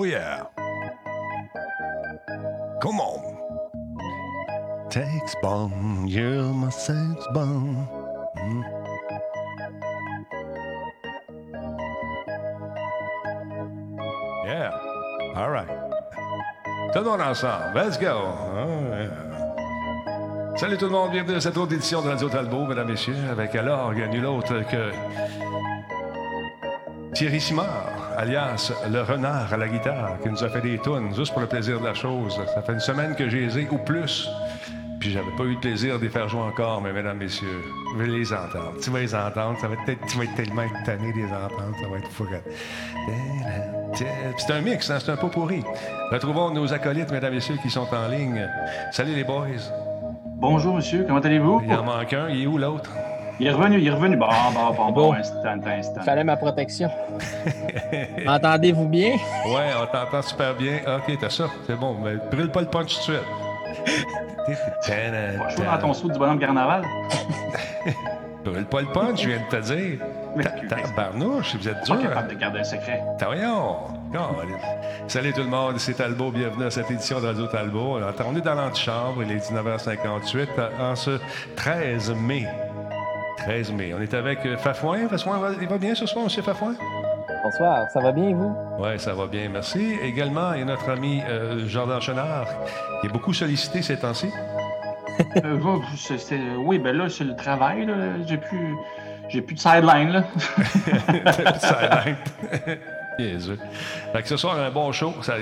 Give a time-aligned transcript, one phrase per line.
[0.00, 0.46] Oh yeah.
[2.80, 3.18] Come on.
[4.92, 7.88] Sex bomb, you're my sex bomb.
[8.36, 8.62] Mm.
[14.46, 14.70] Yeah.
[15.34, 15.66] All right.
[16.92, 17.74] Tout le monde ensemble.
[17.74, 18.22] Let's go.
[18.54, 20.56] Oh, yeah.
[20.56, 23.52] Salut tout le monde, bienvenue à cette autre édition de Radio Talbot, mesdames, messieurs, avec
[23.56, 24.92] à l'orgue nul autre que
[27.14, 27.87] Thierry Simard,
[28.18, 31.46] alias le renard à la guitare, qui nous a fait des tunes juste pour le
[31.46, 32.38] plaisir de la chose.
[32.52, 34.28] Ça fait une semaine que j'ai les ai ou plus.
[34.98, 38.02] Puis j'avais pas eu le plaisir de les faire jouer encore, mais mesdames, messieurs, je
[38.02, 38.74] vais les entendre.
[38.82, 41.76] Tu vas les entendre, ça va être, tu vas être tellement étonné de les entendre,
[41.80, 42.26] ça va être fou.
[43.94, 44.04] Puis
[44.36, 45.62] C'est un mix, hein, c'est un pot pourri.
[46.10, 48.44] Retrouvons nos acolytes, mesdames, messieurs, qui sont en ligne.
[48.90, 49.46] Salut les boys.
[50.40, 51.04] Bonjour, monsieur.
[51.06, 51.62] Comment allez-vous?
[51.64, 52.28] Il en manque un.
[52.30, 52.90] Il est où l'autre?
[53.40, 54.16] Il est revenu, il est revenu.
[54.16, 56.02] Bon, bon, bon, bon, instant, instant.
[56.02, 56.90] Fallait ma protection.
[58.26, 59.16] Entendez-vous bien?
[59.46, 60.78] Ouais, on t'entend super bien.
[60.86, 61.46] OK, t'as ça.
[61.66, 61.96] C'est bon.
[62.02, 63.26] Mais brûle pas le punch tout de suite.
[64.86, 66.82] Pas chaud dans ton saut du bonhomme carnaval?
[68.44, 69.98] brûle pas le punch, je viens de te dire.
[70.96, 71.96] Barnouche, vous êtes dur.
[71.96, 73.02] Pas capable de garder un secret.
[73.20, 73.76] Voyons.
[75.06, 76.30] Salut tout le monde, c'est Talbot.
[76.30, 77.98] Bienvenue à cette édition de Radio Talbot.
[78.24, 80.48] On est dans l'antichambre, il est 19h58
[80.80, 81.18] en ce
[81.56, 82.46] 13 mai.
[83.38, 83.94] 13 mai.
[83.94, 85.08] On est avec euh, Fafouin.
[85.08, 86.42] Fafouin, il va bien ce soir, M.
[86.42, 86.74] Fafouin?
[87.42, 88.56] Bonsoir, ça va bien, vous?
[88.78, 89.96] Oui, ça va bien, merci.
[90.02, 92.46] Également, il y a notre ami euh, Jordan Chenard,
[93.00, 94.28] qui est beaucoup sollicité ces temps-ci.
[95.44, 95.58] euh,
[96.58, 97.88] oui, ben là, c'est le travail.
[98.26, 98.74] J'ai plus,
[99.28, 100.10] j'ai plus de sideline.
[100.10, 100.22] Là.
[101.32, 102.16] plus de sideline.
[103.18, 103.58] Jésus.
[104.12, 105.12] Fait que ce soir, un bon show.
[105.22, 105.34] Ça,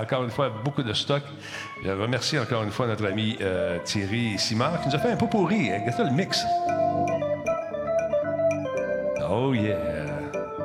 [0.00, 1.22] encore une fois, beaucoup de stock.
[1.84, 5.16] Je remercie encore une fois notre ami euh, Thierry Simard qui nous a fait un
[5.16, 5.70] peu pourri.
[5.70, 6.44] Regarde ça, le mix.
[9.30, 9.99] Oh yeah.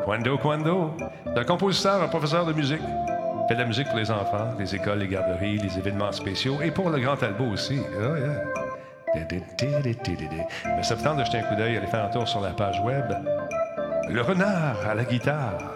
[0.06, 0.96] Quando, Quando.
[1.36, 2.80] Un compositeur, un professeur de musique.
[2.80, 6.58] Il fait de la musique pour les enfants, les écoles, les garderies, les événements spéciaux
[6.64, 7.76] et pour le Grand Talbot aussi.
[7.76, 8.44] Yeah.
[9.16, 12.80] Mais ça me de jeter un coup d'œil, aller faire un tour sur la page
[12.82, 13.06] web.
[14.10, 15.74] Le renard à la guitare.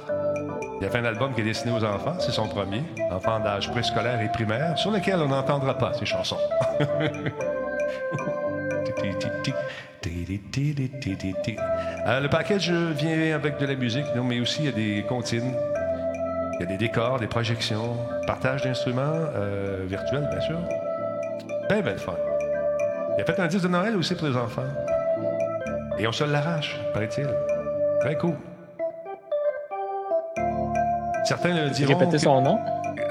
[0.79, 3.69] Il a fait un album qui est destiné aux enfants, c'est son premier, enfants d'âge
[3.71, 6.37] préscolaire et primaire, sur lequel on n'entendra pas ces chansons.
[12.07, 15.53] Euh, le package vient avec de la musique, mais aussi il y a des comptines,
[16.53, 17.97] il y a des décors, des projections,
[18.27, 20.59] partage d'instruments euh, virtuels, bien sûr.
[21.67, 22.13] Bien, belle fun.
[23.17, 24.61] Il a fait un disque de Noël aussi pour les enfants.
[25.97, 27.27] Et on se l'arrache, paraît-il.
[28.01, 28.35] Très cool.
[31.25, 31.97] Certains le diront.
[31.97, 32.59] Répétez son nom?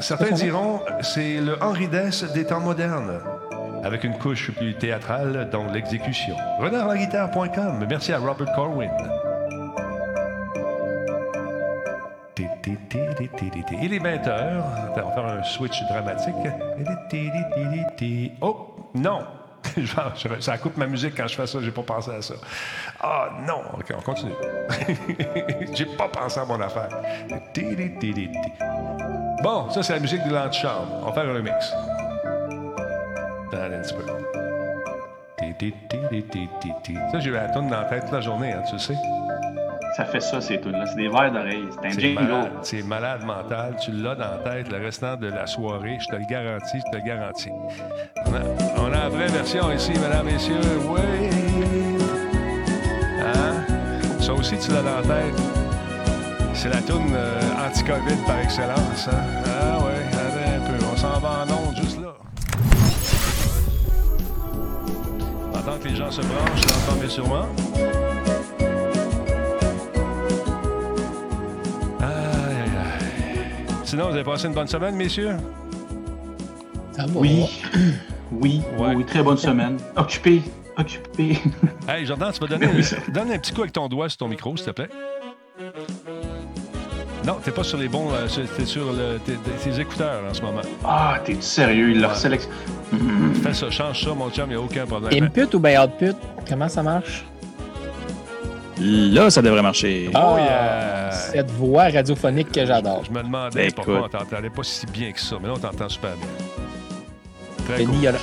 [0.01, 3.21] Certains diront c'est le Henri Dess des temps modernes
[3.85, 6.37] avec une couche plus théâtrale dans l'exécution.
[6.59, 7.87] Renardlaguitare.com.
[7.89, 8.91] Merci à Robert Corwin.
[13.83, 14.65] Il est 20 heures.
[14.93, 16.35] On va faire un switch dramatique.
[18.41, 19.21] Oh, non!
[20.41, 22.35] ça coupe ma musique quand je fais ça, j'ai pas pensé à ça.
[23.01, 23.63] Ah non!
[23.75, 24.33] OK, on continue.
[25.75, 26.89] j'ai pas pensé à mon affaire.
[29.43, 30.89] Bon, ça c'est la musique de l'antichambre.
[31.03, 31.73] On va faire un remix.
[33.57, 34.03] Un petit peu.
[37.13, 38.95] Ça, j'ai eu la tourne dans la tête toute la journée, hein, tu le sais.
[39.97, 40.87] Ça fait ça, ces tunes-là.
[40.87, 41.69] C'est des verres d'oreille.
[41.73, 42.51] C'est un jingle.
[42.63, 43.75] C'est malade mental.
[43.81, 45.99] Tu l'as dans la tête le restant de la soirée.
[46.01, 47.51] Je te le garantis, je te le garantis.
[48.27, 48.41] On a,
[48.77, 50.61] on a la vraie version ici, mesdames, messieurs.
[50.89, 51.01] Oui!
[53.21, 53.65] Hein?
[54.21, 55.43] Ça aussi, tu l'as dans la tête.
[56.55, 59.09] C'est la tourne euh, anti-COVID par excellence.
[59.09, 59.21] Hein?
[59.47, 59.88] Ah ouais,
[65.77, 67.47] Que les gens se branchent, l'entends bien sûrement.
[73.85, 75.37] Sinon, vous avez passé une bonne semaine, messieurs?
[76.93, 77.13] Ça va.
[77.15, 77.63] Oui.
[78.31, 78.95] Oui, ouais.
[78.95, 79.79] oui, très bonne semaine.
[79.97, 80.43] Occupé,
[80.77, 81.41] occupé.
[81.89, 82.67] hey, Jordan, tu vas donner
[83.09, 84.91] donne un petit coup avec ton doigt sur ton micro, s'il te plaît.
[87.29, 88.09] Non, t'es pas sur les bons.
[88.15, 88.27] Euh,
[88.57, 90.63] t'es sur le, t'es, tes écouteurs en ce moment.
[90.83, 91.91] Ah, t'es sérieux?
[91.91, 92.51] Il leur sélectionne.
[93.43, 95.25] Fais ça, change ça, mon chum, il n'y a aucun problème.
[95.25, 96.17] Input ou bien output?
[96.49, 97.27] Comment ça marche?
[98.81, 100.09] Là, ça devrait marcher.
[100.15, 101.11] Oh, yeah!
[101.11, 103.03] Cette voix radiophonique que j'adore.
[103.05, 104.13] Je me demandais Ben, pourquoi on écoute.
[104.13, 107.67] t'entendait pas si bien que ça, mais là, on t'entend super bien.
[107.75, 107.95] Très cool.
[107.97, 108.19] il y a la-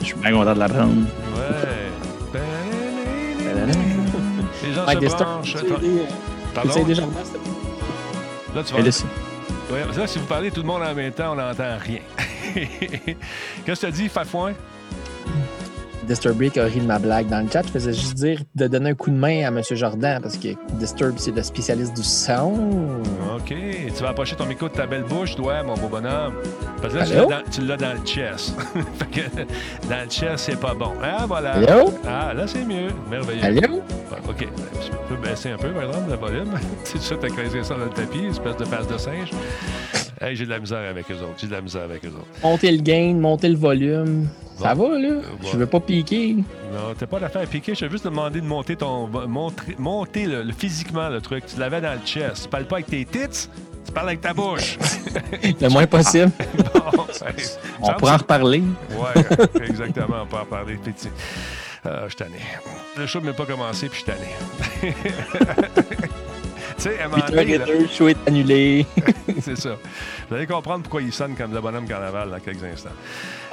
[0.00, 0.92] Je suis bien content de l'apprendre.
[1.36, 2.40] Ouais.
[4.64, 5.64] Les gens se
[6.54, 6.84] Pardon?
[6.84, 6.94] tu
[8.54, 8.80] Là, tu vas...
[8.80, 12.00] Ouais, là, si vous parlez tout le monde en même temps, on n'entend rien.
[12.54, 14.52] Qu'est-ce que tu as dit, Fafouin?
[16.04, 17.62] Disturbé qui a ri de ma blague dans le chat.
[17.66, 19.60] Je faisais juste dire de donner un coup de main à M.
[19.70, 22.52] Jordan parce que Disturb, c'est le spécialiste du son.
[23.36, 23.54] OK.
[23.96, 26.34] Tu vas approcher ton micro de ta belle bouche, toi, mon beau bonhomme.
[26.80, 28.54] Parce que là, tu l'as dans, tu le chest.
[28.98, 29.40] fait que
[29.88, 30.92] dans le chest, c'est pas bon.
[31.02, 31.52] Ah, voilà.
[31.52, 31.92] Allô?
[32.06, 32.88] Ah, là, c'est mieux.
[33.10, 33.44] Merveilleux.
[33.44, 33.82] Allô?
[34.10, 34.46] Bon, OK.
[34.82, 36.54] Tu peux baisser un peu, par exemple, le volume.
[36.84, 39.30] tu sais, t'as creusé ça dans le tapis, espèce de face de singe.
[40.20, 41.34] Hey, j'ai de la misère avec eux autres.
[41.38, 42.26] J'ai de la misère avec eux autres.
[42.42, 44.28] Monter le gain, monter le volume.
[44.56, 45.14] Ça va, là?
[45.40, 45.48] bon.
[45.52, 46.34] Je veux pas piquer.
[46.72, 47.74] Non, t'as pas d'affaire à piquer.
[47.74, 49.08] Je t'ai juste demandé de monter ton.
[49.26, 51.44] Montrer, monter le, le- physiquement le truc.
[51.46, 52.44] Tu l'avais dans le chest.
[52.44, 53.48] Tu parles pas avec tes tits,
[53.84, 54.78] tu parles avec ta bouche.
[55.60, 56.30] Le moins possible.
[56.94, 57.44] Bon, hey,
[57.80, 58.62] On pourra en reparler.
[58.90, 60.22] Ouais, exactement.
[60.22, 61.08] On peut en parler petit.
[61.86, 62.38] Euh, je suis tanné.
[62.96, 64.94] Le show n'a même pas commencé, puis je suis tanné.
[66.76, 68.86] Tu sais, à un moment 8 donné, h là, 2 show est annulé.
[69.40, 69.76] c'est ça.
[70.28, 72.90] Vous allez comprendre pourquoi il sonne comme le bonhomme carnaval dans quelques instants.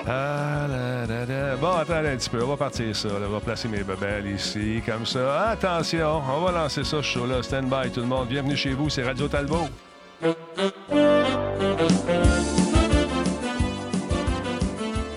[0.08, 1.56] Ah, là, là, là.
[1.56, 2.44] Bon, attendez un petit peu.
[2.44, 3.08] On va partir ça.
[3.10, 3.28] là.
[3.28, 5.50] On va placer mes bebelles ici, comme ça.
[5.50, 7.44] Attention, on va lancer ça, ce show-là.
[7.44, 8.28] Stand by, tout le monde.
[8.28, 9.68] Bienvenue chez vous, c'est Radio Talbot.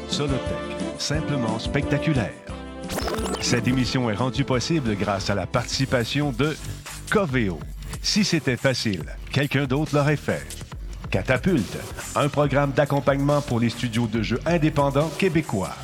[0.08, 0.40] Solotech,
[0.98, 2.32] simplement spectaculaire.
[3.40, 6.56] Cette émission est rendue possible grâce à la participation de
[7.10, 7.58] Coveo.
[8.04, 9.02] Si c'était facile,
[9.32, 10.46] quelqu'un d'autre l'aurait fait.
[11.10, 11.78] Catapulte,
[12.14, 15.74] un programme d'accompagnement pour les studios de jeux indépendants québécois.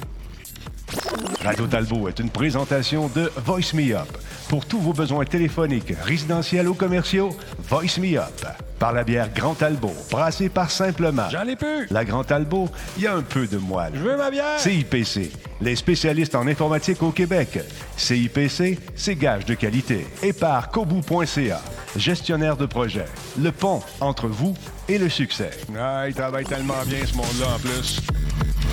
[1.42, 4.06] Radio Talbot est une présentation de Voice Me Up.
[4.50, 7.30] Pour tous vos besoins téléphoniques, résidentiels ou commerciaux,
[7.70, 8.46] Voice Me Up.
[8.80, 11.28] Par la bière Grand Talbot, brassée par Simplement.
[11.28, 11.86] J'en ai plus!
[11.90, 12.66] La Grand Talbot,
[12.96, 13.92] il y a un peu de moelle.
[13.94, 14.58] Je veux ma bière!
[14.58, 15.30] CIPC,
[15.60, 17.58] les spécialistes en informatique au Québec.
[17.98, 20.06] CIPC, c'est gage de qualité.
[20.22, 21.60] Et par kobu.ca,
[21.94, 23.04] gestionnaire de projet.
[23.38, 24.54] Le pont entre vous
[24.88, 25.50] et le succès.
[25.78, 28.00] Ah, il travaille tellement bien ce monde-là en plus.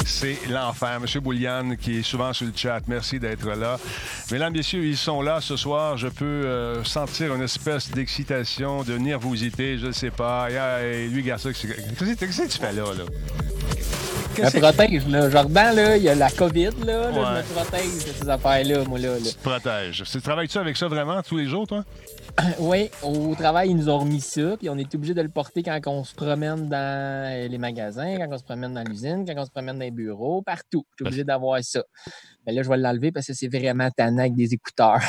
[0.08, 1.00] C'est l'enfer.
[1.02, 3.78] Monsieur Bouliane, qui est souvent sur le chat, merci d'être là.
[4.32, 5.98] Mesdames, messieurs, ils sont là ce soir.
[5.98, 10.48] Je peux euh, sentir une espèce d'excitation, de nervosité, je ne sais pas.
[10.50, 12.84] Et, et lui, garçon, qu'est-ce que tu fais là?
[14.52, 15.30] Je me protège, là.
[15.30, 17.12] Jordan, là, il y a la COVID, là.
[17.12, 17.44] là, Ouais.
[17.44, 19.10] Je me protège de ces affaires-là, moi, là.
[19.14, 19.18] là.
[19.20, 20.04] Tu te protèges.
[20.12, 21.84] Tu Travailles-tu avec ça vraiment tous les jours, toi?
[22.60, 25.64] Oui, au travail, ils nous ont remis ça, puis on est obligé de le porter
[25.64, 29.46] quand on se promène dans les magasins, quand on se promène dans l'usine, quand on
[29.46, 30.86] se promène dans les bureaux, partout.
[30.92, 31.82] Je suis obligé d'avoir ça.
[32.46, 35.00] Mais là, je vais l'enlever parce que c'est vraiment tannant avec des écouteurs.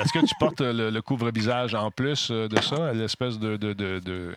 [0.00, 3.72] Est-ce que tu portes le, le couvre-visage en plus euh, de ça, l'espèce de, de,
[3.74, 4.34] de, de,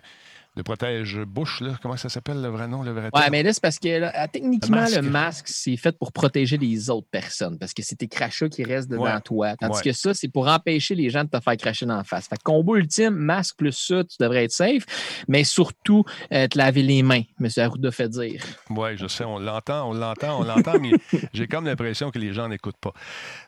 [0.58, 1.78] de protège-bouche, là?
[1.82, 3.32] Comment ça s'appelle le vrai nom, le vrai Ouais, terme?
[3.32, 5.48] mais là, c'est parce que là, techniquement, Le masque.
[5.48, 9.04] c'est fait pour protéger les autres personnes parce que c'est tes crachats qui restent dedans
[9.04, 9.22] Ouais.
[9.24, 9.56] toi.
[9.56, 9.84] Tandis Ouais.
[9.84, 12.28] que ça, c'est pour empêcher les gens de te faire cracher dans la face.
[12.28, 14.84] Fait que combo ultime, masque plus ça, tu devrais être safe,
[15.30, 16.04] mais surtout
[16.34, 17.48] euh, te laver les mains, M.
[17.56, 18.44] Arruda fait dire.
[18.70, 20.92] Oui, je sais, on l'entend, on l'entend, on l'entend, mais
[21.34, 22.92] j'ai comme l'impression que les gens n'écoutent pas.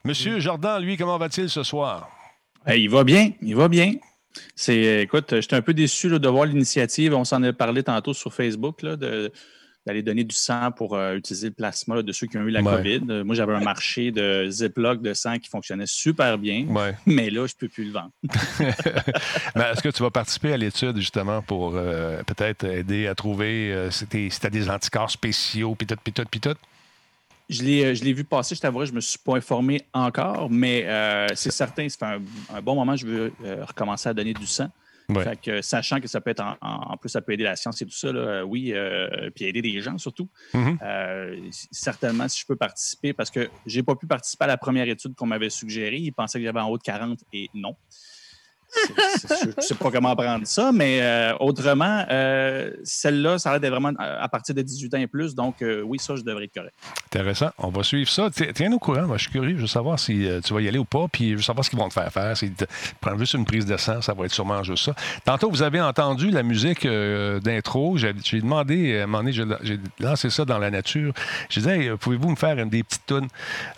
[0.06, 2.10] Monsieur Jordan, lui, comment va-t-il ce soir?
[2.74, 3.96] Il va bien, il va bien.
[4.56, 7.14] C'est, écoute, j'étais un peu déçu là, de voir l'initiative.
[7.14, 9.32] On s'en a parlé tantôt sur Facebook là, de-
[9.86, 12.52] d'aller donner du sang pour euh, utiliser le plasma là, de ceux qui ont eu
[12.52, 12.78] la Ouais.
[12.78, 13.02] COVID.
[13.10, 16.96] Euh, moi, j'avais un marché de Ziploc de sang qui fonctionnait super bien, Ouais.
[17.06, 18.12] mais là, je ne peux plus le vendre.
[19.56, 23.92] Est-ce que tu vas participer à l'étude, justement, pour euh, peut-être aider à trouver euh,
[23.92, 26.56] si tu as des anticorps spéciaux, puis tout, puis tout, puis tout?
[27.50, 29.82] Je l'ai, euh, je l'ai vu passer, je t'avouerai, je ne me suis pas informé
[29.94, 32.22] encore, mais euh, c'est certain, ça fait un,
[32.58, 34.70] un bon moment je veux euh, recommencer à donner du sang.
[35.10, 35.22] Ouais.
[35.26, 37.86] Fait que, sachant que ça peut être en, plus, ça peut aider la science et
[37.86, 40.30] tout ça, là, oui, euh, puis aider des gens surtout.
[40.82, 44.48] Euh, c- certainement, si je peux participer, parce que je n'ai pas pu participer à
[44.48, 45.98] la première étude qu'on m'avait suggérée.
[45.98, 47.76] Ils pensaient que j'avais en haut de 40 et non.
[49.42, 53.72] Je ne sais pas comment prendre ça, mais euh, autrement, euh, celle-là, ça a l'air
[53.72, 55.36] vraiment à à partir de 18 ans et plus.
[55.36, 56.74] Donc, euh, oui, ça, je devrais être correct.
[57.08, 57.50] Intéressant.
[57.58, 58.30] On va suivre ça.
[58.30, 59.04] Ti- Tiens au courant.
[59.04, 59.56] Moi, je suis curieux.
[59.58, 61.08] Je veux savoir si euh, tu vas y aller ou pas.
[61.12, 62.36] Puis je veux savoir ce qu'ils vont te faire faire.
[62.38, 62.52] Si
[63.02, 64.96] prendre juste une prise de sang, ça va être sûrement juste ça.
[65.26, 67.98] Tantôt, vous avez entendu la musique euh, d'intro.
[67.98, 71.14] J'ai demandé, à un moment donné, j'ai lancé ça dans la nature.
[71.50, 73.28] J'ai dit, Hey, pouvez-vous me faire une des petites tunes,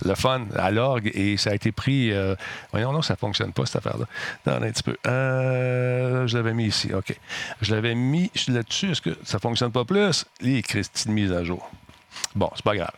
[0.04, 1.12] le fun, à l'orgue?
[1.14, 2.12] Et ça a été pris.
[2.14, 2.36] euh,
[2.72, 4.06] voyons, non, ça ne fonctionne pas, cette affaire-là.
[4.46, 6.94] Attendez un petit Euh, je l'avais mis ici.
[6.94, 7.16] OK.
[7.62, 8.92] Je l'avais mis là-dessus.
[8.92, 10.26] Est-ce que ça ne fonctionne pas plus?
[10.42, 11.70] Les Christine mise à jour.
[12.36, 12.92] Bon, c'est pas grave.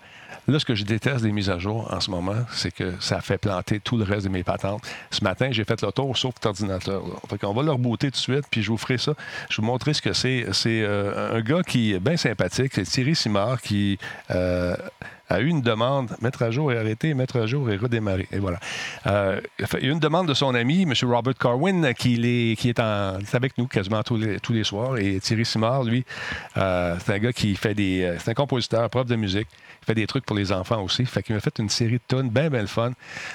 [0.48, 3.20] Là, ce que je déteste des mises à jour en ce moment, c'est que ça
[3.20, 4.82] fait planter tout le reste de mes patentes.
[5.12, 7.06] Ce matin, j'ai fait le tour sauf cet ordinateur.
[7.06, 7.16] Là.
[7.30, 9.14] Fait qu'on va le rebooter tout de suite, puis je vous ferai ça.
[9.50, 10.46] Je vais vous montrer ce que c'est.
[10.54, 14.00] C'est euh, un gars qui est bien sympathique, c'est Thierry Simard, qui
[14.32, 14.78] euh,
[15.30, 18.28] a eu une demande, mettre à jour et arrêter, mettre à jour et redémarrer.
[18.32, 18.60] Et voilà.
[19.08, 20.94] Euh, il y a eu une demande de son ami, M.
[21.04, 24.98] Robert Carwin, qui, est, qui est, en, avec nous quasiment tous les, tous les soirs.
[24.98, 26.06] Et Thierry Simard, lui,
[26.58, 28.04] euh, c'est un gars qui fait des.
[28.04, 29.48] euh, C'est un compositeur, prof de musique.
[29.84, 31.06] Il fait des trucs pour les enfants aussi.
[31.06, 32.92] Fait qu'il m'a fait une série de tunes bien, bien fun.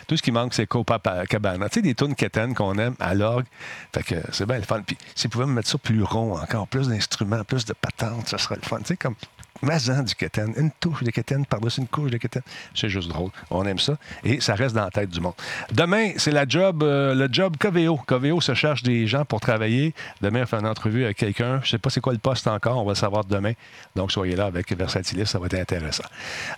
[0.06, 1.68] Tout ce qui manque, c'est Copacabana.
[1.68, 3.46] Tu sais, des tunes quétaines qu'on aime à l'orgue.
[3.94, 4.82] Fait que c'est bien le fun.
[4.86, 8.36] Puis s'ils pouvaient me mettre ça plus rond, encore plus d'instruments, plus de patentes, ça
[8.38, 8.78] serait le fun.
[8.80, 9.14] Tu sais, comme
[9.60, 12.42] Mazan du quétaine, une touche de quétaine par-dessus une couche de quétaine.
[12.74, 13.30] C'est juste drôle.
[13.50, 13.94] On aime ça.
[14.24, 15.34] Et ça reste dans la tête du monde.
[15.70, 17.96] Demain, c'est la job, euh, le job Coveo.
[18.06, 19.94] Coveo se cherche des gens pour travailler.
[20.20, 21.60] Demain, on fait une entrevue avec quelqu'un.
[21.60, 22.78] Je ne sais pas c'est quoi le poste encore.
[22.78, 23.52] On va le savoir demain.
[23.94, 25.26] Donc, soyez là avec Versatilis.
[25.26, 26.04] Ça va être intéressant.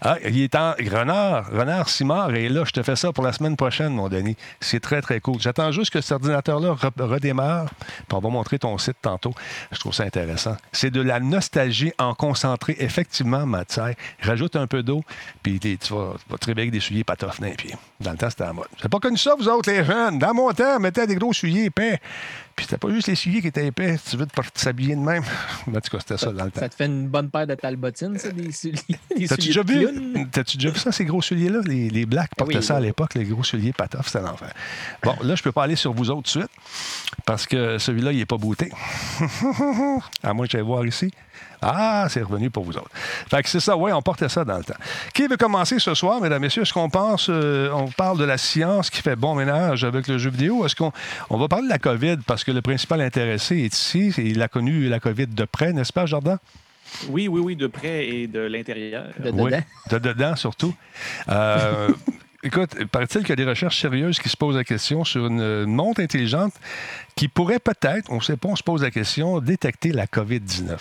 [0.00, 1.50] Ah, il est en Renard.
[1.50, 2.64] Renard Simard est là.
[2.64, 4.36] Je te fais ça pour la semaine prochaine, mon Denis.
[4.60, 5.40] C'est très, très cool.
[5.40, 7.68] J'attends juste que cet ordinateur-là re- redémarre.
[8.08, 9.34] Puis on va montrer ton site tantôt.
[9.72, 10.56] Je trouve ça intéressant.
[10.72, 12.76] C'est de la nostalgie en concentré.
[12.85, 13.95] Effectivement, Mathieu.
[14.21, 15.03] Rajoute un peu d'eau,
[15.43, 17.50] puis tu vas, tu vas te réveiller avec des souliers patoffes dans.
[18.00, 18.67] Dans le temps, c'était la mode.
[18.83, 20.19] Vous pas connu ça, vous autres, les jeunes?
[20.19, 21.99] Dans mon temps, mettait des gros souliers épais.
[22.56, 23.96] Puis c'était pas juste les souliers qui étaient épais.
[23.96, 25.25] Si tu veux te t'habiller de même.
[25.66, 26.61] En tout cas, c'était ça dans le temps.
[26.61, 28.78] Ça te fait une bonne paire de talbotines, ça, des souliers.
[29.28, 31.61] T'as-tu déjà, vu, t'as-tu déjà vu ça, ces gros souliers-là?
[31.64, 34.52] Les, les Blacks portaient oui, ça à l'époque, les gros souliers patoffs, c'était l'enfer.
[35.02, 36.50] Bon, là, je peux pas aller sur vous autres tout de suite,
[37.25, 38.70] parce que celui-là, il est pas booté.
[40.23, 41.12] à moins que j'aille voir ici.
[41.66, 42.90] Ah, c'est revenu pour vous autres.
[42.94, 44.75] Fait que c'est ça, oui, on portait ça dans le temps.
[45.14, 46.62] Qui veut commencer ce soir, mesdames, messieurs?
[46.62, 50.18] Est-ce qu'on pense, euh, on parle de la science qui fait bon ménage avec le
[50.18, 50.66] jeu vidéo?
[50.66, 50.92] Est-ce qu'on
[51.30, 54.40] on va parler de la COVID parce que le principal intéressé est ici et il
[54.42, 56.38] a connu la COVID de près, n'est-ce pas, Jordan?
[57.08, 59.06] Oui, oui, oui, de près et de l'intérieur.
[59.18, 59.62] De Oui, dedans.
[59.90, 60.74] de dedans surtout.
[61.28, 61.88] Euh,
[62.42, 65.40] écoute, paraît-il qu'il y a des recherches sérieuses qui se posent la question sur une,
[65.40, 66.52] une montre intelligente
[67.16, 70.76] qui pourrait peut-être, on ne sait pas, on se pose la question, détecter la COVID-19.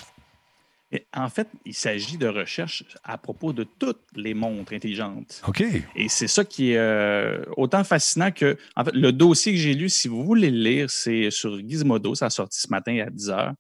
[1.14, 5.42] En fait, il s'agit de recherches à propos de toutes les montres intelligentes.
[5.48, 5.64] OK.
[5.96, 8.58] Et c'est ça qui est euh, autant fascinant que.
[8.76, 12.16] En fait, le dossier que j'ai lu, si vous voulez le lire, c'est sur Gizmodo.
[12.16, 13.54] Ça a sorti ce matin à 10 h.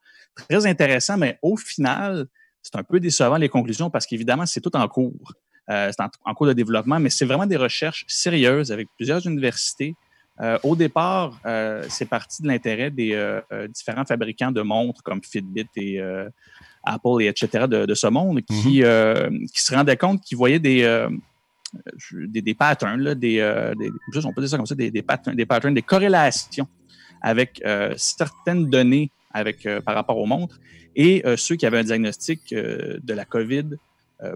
[0.49, 2.25] Très intéressant, mais au final,
[2.61, 5.33] c'est un peu décevant les conclusions parce qu'évidemment, c'est tout en cours.
[5.69, 9.25] Euh, c'est en, en cours de développement, mais c'est vraiment des recherches sérieuses avec plusieurs
[9.25, 9.95] universités.
[10.41, 11.39] Euh, au départ,
[11.89, 16.01] c'est parti de l'intérêt des différents fabricants de montres comme Fitbit et
[16.83, 17.65] Apple et etc.
[17.67, 21.07] de, de ce monde qui, euh, qui se rendaient compte qu'ils voyaient des,
[22.11, 23.37] des, des patterns, là, des,
[23.79, 26.67] des, juste, on peut dire ça comme ça, des, des, patterns, des patterns, des corrélations
[27.21, 30.59] avec euh, certaines données avec, euh, par rapport aux montres
[30.95, 33.65] et euh, ceux qui avaient un diagnostic de la COVID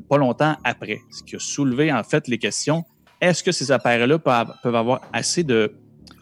[0.10, 1.00] pas longtemps après.
[1.12, 2.84] Ce qui a soulevé en fait les questions
[3.22, 5.74] est-ce que ces appareils-là peuvent, avoir assez de,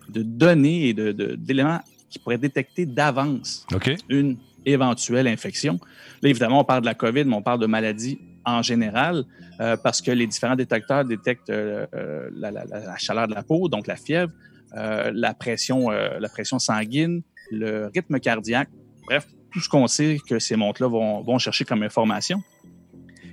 [0.10, 1.80] de données et de- de- d'éléments
[2.10, 3.66] qui pourraient détecter d'avance
[4.10, 5.80] une éventuelle infection.
[6.22, 9.26] Là, évidemment, on parle de la COVID, mais on parle de maladies en général,
[9.60, 13.88] euh, parce que les différents détecteurs détectent euh, euh, la, chaleur de la peau, donc
[13.88, 14.32] la fièvre,
[14.74, 18.70] la, pression, la pression sanguine, le rythme cardiaque,
[19.06, 22.44] bref, tout ce qu'on sait que ces montres-là vont, vont chercher comme information.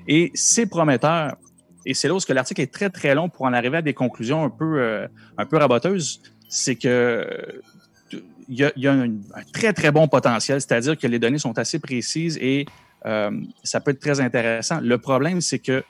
[0.07, 1.37] Et c'est prometteur.
[1.85, 3.95] Et c'est là où que l'article est très, très long pour en arriver à des
[3.95, 6.23] conclusions un peu, un peu raboteuses.
[6.49, 7.27] C'est que
[8.49, 11.19] il y a, il y a un, un très, très bon potentiel, c'est-à-dire que les
[11.19, 12.66] données sont assez précises et
[13.07, 13.31] euh,
[13.62, 14.81] ça peut être très intéressant.
[14.81, 15.83] Le problème, c'est que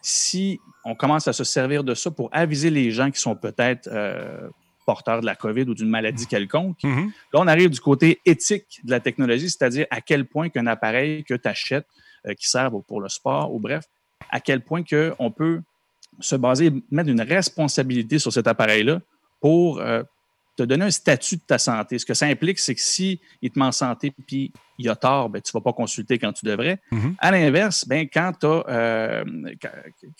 [0.00, 3.88] si on commence à se servir de ça pour aviser les gens qui sont peut-être
[3.92, 4.48] euh,
[4.84, 7.12] porteurs de la COVID ou d'une maladie quelconque, Mhm.
[7.32, 11.24] Là, on arrive du côté éthique de la technologie, c'est-à-dire à quel point qu'un appareil
[11.24, 11.86] que tu achètes
[12.26, 13.84] euh, qui sert pour le sport ou bref,
[14.30, 15.60] à quel point que on peut
[16.20, 19.00] se baser, mettre une responsabilité sur cet appareil-là
[19.40, 19.80] pour
[20.56, 21.98] te donner un statut de ta santé.
[21.98, 24.96] Ce que ça implique, c'est que si il te met en santé puis il a
[24.96, 26.78] tort, ben, tu ne vas pas consulter quand tu devrais.
[26.90, 27.14] Mhm.
[27.18, 29.24] À l'inverse, ben, quand, euh,
[29.60, 29.70] quand,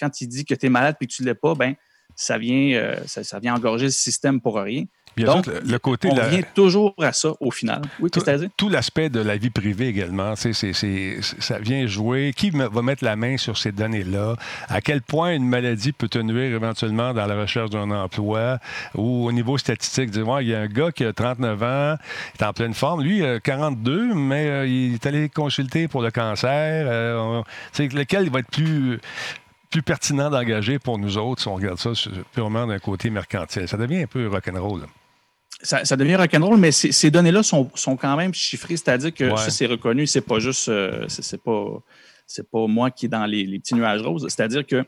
[0.01, 1.75] quand il dit que tu es malade et que tu ne l'es pas, ben,
[2.15, 4.85] ça, vient, euh, ça, ça vient engorger le système pour rien.
[5.17, 7.83] Donc, le, côté On la- revient toujours à ça au final.
[8.01, 8.11] Oui,
[8.57, 12.33] Tout- l'aspect de la vie privée également, ça vient jouer.
[12.37, 14.37] Qui va mettre la main sur ces données-là?
[14.69, 18.59] À quel point une maladie peut te nuire éventuellement dans la recherche d'un emploi?
[18.95, 20.11] Ou au niveau statistique?
[20.17, 21.97] Ouais, il y a un gars qui a 39 ans,
[22.39, 23.03] il est en pleine forme.
[23.03, 26.87] Lui, euh, 42, mais euh, il est allé consulter pour le cancer.
[26.89, 27.43] Euh,
[27.79, 28.99] lequel va être plus
[29.71, 31.93] plus pertinent d'engager pour nous autres si on regarde ça
[32.35, 33.67] purement d'un côté mercantile?
[33.67, 34.83] Ça devient un peu rock'n'roll.
[35.61, 39.37] Ça, ça devient rock'n'roll, mais ces, données-là sont, sont quand même chiffrées, c'est-à-dire que Ouais.
[39.37, 41.83] ça, c'est reconnu, c'est pas juste, euh, c'est pas,
[42.51, 44.85] pas moi qui est dans les, les petits nuages roses, c'est-à-dire que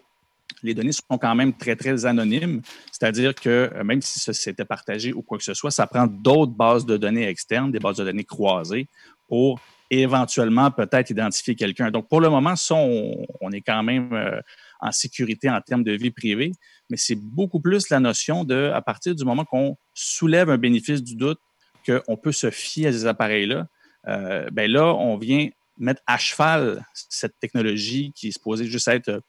[0.62, 4.64] les données sont quand même très, très anonymes, c'est-à-dire que euh, même si ça s'était
[4.64, 7.99] partagé ou quoi que ce soit, ça prend d'autres bases de données externes, des bases
[7.99, 8.88] de données croisées
[9.28, 11.90] pour éventuellement peut-être identifier quelqu'un.
[11.90, 14.40] Donc, pour le moment, ça, on, est quand même euh,
[14.80, 16.52] en sécurité en termes de vie privée,
[16.91, 21.03] mais c'est beaucoup plus la notion de, à partir du moment qu'on soulève un bénéfice
[21.03, 21.38] du doute,
[21.87, 23.67] qu'on peut se fier à ces appareils-là,
[24.09, 25.49] euh, ben là, on vient
[25.79, 29.21] mettre à cheval cette technologie qui est supposée juste être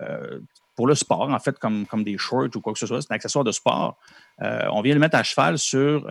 [0.00, 0.40] euh,
[0.74, 3.10] pour le sport, en fait, comme, comme des shorts ou quoi que ce soit, c'est
[3.10, 3.98] un accessoire de sport.
[4.42, 6.06] Euh, on vient le mettre à cheval sur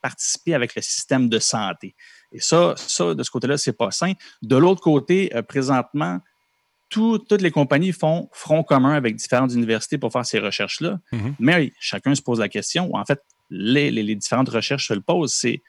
[0.00, 1.96] participer avec le système de santé.
[2.30, 4.12] Et ça, ça de ce côté-là, c'est pas sain.
[4.42, 6.20] De l'autre côté, présentement,
[6.92, 10.98] toutes les compagnies font front commun avec différentes universités pour faire ces recherches-là.
[11.12, 11.34] Mm-hmm.
[11.38, 13.20] Mais chacun se pose la question, ou en fait,
[13.50, 15.62] les, les différentes recherches se le posent, c'est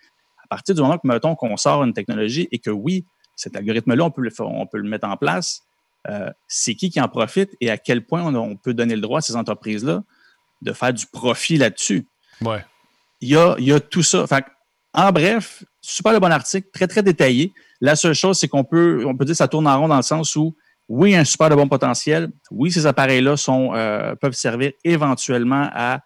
[0.44, 4.04] à partir du moment que, mettons, qu'on sort une technologie et que oui, cet algorithme-là,
[4.04, 5.64] on, peut le, on peut le mettre en place,
[6.10, 9.20] euh, c'est qui qui en profite et à quel point on, peut donner le droit
[9.20, 10.04] à ces entreprises-là
[10.62, 12.08] de faire du profit là-dessus.
[12.42, 12.64] Ouais.
[13.22, 14.26] Il y a, il y a tout ça.
[14.94, 17.54] en bref, super le bon article, très, très détaillé.
[17.82, 19.98] La seule chose, c'est qu'on peut, on peut dire que ça tourne en rond dans
[19.98, 20.56] le sens où,
[20.90, 22.32] oui, un super de bon potentiel.
[22.52, 26.02] Oui, ces appareils-là euh, peuvent servir éventuellement à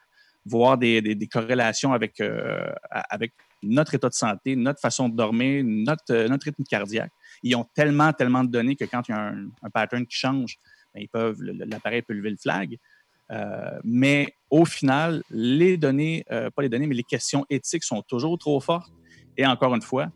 [0.46, 6.04] voir des, corrélations avec, euh, avec notre état de santé, notre façon de dormir, notre,
[6.12, 7.12] euh, notre rythme cardiaque.
[7.44, 10.58] Ils ont tellement, tellement de données que quand il y a un, pattern qui change,
[10.94, 12.78] ben, ils peuvent, l'appareil peut lever le flag.
[13.84, 18.60] Mais au final, les données, pas les données, mais les questions éthiques sont toujours trop
[18.62, 18.94] fortes.
[19.36, 20.10] Et encore une fois,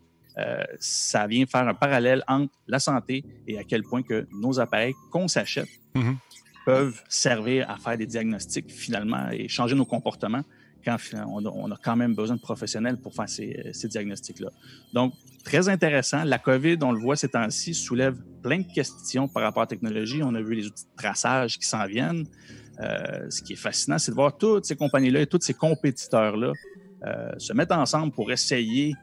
[0.78, 4.94] ça vient faire un parallèle entre la santé et à quel point que nos appareils
[5.10, 6.16] qu'on s'achète mm-hmm.
[6.64, 10.42] peuvent servir à faire des diagnostics finalement et changer nos comportements
[10.84, 14.50] quand on a, quand même besoin de professionnels pour faire ces, diagnostics-là.
[14.92, 16.24] Donc, très intéressant.
[16.24, 19.68] La COVID, on le voit ces temps-ci, soulève plein de questions par rapport à la
[19.68, 20.22] technologie.
[20.22, 22.26] On a vu les outils de traçage qui s'en viennent.
[22.80, 26.52] Euh, ce qui est fascinant, c'est de voir toutes ces compagnies-là et tous ces compétiteurs-là
[27.06, 28.94] euh, se mettre ensemble pour essayer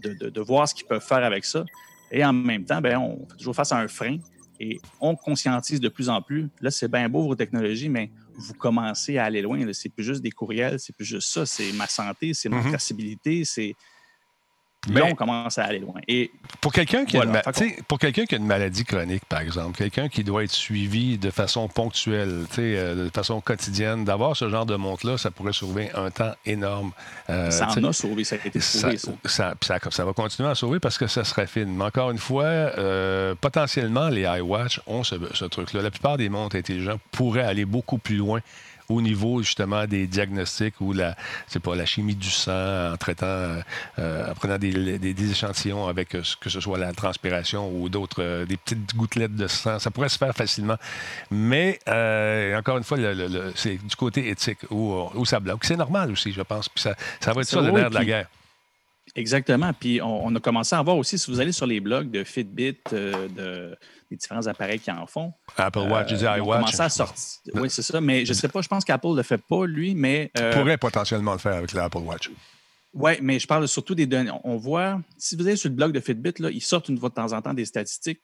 [0.00, 1.64] de, voir ce qu'ils peuvent faire avec ça.
[2.10, 4.18] Et en même temps, ben, on fait toujours face à un frein
[4.60, 6.48] et on conscientise de plus en plus.
[6.60, 9.60] Là, c'est bien beau vos technologies, mais vous commencez à aller loin.
[9.72, 11.46] C'est plus juste des courriels, c'est plus juste ça.
[11.46, 12.68] C'est ma santé, c'est ma mm-hmm.
[12.70, 13.74] traçabilité, c'est
[14.86, 16.00] mais on commence à aller loin.
[16.06, 17.18] Et pour quelqu'un qui,
[17.88, 21.30] pour quelqu'un qui a une maladie chronique, par exemple, quelqu'un qui doit être suivi de
[21.30, 26.10] façon ponctuelle, euh, de façon quotidienne, d'avoir ce genre de montre-là, ça pourrait sauver un
[26.10, 26.92] temps énorme.
[27.28, 28.98] Euh, ça en a sauvé, ça a été sauvé.
[29.24, 29.54] Ça,
[29.90, 30.04] ça.
[30.04, 31.74] va continuer à sauver parce que ça serait fine.
[31.74, 35.82] Mais encore une fois, euh, potentiellement, les iWatch ont ce, ce truc-là.
[35.82, 38.40] La plupart des montres intelligentes pourraient aller beaucoup plus loin
[38.88, 41.14] au niveau justement des diagnostics ou la,
[41.46, 43.60] c'est pas la chimie du sang en traitant,
[43.98, 48.22] euh, en prenant des, des, échantillons avec euh, que ce soit la transpiration ou d'autres,
[48.22, 49.78] euh, des petites gouttelettes de sang.
[49.78, 50.76] Ça pourrait se faire facilement.
[51.30, 51.78] Mais
[52.56, 55.64] encore une fois, le, c'est du côté éthique où, où ça bloque.
[55.64, 56.68] C'est normal aussi, je pense.
[56.68, 58.26] Puis ça, ça va être ça le nerf de la guerre.
[59.14, 59.72] Exactement.
[59.72, 62.76] Puis on, a commencé à voir aussi, si vous allez sur les blogs de Fitbit,
[62.90, 63.76] de
[64.10, 65.32] les différents appareils qui en font.
[65.56, 66.78] Apple Watch, euh, iWatch.
[66.80, 67.24] à sortir.
[67.54, 68.00] Oui, c'est ça.
[68.00, 70.30] Mais je ne sais pas, je pense qu'Apple ne le fait pas, lui, mais.
[70.38, 72.30] Euh, pourrait potentiellement le faire avec l'Apple Watch.
[72.94, 74.30] Oui, mais je parle surtout des données.
[74.44, 77.10] On voit, si vous allez sur le blog de Fitbit, là, ils sortent une fois
[77.10, 78.20] de temps en temps des statistiques.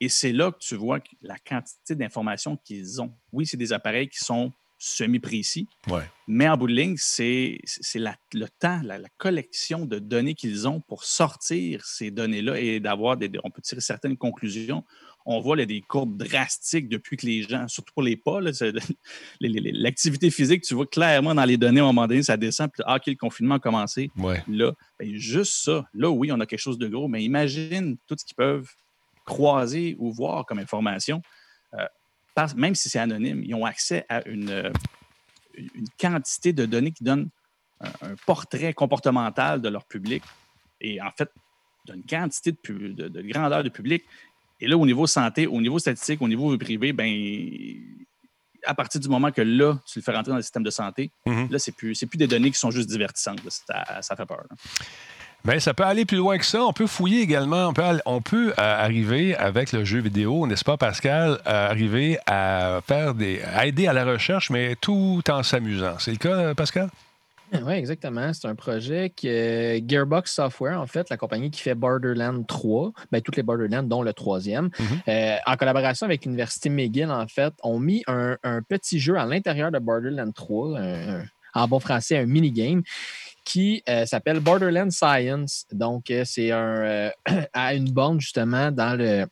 [0.00, 3.12] Et c'est là que tu vois la quantité d'informations qu'ils ont.
[3.32, 5.68] Oui, c'est des appareils qui sont semi-précis.
[5.86, 6.02] Ouais.
[6.26, 7.60] Mais en bout de ligne, c'est
[7.94, 13.30] le temps, la, collection de données qu'ils ont pour sortir ces données-là et d'avoir des.
[13.44, 14.84] On peut tirer certaines conclusions
[15.24, 18.40] on voit des courbes drastiques depuis que les gens, surtout pour les pas,
[19.40, 22.82] l'activité physique, tu vois clairement dans les données, à un moment donné, ça descend, puis
[22.86, 24.10] ah, OK, le confinement a commencé.
[24.48, 28.16] Là, ben, juste ça, là, oui, on a quelque chose de gros, mais imagine tout
[28.18, 28.68] ce qu'ils peuvent
[29.24, 31.22] croiser ou voir comme information.
[31.74, 31.86] Euh,
[32.56, 34.72] même si c'est anonyme, ils ont accès à une,
[35.54, 37.28] une quantité de données qui donnent
[37.80, 40.22] un, portrait comportemental de leur public
[40.80, 41.30] et en fait
[41.86, 44.04] d'une quantité de, de, grandeur de public
[44.62, 47.12] et là, au niveau santé, au niveau statistique, au niveau privé, ben,
[48.64, 51.10] à partir du moment que là, tu le fais rentrer dans le système de santé,
[51.26, 51.48] mhm.
[51.50, 53.40] là, c'est plus, plus des données qui sont juste divertissantes.
[53.48, 54.44] Ça, fait peur.
[55.44, 56.62] Bien, ça peut aller plus loin que ça.
[56.62, 57.66] On peut fouiller également.
[57.66, 62.80] On peut, on peut euh, arriver avec le jeu vidéo, n'est-ce pas, Pascal, arriver à
[62.86, 65.96] faire des, à aider à la recherche, mais tout en s'amusant.
[65.98, 66.88] C'est le cas, Pascal?
[67.66, 68.32] Oui, exactement.
[68.32, 73.20] C'est un projet que Gearbox Software, en fait, la compagnie qui fait Borderlands 3, ben,
[73.20, 75.08] toutes les Borderlands, dont le troisième, mm-hmm.
[75.08, 78.36] euh, en collaboration avec l'Université McGill, en fait, ont mis un,
[78.68, 80.80] petit jeu à l'intérieur de Borderlands 3,
[81.54, 82.82] en bon français, un mini-game
[83.44, 85.66] qui euh, s'appelle Borderlands Science.
[85.72, 87.10] Donc, euh, c'est un
[87.52, 89.26] à une borne justement dans le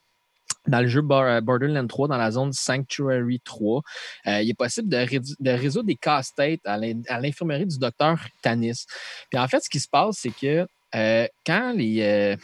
[0.66, 3.82] dans le jeu euh, Borderlands 3, dans la zone Sanctuary 3,
[4.26, 6.78] euh, il est possible de, résoudre des casse-têtes à
[7.20, 8.84] l'infirmerie du docteur Tanis.
[9.30, 12.36] Puis en fait, ce qui se passe, c'est que euh, quand, les,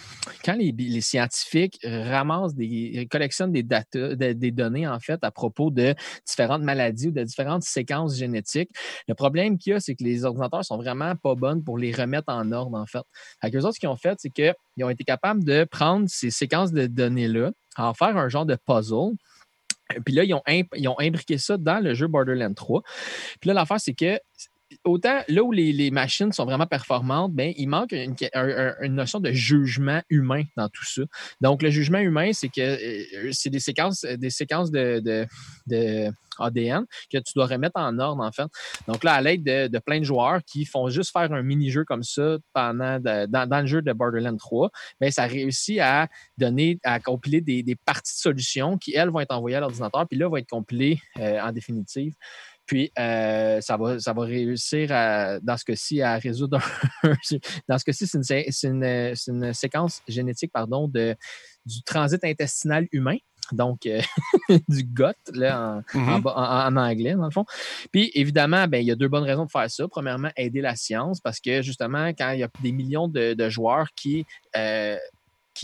[0.45, 5.97] quand les, scientifiques ramassent des, collectionnent des, data, des données, en fait, à propos de
[6.25, 8.71] différentes maladies ou de différentes séquences génétiques,
[9.09, 11.90] le problème qu'il y a, c'est que les ordinateurs sont vraiment pas bonnes pour les
[11.90, 13.03] remettre en ordre, en fait.
[13.59, 17.09] autres, ce qu'ils ont fait, c'est qu'ils ont été capables de prendre ces séquences de
[17.76, 19.16] données-là, en faire un genre de puzzle,
[20.04, 20.42] puis là, ils ont,
[20.74, 22.82] ils ont imbriqué ça dans le jeu Borderlands 3.
[23.40, 24.18] Puis là, l'affaire, c'est que
[24.87, 30.01] autant là où les, machines sont vraiment performantes, ben, il manque une, notion de jugement
[30.09, 31.03] humain dans tout ça.
[31.40, 35.27] Donc, le jugement humain, c'est que euh, c'est des séquences, des séquences de,
[36.38, 38.46] ADN que tu dois remettre en ordre, en fait.
[38.87, 42.03] Donc là, à l'aide de, plein de joueurs qui font juste faire un mini-jeu comme
[42.03, 44.70] ça pendant dans, le jeu de Borderlands 3,
[45.01, 49.35] ben, ça réussit à donner, à compiler des, parties de solutions qui, elles, vont être
[49.35, 52.12] envoyées à l'ordinateur, puis là, vont être compilées euh, en définitive.
[52.66, 56.61] Puis, euh, ça, va, ça va réussir, dans ce cas-ci, à résoudre
[57.68, 61.14] Dans ce cas-ci, c'est une, séquence génétique pardon, de,
[61.64, 63.16] du transit intestinal humain.
[63.52, 64.00] Donc, euh,
[64.68, 66.22] du GOT là, mm-hmm.
[66.26, 67.44] en, anglais, dans le fond.
[67.92, 69.87] Puis, évidemment, ben, il y a deux bonnes raisons de faire ça.
[69.88, 73.88] Premièrement, aider la science, parce que justement, quand il y a des millions de, joueurs
[73.94, 74.26] qui
[74.57, 74.96] euh,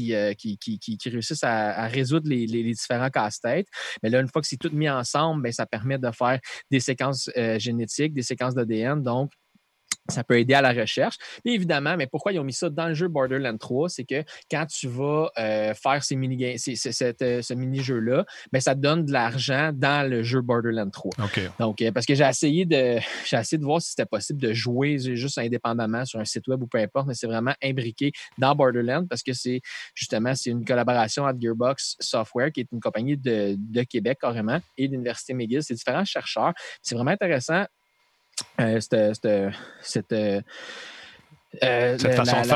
[0.01, 3.69] euh, qui, qui, réussissent à, résoudre les, différents casse-têtes.
[4.03, 6.39] Mais là, une fois que c'est tout mis ensemble, bien, ça permet de faire
[6.71, 9.03] des séquences euh, génétiques, des séquences d'ADN.
[9.03, 9.33] Donc,
[10.09, 11.17] ça peut aider à la recherche.
[11.45, 14.25] Et évidemment, mais pourquoi ils ont mis ça dans le jeu Borderlands 3, c'est que
[14.51, 19.13] quand tu vas euh, faire ces mini euh, ce mini-jeu-là, ben, ça te donne de
[19.13, 21.13] l'argent dans le jeu Borderlands 3.
[21.59, 24.53] Donc, euh, parce que j'ai essayé de j'ai essayé de voir si c'était possible de
[24.53, 28.55] jouer juste indépendamment sur un site web ou peu importe, mais c'est vraiment imbriqué dans
[28.55, 29.61] Borderlands parce que c'est
[29.95, 34.61] justement c'est une collaboration avec Gearbox Software, qui est une compagnie de, de Québec carrément,
[34.77, 35.63] et l'Université McGill.
[35.63, 36.53] C'est différents chercheurs.
[36.83, 37.65] C'est vraiment intéressant
[38.61, 40.15] euh, cette,
[41.63, 41.99] euh,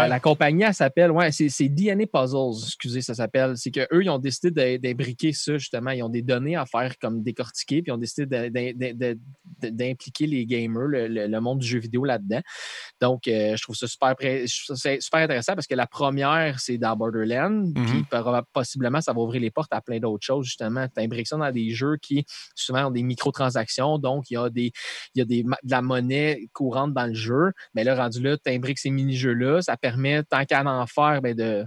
[0.09, 3.53] la, compagnie, elle s'appelle, ouais, c'est DNA Puzzles, excusez, ça s'appelle.
[3.57, 5.91] C'est qu'eux, ils ont décidé d'imbriquer ça, justement.
[5.91, 8.51] Ils ont des données à faire comme décortiquer, puis ils ont décidé
[9.61, 12.41] d'impliquer les gamers, le, monde du jeu vidéo là-dedans.
[13.01, 17.73] Donc, euh, je trouve ça super, super intéressant parce que la première, c'est dans Borderlands,
[17.75, 18.43] puis mm-hmm.
[18.53, 20.87] possiblement, ça va ouvrir les portes à plein d'autres choses, justement.
[20.89, 24.49] Tu imbriques ça dans des jeux qui, souvent, ont des microtransactions, donc il y a,
[24.49, 24.73] des,
[25.15, 28.39] il y a des, de la monnaie courante dans le jeu, mais là, rendu là,
[28.39, 28.51] tu
[28.91, 31.65] mini-jeux-là, ça permet, tant qu'à en faire, ben de,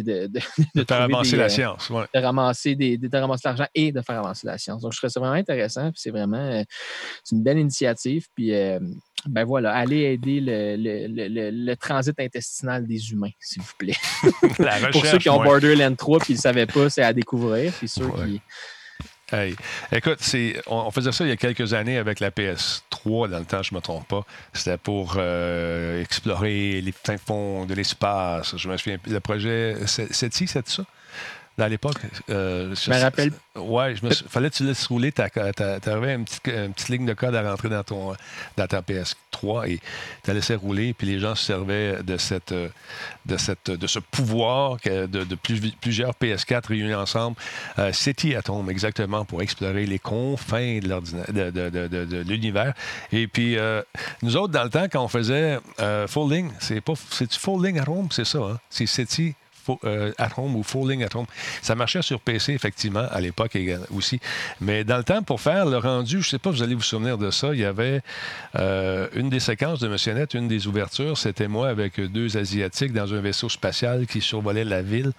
[0.00, 0.26] de,
[0.74, 1.90] de, ramasser la euh, science.
[1.90, 4.82] De ramasser, des, de ramasser l'argent et de faire avancer la science.
[4.82, 5.90] Donc, je trouve ça vraiment intéressant.
[5.94, 6.62] C'est vraiment euh,
[7.24, 8.26] c'est une belle initiative.
[8.34, 8.78] Puis, euh,
[9.26, 13.96] ben voilà, allez aider le, le, le, transit intestinal des humains, s'il vous plaît.
[14.92, 17.72] Pour ceux qui ont Borderland 3 et qui ne savaient pas, c'est à découvrir.
[17.72, 18.40] Puis ceux qui
[19.92, 20.18] Écoute,
[20.66, 23.72] on, faisait ça il y a quelques années avec la PS3, dans le temps, je
[23.72, 24.24] ne me trompe pas.
[24.52, 28.56] C'était pour euh, explorer les fins fonds de l'espace.
[28.56, 30.84] Je me souviens, le projet c'est-ci, c'est ça?
[31.58, 31.96] À l'époque.
[32.30, 33.32] Euh, je me rappelle.
[33.54, 35.12] Ouais, il fallait que tu laisses rouler.
[35.12, 38.14] Tu avais une petite, ligne de code à rentrer dans, ton,
[38.56, 39.80] dans ta PS3 et
[40.24, 40.94] tu laissé rouler.
[40.94, 45.34] Puis les gens se servaient de, cette, de, cette, de ce pouvoir de, de
[45.80, 47.36] plusieurs PS4 réunis ensemble.
[47.78, 52.74] Euh, City Atom, exactement, pour explorer les confins de, de l'univers.
[53.12, 53.82] Et puis, euh,
[54.22, 56.94] nous autres, dans le temps, quand on faisait euh, Folding, c'est pas.
[57.10, 58.58] C'est Folding à Rome, c'est ça, hein?
[58.70, 59.34] C'est City
[59.84, 61.26] euh, at home ou Falling at home.
[61.60, 63.56] Ça marchait sur PC, effectivement, à l'époque
[63.94, 64.20] aussi.
[64.60, 66.82] Mais dans le temps, pour faire le rendu, je ne sais pas, vous allez vous
[66.82, 68.02] souvenir de ça, il y avait
[68.56, 72.92] euh, une des séquences de Monsieur Net, une des ouvertures, c'était moi avec deux Asiatiques
[72.92, 75.12] dans un vaisseau spatial qui survolait la ville.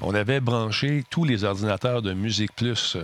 [0.00, 2.96] On avait branché tous les ordinateurs de Musique Plus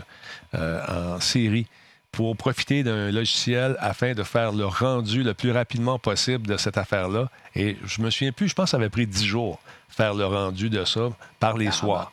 [0.54, 1.66] euh, en série
[2.14, 6.78] pour profiter d'un logiciel afin de faire le rendu le plus rapidement possible de cette
[6.78, 7.28] affaire-là.
[7.54, 10.26] Et je me souviens plus, je pense que ça avait pris dix jours faire le
[10.26, 12.12] rendu de ça par les ah, soirs.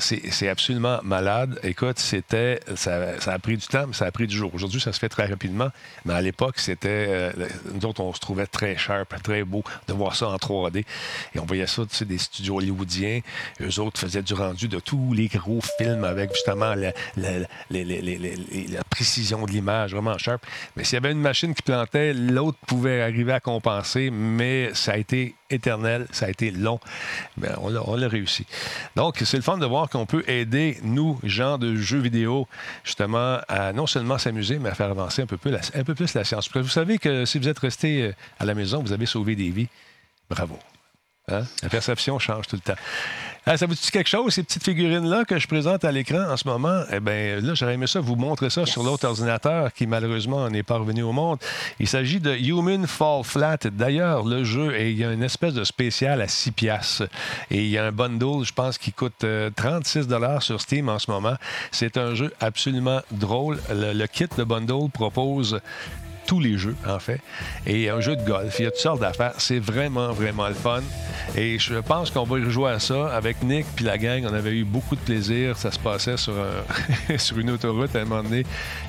[0.00, 1.60] C'est absolument malade.
[1.62, 4.50] Écoute, c'était, ça, a pris du temps, mais ça a pris du jour.
[4.54, 5.68] Aujourd'hui, ça se fait très rapidement,
[6.04, 7.32] mais à l'époque, c'était, euh,
[7.72, 10.84] nous autres, on se trouvait très sharp, très beau de voir ça en 3D.
[11.34, 13.20] Et on voyait ça, tu sais, des studios hollywoodiens.
[13.60, 19.46] Eux autres faisaient du rendu de tous les gros films avec justement la, la précision
[19.46, 20.44] de l'image, vraiment sharp.
[20.76, 24.92] Mais s'il y avait une machine qui plantait, l'autre pouvait arriver à compenser, mais ça
[24.92, 26.80] a été éternel, ça a été long.
[27.36, 28.46] Mais on l'a réussi.
[28.96, 32.48] Donc, c'est le fun de voir qu'on peut aider, nous, gens de jeux vidéo,
[32.84, 35.94] justement, à non seulement s'amuser, mais à faire avancer un peu plus la, un peu
[35.94, 36.50] plus la science.
[36.52, 39.50] Vous savez que si vous êtes resté euh, à la maison, vous avez sauvé des
[39.50, 39.68] vies.
[40.28, 40.58] Bravo.
[41.28, 41.44] Hein?
[41.62, 42.80] La perception change tout le temps.
[43.50, 46.36] Ah, ça vous dit quelque chose, ces petites figurines-là que je présente à l'écran en
[46.36, 46.82] ce moment?
[46.92, 50.62] Eh bien, là, j'aurais aimé ça vous montrer ça sur l'autre ordinateur qui, malheureusement, n'est
[50.62, 51.38] pas revenu au monde.
[51.80, 53.56] Il s'agit de Human Fall Flat.
[53.72, 57.08] D'ailleurs, le jeu, et il y a une espèce de spécial à 6 piastres.
[57.50, 59.24] Et il y a un bundle, je pense, qui coûte
[59.56, 61.36] 36 euh, sur Steam en ce moment.
[61.70, 63.60] C'est un jeu absolument drôle.
[63.70, 65.58] Le, le kit de bundle propose
[66.28, 67.20] tous les jeux, en fait.
[67.66, 68.54] Et un jeu de golf.
[68.58, 69.32] Il y a toutes sortes d'affaires.
[69.38, 70.82] C'est vraiment, vraiment le fun.
[71.36, 73.08] Et je pense qu'on va y rejouer à ça.
[73.08, 75.56] Avec Nick puis la gang, on avait eu beaucoup de plaisir.
[75.56, 76.34] Ça se passait sur,
[77.16, 78.44] sur une autoroute à un moment donné.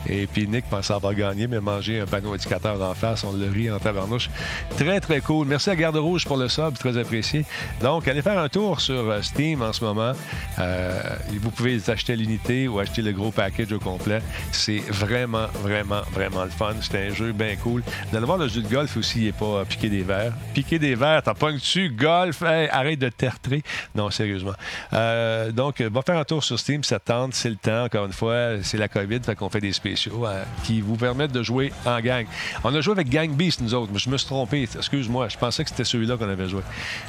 [0.08, 3.50] Et puis Nick pensait avoir gagné, mais manger un panneau indicateur en face, on le
[3.50, 4.30] rit en tabarnouche.
[4.78, 5.48] Très, très cool.
[5.48, 7.46] Merci à Garde Rouge pour le sub, très apprécié.
[7.82, 10.12] Donc, allez faire un tour sur euh, Steam en ce moment.
[10.60, 11.02] Euh,
[11.42, 14.22] vous pouvez acheter l'unité ou acheter le gros package au complet.
[14.52, 16.74] C'est vraiment, vraiment, vraiment le fun.
[16.82, 17.84] C'est un jeu bien cool.
[18.10, 20.34] Vous allez voir, le jeu de golf aussi, il n'est pas euh, piqué des verres.
[20.54, 23.64] Piqué des verres, t'as pas dessus, golf, arrête de tertrer.
[23.96, 24.54] Non, sérieusement.
[24.94, 28.14] Euh, donc, va faire un tour sur Steam, ça tente, c'est le temps, encore une
[28.14, 31.72] fois, c'est la COVID, fait qu'on fait des spéciaux euh, qui vous permettent de jouer
[31.86, 32.26] en gang.
[32.64, 35.38] On a joué avec Gang Beast, nous autres, mais je me suis trompé, excuse-moi, je
[35.38, 36.62] pensais que c'était celui-là qu'on avait joué.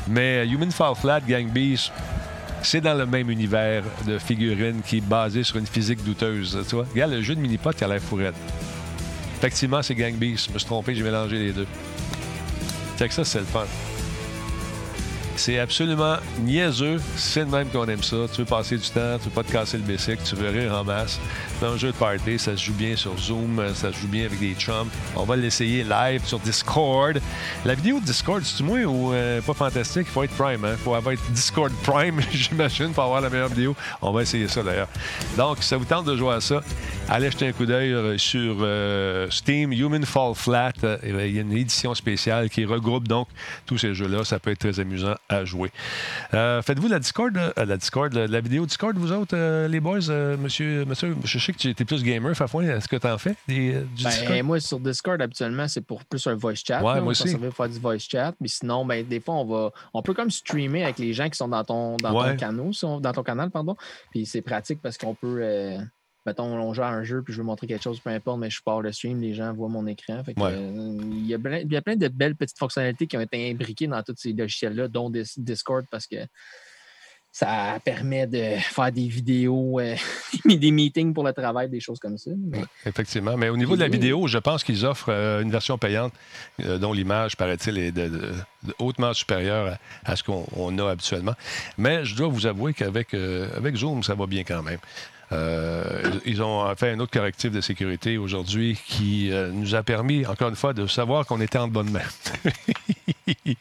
[0.09, 1.93] Mais Human Fall Flat, Gang Beast,
[2.63, 6.59] c'est dans le même univers de figurines qui est basé sur une physique douteuse.
[6.69, 6.85] Tu vois?
[6.93, 8.35] Regarde le jeu de mini-pot qui a l'air fourrette.
[9.41, 10.15] Effectivement, c'est Gang.
[10.21, 11.67] Je me suis trompé, j'ai mélangé les deux.
[12.99, 13.65] Ça, c'est le fun.
[15.37, 17.01] C'est absolument niaiseux.
[17.17, 18.17] C'est le même qu'on aime ça.
[18.33, 20.75] Tu veux passer du temps, tu veux pas te casser le bicycle, tu veux rire
[20.75, 21.19] en masse.
[21.59, 24.27] C'est un jeu de party, ça se joue bien sur Zoom, ça se joue bien
[24.27, 24.89] avec des chums.
[25.17, 27.21] On va l'essayer live sur Discord.
[27.65, 30.07] La vidéo de Discord, c'est-tu moins ou euh, pas fantastique?
[30.09, 30.73] Il faut être Prime, hein?
[30.73, 33.75] Il faut avoir Discord Prime, j'imagine, pour avoir la meilleure vidéo.
[34.03, 34.89] On va essayer ça d'ailleurs.
[35.37, 36.63] Donc, si ça vous tente de jouer à ça,
[37.09, 40.73] allez jeter un coup d'œil euh, sur euh, Steam, Human Fall Flat.
[41.03, 43.29] Il y a une édition spéciale qui regroupe donc
[43.67, 44.25] tous ces jeux-là.
[44.25, 45.71] Ça peut être très amusant à jouer.
[46.35, 50.01] Euh, faites-vous la Discord, euh, la Discord, la, vidéo Discord, vous autres, euh, les boys,
[50.39, 53.35] monsieur, monsieur, je sais que tu étais plus gamer, Fafouin, est-ce que tu en fais
[53.47, 54.43] des, du ben, Discord?
[54.43, 56.83] Moi, sur Discord, habituellement, c'est pour plus un voice chat.
[56.83, 57.29] Ouais, moi aussi.
[57.29, 60.15] Ça veut faire du voice chat, mais sinon, ben, des fois, on va, on peut
[60.15, 63.51] comme streamer avec les gens qui sont dans ton, dans ton canal, dans ton canal,
[63.51, 63.77] pardon.
[64.11, 65.79] Puis c'est pratique parce qu'on peut
[66.27, 68.51] mettons, on joue à un jeu puis je veux montrer quelque chose, peu importe, mais
[68.51, 70.23] je pars le stream, les gens voient mon écran.
[70.29, 73.21] Euh, il, y a plein, il, y a plein, de belles petites fonctionnalités qui ont
[73.21, 76.17] été imbriquées dans tous ces logiciels-là, dont Discord, parce que
[77.33, 79.95] ça permet de faire des vidéos, euh,
[80.45, 82.33] des meetings pour le travail, des choses comme ça.
[82.85, 83.37] effectivement.
[83.37, 86.13] Mais au niveau de la vidéo, je pense qu'ils offrent euh, une version payante
[86.59, 88.33] dont l'image, paraît-il, est de,
[88.81, 91.35] hautement supérieure à, ce qu'on a habituellement.
[91.79, 94.81] Mais je dois vous avouer qu'avec avec Zoom, ça va bien quand même.
[95.33, 100.27] Euh, ils ont fait un autre correctif de sécurité aujourd'hui qui euh, nous a permis,
[100.27, 102.01] encore une fois, de savoir qu'on était en bonne main.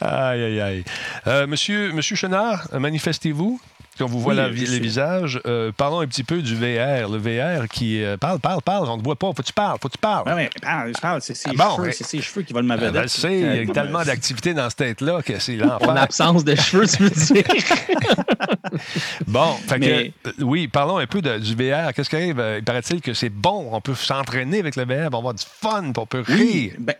[0.00, 0.84] aïe, aïe, aïe.
[1.26, 3.60] Euh, monsieur, monsieur Chenard, manifestez-vous?
[3.98, 5.40] Quand vous voit les visages,
[5.76, 7.08] parlons un petit peu du VR.
[7.08, 8.02] Le VR qui.
[8.20, 9.28] parle, parle, parle, on ne te voit pas.
[9.28, 10.24] Faut que tu parles, faut que tu parles.
[10.26, 11.20] Oui, oui, je parle.
[11.20, 12.92] C'est ses, ah ses cheveux qui volent ma vedette.
[12.94, 15.88] Ben, sais, il y a tellement d'activité dans cette tête-là que c'est l'enfer.
[15.88, 17.44] En absence de cheveux, tu veux dire.
[19.26, 21.92] bon, fait que, oui, parlons un peu du VR.
[21.94, 22.44] Qu'est-ce qui arrive?
[22.58, 23.68] Il paraît-il que c'est bon.
[23.72, 26.74] On peut s'entraîner avec le VR, on va avoir du fun, on peut rire.
[26.78, 26.94] Ben,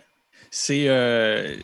[0.54, 1.56] c'est euh,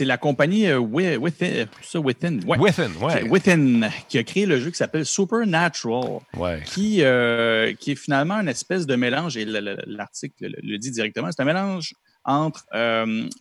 [0.00, 3.22] la compagnie euh, Within, ça, Within, Within, ouais.
[3.22, 6.20] qui, Within, qui a créé le jeu qui s'appelle Supernatural,
[6.66, 11.40] qui, euh, qui est finalement une espèce de mélange, et l'article le, dit directement, c'est
[11.40, 11.94] un mélange
[12.26, 12.66] entre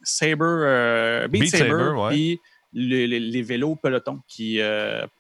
[0.04, 2.40] Saber, Beat, Saber, et
[2.72, 4.62] les, vélos Peloton, qui,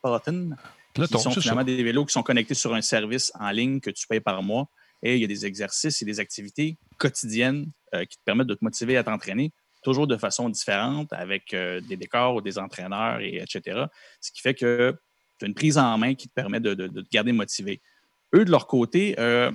[0.02, 0.56] Peloton,
[0.96, 4.08] qui sont finalement des vélos qui sont connectés sur un service en ligne que tu
[4.08, 4.70] payes par mois.
[5.04, 8.64] Et il y a des exercices et des activités quotidiennes qui te permettent de te
[8.64, 9.52] motiver à t'entraîner
[9.86, 13.86] toujours de façon différente, avec euh, des décors ou des entraîneurs, et etc.
[14.19, 14.98] Ce qui fait que
[15.38, 17.82] tu as une prise en main qui te permet de, te garder motivé.
[18.34, 19.52] Eux, de leur côté, euh,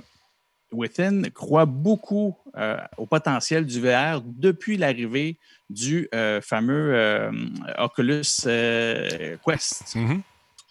[0.73, 5.37] Within croit beaucoup euh, au potentiel du VR depuis l'arrivée
[5.69, 6.09] du
[6.43, 7.31] fameux
[7.77, 9.97] Oculus Quest.
[9.97, 10.21] Mm-hmm.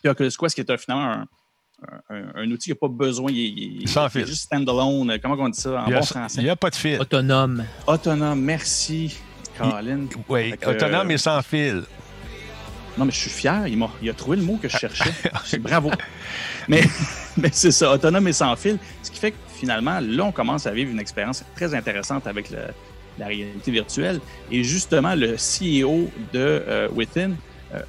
[0.05, 1.25] Oculus Quest, qui est finalement
[2.09, 3.29] un, outil qui n'a pas besoin.
[3.29, 4.25] Il, Sans fil.
[4.25, 5.19] juste standalone.
[5.21, 6.39] Comment on dit ça en bon français?
[6.39, 6.99] Il n'y a pas de fil.
[6.99, 7.65] Autonome.
[7.87, 9.19] Autonome, merci.
[10.27, 11.83] Oui, autonome et sans fil.
[12.97, 13.67] Non, mais je suis fier.
[13.67, 15.11] Il, a, il a trouvé le mot que je cherchais.
[15.59, 15.91] Bravo.
[16.67, 16.83] Mais,
[17.37, 18.77] mais c'est ça, autonome et sans fil.
[19.03, 22.49] Ce qui fait que finalement, là, on commence à vivre une expérience très intéressante avec
[23.17, 24.19] la réalité virtuelle.
[24.51, 27.31] Et justement, le CEO de euh, Within,
[27.73, 27.81] euh,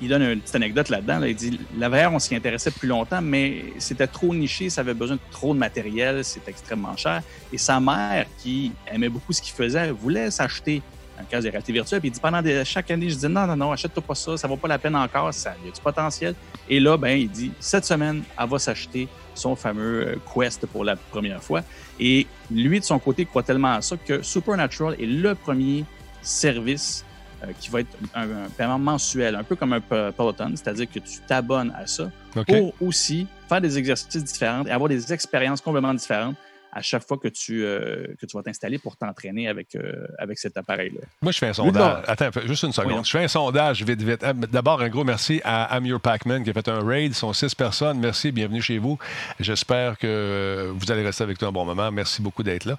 [0.00, 1.22] il, donne une petite anecdote là-dedans.
[1.22, 4.94] Il dit La VR, on s'y intéressait plus longtemps, mais c'était trop niché, ça avait
[4.94, 7.22] besoin de trop de matériel, c'est extrêmement cher.
[7.52, 10.82] Et sa mère, qui aimait beaucoup ce qu'il faisait, voulait s'acheter
[11.20, 12.00] un casque de réalité virtuelle.
[12.00, 14.36] Puis il dit pendant des- chaque année, je dis non, non, non, achète-toi pas ça,
[14.36, 16.34] ça vaut pas la peine encore, ça il y a du potentiel.
[16.68, 20.84] Et là, ben, il dit cette semaine, elle va s'acheter son fameux euh, Quest pour
[20.84, 21.62] la première fois.
[22.00, 25.84] Et lui, de son côté, croit tellement à ça que Supernatural est le premier
[26.22, 27.04] service
[27.44, 30.86] euh, qui va être un, un paiement mensuel, un peu comme un Pe- Peloton, c'est-à-dire
[30.90, 32.10] que tu t'abonnes à ça
[32.44, 36.34] pour aussi faire des exercices différents et avoir des expériences complètement différentes
[36.72, 40.38] à chaque fois que tu, euh, que tu vas t'installer pour t'entraîner avec, euh, avec
[40.38, 41.00] cet appareil-là.
[41.22, 42.04] Moi, je fais un sondage.
[42.06, 42.90] Attends, juste une seconde.
[42.90, 43.04] Voyons.
[43.04, 44.22] Je fais un sondage vite, vite.
[44.22, 47.14] Ah, D'abord, un gros merci à Amir Pacman qui a fait un raid.
[47.14, 47.98] Ce sont six personnes.
[47.98, 48.98] Merci, bienvenue chez vous.
[49.40, 51.90] J'espère que euh, vous allez rester avec nous un bon moment.
[51.90, 52.76] Merci beaucoup d'être là.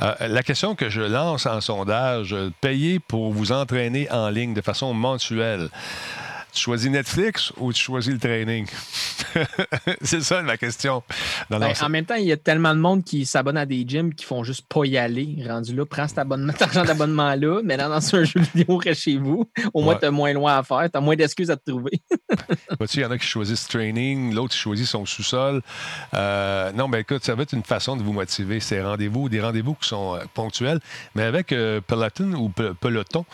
[0.00, 4.60] Euh, la question que je lance en sondage, payer pour vous entraîner en ligne de
[4.60, 5.68] façon mensuelle.
[6.54, 8.66] Tu choisis Netflix ou tu choisis le training?
[10.02, 11.02] C'est ça ma question.
[11.48, 14.12] Ben, en même temps, il y a tellement de monde qui s'abonne à des gyms
[14.14, 15.42] qui font juste pas y aller.
[15.48, 19.00] Rendu là, prends cet abonnement, cet argent d'abonnement-là, mais là, dans un jeu vidéo, reste
[19.02, 19.50] chez vous.
[19.72, 19.98] Au moins, Ouais.
[20.00, 22.02] tu as moins loin à faire, tu as moins d'excuses à te trouver.
[22.78, 25.62] Vois-tu, il y en a qui choisissent training, l'autre choisit son sous-sol.
[26.12, 28.60] Euh, non, mais écoute, ça va être une façon de vous motiver.
[28.60, 30.80] C'est rendez-vous, des rendez-vous qui sont euh, ponctuels.
[31.14, 33.24] Mais avec euh, Peloton ou Pe- Peloton,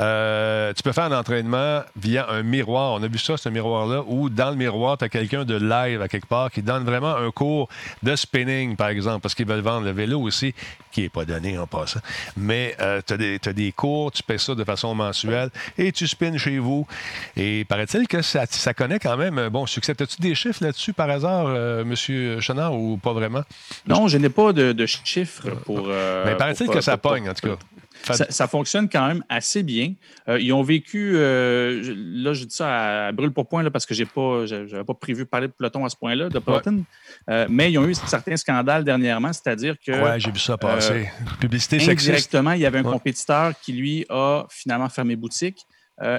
[0.00, 2.63] euh, tu peux faire un entraînement via un miroir.
[2.68, 6.00] On a vu ça, ce miroir-là, où dans le miroir, tu as quelqu'un de live
[6.02, 7.68] à quelque part qui donne vraiment un cours
[8.02, 10.54] de spinning, par exemple, parce qu'ils veulent vendre le vélo aussi,
[10.90, 12.00] qui n'est pas donné en passant.
[12.36, 16.58] Mais tu as, des cours, tu paies ça de façon mensuelle et tu spins chez
[16.58, 16.86] vous.
[17.36, 19.92] Et paraît-il que ça, ça connaît quand même un bon succès.
[20.00, 22.40] As-tu des chiffres là-dessus par hasard, euh, M.
[22.40, 23.42] Chenard, ou pas vraiment?
[23.86, 25.86] Non, je n'ai pas de, de chiffres pour.
[25.88, 27.56] euh, Mais paraît-il que ça pour- pogne, en tout cas.
[28.12, 29.94] Ça, ça fonctionne quand même assez bien.
[30.28, 33.70] Euh, ils ont vécu, euh, je- là, je dis ça à brûle pour point là,
[33.70, 36.84] parce que j'ai pas, j'avais pas prévu parler de peloton à ce point-là, de peloton.
[37.30, 41.08] Euh, mais ils ont eu certains scandales dernièrement, c'est-à-dire que Ouais, j'ai vu ça passer.
[41.40, 42.08] Publicité sexiste.
[42.10, 42.92] indirectement, il y avait un Ouais.
[42.92, 45.58] compétiteur qui, lui, a finalement fermé boutique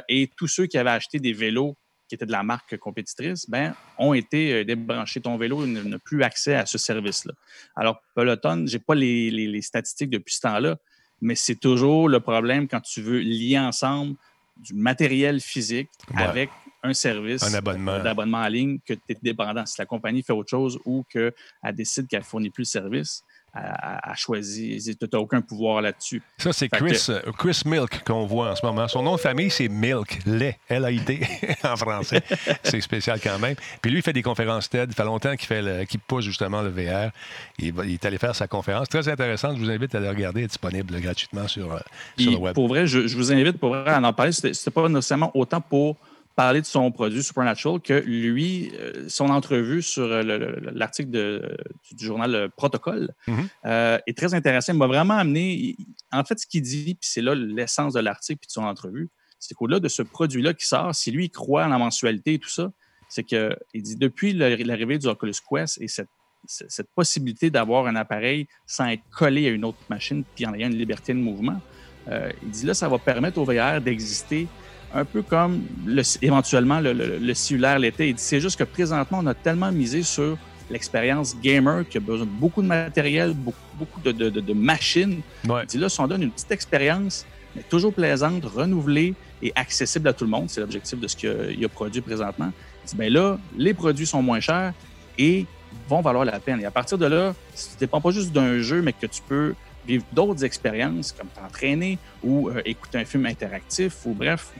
[0.10, 1.76] et tous ceux qui avaient acheté des vélos
[2.08, 5.20] qui étaient de la marque compétitrice, ben, ont été débranchés.
[5.22, 7.34] Ton vélo n'a n'a plus accès à ce service-là.
[7.76, 10.78] Alors, Peloton, je n'ai pas les, les- les statistiques depuis ce temps-là,
[11.26, 14.16] mais c'est toujours le problème quand tu veux lier ensemble
[14.58, 16.22] du matériel physique Ouais.
[16.22, 16.50] avec
[16.84, 18.02] un service Un abonnement.
[18.04, 19.66] d'abonnement en ligne que tu es dépendant.
[19.66, 21.34] Si la compagnie fait autre chose ou qu'elle
[21.74, 23.24] décide qu'elle ne fournit plus le service,
[23.56, 25.00] elle choisit.
[25.00, 26.22] Tu n'as aucun pouvoir là-dessus.
[26.38, 28.88] Ça, c'est Chris, euh, Chris Milk qu'on voit en ce moment.
[28.88, 31.22] Son nom de famille, c'est Milk, lait, L-A-I-T
[31.64, 32.22] en français.
[32.64, 33.56] c'est spécial quand même.
[33.82, 34.90] Puis lui, il fait des conférences TED.
[34.92, 37.12] Ça fait longtemps qu'il fait le- qu'il pousse justement le VR.
[37.60, 38.90] Il, il est allé faire sa conférence.
[38.90, 39.56] Très intéressante.
[39.58, 40.42] Je vous invite à la regarder.
[40.42, 41.80] Elle est disponible gratuitement sur, euh,
[42.18, 42.54] sur le web.
[42.54, 44.32] Pour vrai, je, je vous invite pour vrai à en parler.
[44.32, 45.96] C'était pas nécessairement autant pour
[46.36, 51.10] parler de son produit Supernatural que lui, euh, son entrevue sur euh, le- le- l'article
[51.10, 51.58] de-
[51.92, 53.48] du journal euh, Protocole Mhm.
[53.66, 54.74] euh, est très intéressant.
[54.74, 55.76] Il m'a vraiment amené.
[56.12, 59.10] En fait, ce qu'il dit, puis c'est là l'essence de l'article puis de son entrevue,
[59.40, 62.40] c'est qu'au-delà de ce produit-là qui sort, si lui il croit en la mensualité et
[62.40, 62.72] tout ça,
[63.08, 66.10] c'est qu'il dit depuis l'arrivée du Oculus Quest et cette
[66.48, 70.54] cette cette possibilité d'avoir un appareil sans être collé à une autre machine puis en
[70.54, 71.60] ayant une liberté de mouvement,
[72.08, 74.48] euh, il dit là, ça va permettre au VR d'exister
[74.96, 78.10] un peu comme le- éventuellement le, le- le cellulaire l'était.
[78.10, 80.38] Il dit c'est juste que présentement, on a tellement misé sur
[80.70, 84.54] l'expérience gamer qui a besoin de beaucoup de matériel, beaucoup, beaucoup de, de- de- de
[84.54, 85.22] machines.
[85.48, 85.62] Ouais.
[85.64, 90.08] Il dit là, si on donne une petite expérience, mais toujours plaisante, renouvelée et accessible
[90.08, 92.52] à tout le monde, c'est l'objectif de ce qu'il a, produit présentement.
[92.86, 94.74] Il dit, ben là, les produits sont moins chers
[95.18, 95.46] et
[95.90, 96.62] vont valoir la peine.
[96.62, 99.06] Et à partir de là, si tu ne dépends pas juste d'un jeu, mais que
[99.06, 99.54] tu peux
[99.88, 104.52] vivre d'autres expériences, comme t'entraîner ou euh, écouter un film interactif, ou bref,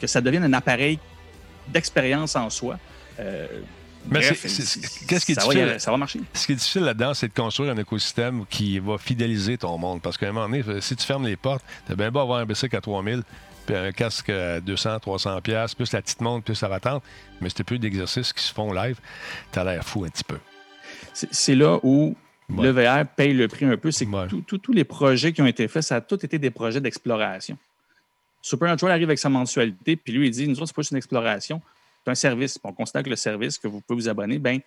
[0.00, 0.98] que ça devienne un appareil
[1.68, 2.78] d'expérience en soi.
[3.18, 3.46] Euh,
[4.10, 4.46] Mais qu'est-ce
[5.26, 5.74] qui est ça difficile?
[5.78, 6.20] ça va marcher.
[6.32, 10.00] Ce qui est difficile là-dedans, c'est de construire un écosystème qui va fidéliser ton monde.
[10.00, 12.46] Parce qu'à un moment donné, si tu fermes les portes, tu bien beau avoir un
[12.46, 13.22] bicycle à 3000
[13.66, 17.04] puis un casque à 200, 300 pièces, plus la petite montre, plus la patente,
[17.42, 18.98] mais tu plus d'exercices qui se font live,
[19.52, 20.38] tu as l'air fou un petit peu.
[21.12, 22.16] C'est là où
[22.48, 22.64] Ouais.
[22.64, 23.92] le VR paye le prix un peu.
[23.92, 24.26] C'est que Ouais.
[24.26, 26.80] tout- tout- tous les projets qui ont été faits, ça a tous été des projets
[26.80, 27.56] d'exploration.
[28.42, 30.96] Supernatural arrive avec sa mensualité, puis lui, il dit, nous autres, c'est pas juste une
[30.96, 31.60] exploration,
[32.04, 32.58] c'est un service.
[32.64, 34.60] On constate que le service que vous pouvez vous abonner, ben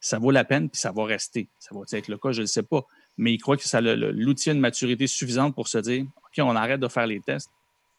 [0.00, 1.46] ça vaut la peine, puis ça va rester.
[1.58, 2.84] Ça va être le cas, je ne sais pas.
[3.18, 6.56] Mais il croit que ça l'outil a une maturité suffisante pour se dire, OK, on
[6.56, 7.50] arrête de faire les tests,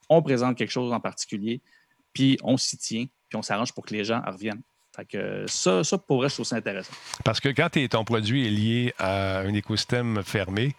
[0.08, 1.60] on présente quelque chose en particulier,
[2.12, 4.62] puis on s'y tient, puis on s'arrange pour que les gens reviennent.
[4.94, 6.92] Fait que ça, ça, pour vrai, je trouve ça intéressant.
[7.24, 10.74] Parce que quand ton produit est lié à un écosystème fermé,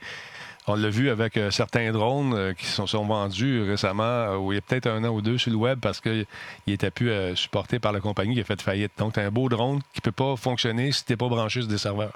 [0.68, 4.52] on l'a vu avec euh, certains drones euh, qui sont, sont vendus récemment, euh, où
[4.52, 6.26] il y a peut-être un an ou deux sur le web parce qu'il
[6.68, 8.92] n'était plus supporté par la compagnie qui a fait faillite.
[8.98, 11.28] Donc, tu as un beau drone qui ne peut pas fonctionner si tu n'es pas
[11.28, 12.14] branché sur des serveurs.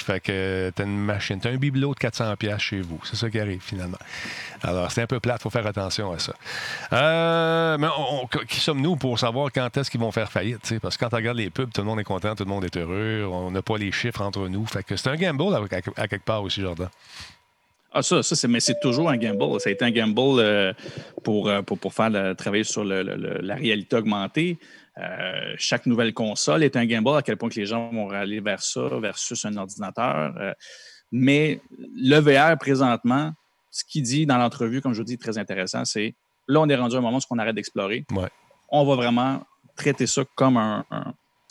[0.00, 3.00] Fait que t'as une machine, t'as un bibelot de 400 pièces chez vous.
[3.02, 3.98] C'est ça qui arrive finalement.
[4.62, 7.76] Alors, c'est un peu plate, faut faire attention à ça.
[7.76, 7.88] Mais
[8.46, 10.78] qui sommes-nous pour savoir quand est-ce qu'ils vont faire faillite?
[10.80, 12.64] Parce que quand on regarde les pubs, tout le monde est content, tout le monde
[12.64, 14.64] est heureux, on n'a pas les chiffres entre nous.
[14.66, 15.52] Fait que c'est un gamble
[15.96, 16.88] à, quelque part aussi, Jordan.
[17.92, 19.60] Ah, ça, ça c'est, mais c'est toujours un gamble.
[19.60, 20.72] Ça a été un gamble euh,
[21.24, 24.58] pour, euh, pour, pour, faire travailler sur la réalité augmentée.
[24.98, 28.40] Euh, chaque nouvelle console est un gamble, à quel point que les gens vont aller
[28.40, 30.54] vers ça versus un ordinateur.
[31.12, 31.60] mais
[31.96, 33.32] le VR, présentement,
[33.70, 36.14] ce qu'il dit dans l'entrevue, comme je vous dis, très intéressant, c'est
[36.46, 38.04] là, on est rendu à un moment où on arrête d'explorer.
[38.70, 39.42] On va vraiment
[39.76, 40.84] traiter ça comme, un,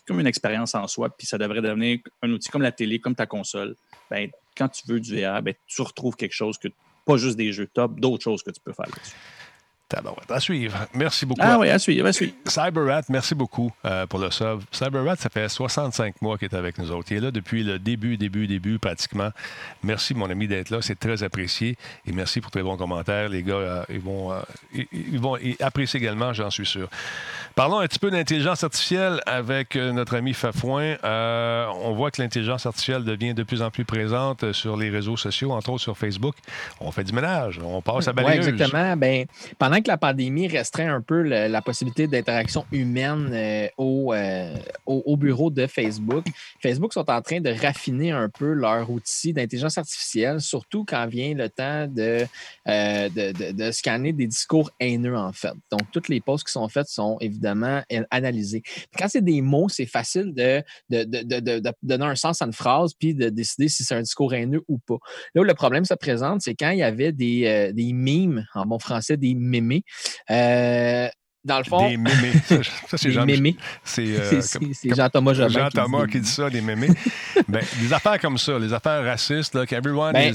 [0.05, 3.15] comme une expérience en soi, puis ça devrait devenir un outil comme la télé, comme
[3.15, 3.75] ta console.
[4.11, 6.68] Ben, quand tu veux du VR, ben, tu retrouves quelque chose que,
[7.05, 9.16] pas juste des jeux top, d'autres choses que tu peux faire là-dessus.
[10.29, 10.77] À suivre.
[10.93, 11.39] Merci beaucoup.
[11.41, 12.33] Ah oui, à suivre, à suivre.
[12.45, 14.59] CyberRat, merci beaucoup euh, pour le sub.
[14.69, 17.07] CyberRat, ça fait 65 mois qu'il est avec nous autres.
[17.11, 19.29] Il est là depuis le début, début, début, pratiquement.
[19.83, 20.79] Merci, mon ami, d'être là.
[20.81, 21.77] C'est très apprécié.
[22.05, 23.29] Et merci pour tes bons commentaires.
[23.29, 24.41] Les gars, euh, ils, vont, euh,
[24.73, 26.89] ils, vont apprécier également, j'en suis sûr.
[27.55, 30.97] Parlons un petit peu d'intelligence artificielle avec notre ami Fafouin.
[31.01, 35.53] on voit que l'intelligence artificielle devient de plus en plus présente sur les réseaux sociaux,
[35.53, 36.35] entre autres sur Facebook.
[36.81, 37.59] On fait du ménage.
[37.63, 38.45] On passe à balayeuse.
[38.45, 38.97] Oui, exactement.
[38.97, 39.25] Ben,
[39.57, 44.55] pendant que la pandémie restreint un peu la possibilité d'interaction humaine euh, euh,
[44.86, 46.25] au, au, bureau de Facebook,
[46.61, 51.34] Facebook sont en train de raffiner un peu leur outil d'intelligence artificielle, surtout quand vient
[51.34, 52.25] le temps de,
[52.67, 55.53] euh, de, scanner des discours haineux, en fait.
[55.71, 58.63] Donc, toutes les posts qui sont faites sont évidemment analysées.
[58.97, 60.63] Quand c'est des mots, c'est facile de,
[61.84, 64.78] donner un sens à une phrase puis de décider si c'est un discours haineux ou
[64.78, 64.97] pas.
[65.36, 68.65] Là où le problème se présente, c'est quand il y avait des, des mimes, en
[68.65, 69.36] bon français, des
[69.68, 69.84] mémés
[70.32, 71.07] euh,
[71.43, 71.88] dans le fond.
[71.88, 72.34] Des mémés.
[72.88, 74.41] Ça, c'est Jean, euh,
[74.84, 75.34] Jean-Thomas.
[75.34, 76.89] Jean-Thomas qui, dit ça, des mémés.
[77.47, 79.63] ben, des affaires comme ça, les affaires racistes, là,
[80.11, 80.34] ben,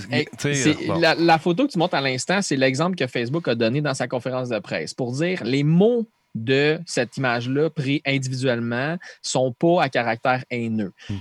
[1.18, 4.08] la, photo que tu montres à l'instant, c'est l'exemple que Facebook a donné dans sa
[4.08, 9.88] conférence de presse pour dire les mots de cette image-là pris individuellement sont pas à
[9.90, 10.92] caractère haineux.
[11.10, 11.16] Hmm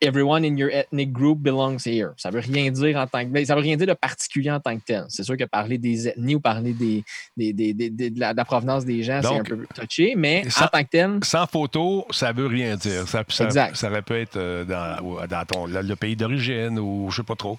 [0.00, 2.12] everyone in your ethnic group belongs here.
[2.16, 4.76] Ça veut rien dire en tant que ça veut rien dire de particulier en tant
[4.76, 5.04] que tel.
[5.08, 7.04] C'est sûr que parler des ethnies ou parler des,
[7.36, 10.88] des, des, de, la, provenance des gens, c'est un peu touché, mais en tant que
[10.90, 11.18] tel.
[11.22, 13.06] Sans photo, ça veut rien dire.
[13.06, 17.22] Ça, ça, ça aurait être euh, dans, dans ton, le, pays d'origine ou je sais
[17.22, 17.58] pas trop.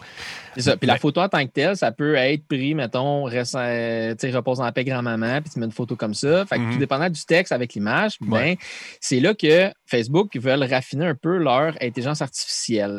[0.56, 0.78] C'est ça.
[0.78, 4.60] Puis la photo en tant que telle, ça peut être pris, mettons, reste, euh, repose
[4.60, 6.46] en paix grand-maman, puis tu mets une photo comme ça.
[6.46, 6.80] Fait que tout mhm.
[6.80, 8.56] dépendant du texte avec l'image, ben,
[9.00, 12.31] c'est là que Facebook veulent raffiner un peu leur intelligence artificielle,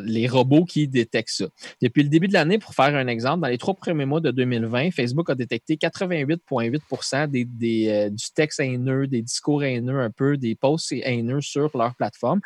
[0.05, 1.45] les robots qui détectent ça.
[1.81, 4.31] Depuis le début de l'année, pour faire un exemple, dans les trois premiers mois de
[4.31, 10.11] 2020, Facebook a détecté 88,8 des, des euh, du texte haineux, des discours haineux un
[10.11, 12.41] peu, des posts haineux sur leur plateforme.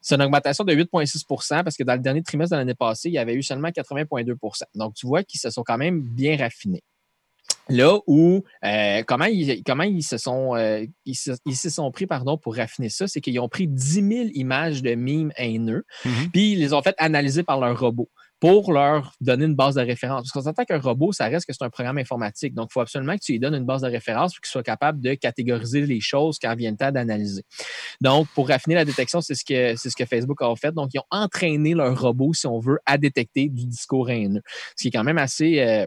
[0.00, 3.14] C'est une augmentation de 8,6% parce que dans le dernier trimestre de l'année passée, il
[3.14, 6.82] y avait eu seulement 80,2% Donc, tu vois qu'ils se sont quand même bien raffinés.
[7.68, 12.36] Là où, euh, comment, ils, comment ils se sont, euh, ils, se, sont pris pardon,
[12.36, 16.30] pour raffiner ça, c'est qu'ils ont pris 10 000 images de mimes haineux, mm-hmm.
[16.32, 18.08] puis ils les ont fait analyser par leur robot
[18.42, 20.22] pour leur donner une base de référence.
[20.22, 22.54] Parce qu'on s'entend qu'un robot, ça reste que c'est un programme informatique.
[22.54, 24.64] Donc, il faut absolument que tu lui donnes une base de référence pour qu'il soit
[24.64, 27.44] capable de catégoriser les choses quand vient le temps d'analyser.
[28.00, 30.72] Donc, pour raffiner la détection, c'est ce que c'est ce que Facebook a fait.
[30.72, 34.42] Donc, ils ont entraîné leur robot, si on veut, à détecter du discours haineux.
[34.76, 35.86] Ce qui est quand même assez euh,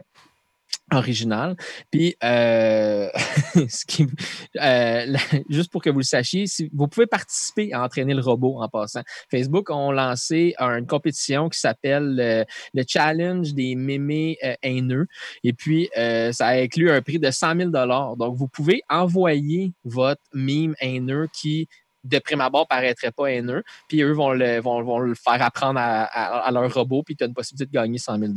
[0.92, 1.56] original.
[1.90, 3.08] Puis, euh,
[4.60, 5.16] euh
[5.48, 8.68] juste pour que vous le sachiez, si, vous pouvez participer à entraîner le robot en
[8.68, 9.02] passant.
[9.30, 15.06] Facebook ont lancé une compétition qui s'appelle euh, le Challenge des mémés euh, haineux.
[15.42, 20.74] Et puis, ça inclut un prix de 100 000 Donc, vous pouvez envoyer votre mime
[20.80, 21.68] haineux qui
[22.04, 25.80] de prime abord paraîtrait pas haineux, puis eux vont le, vont, vont le faire apprendre
[25.80, 28.32] à, à, leur robot, puis tu as une possibilité de gagner 100 000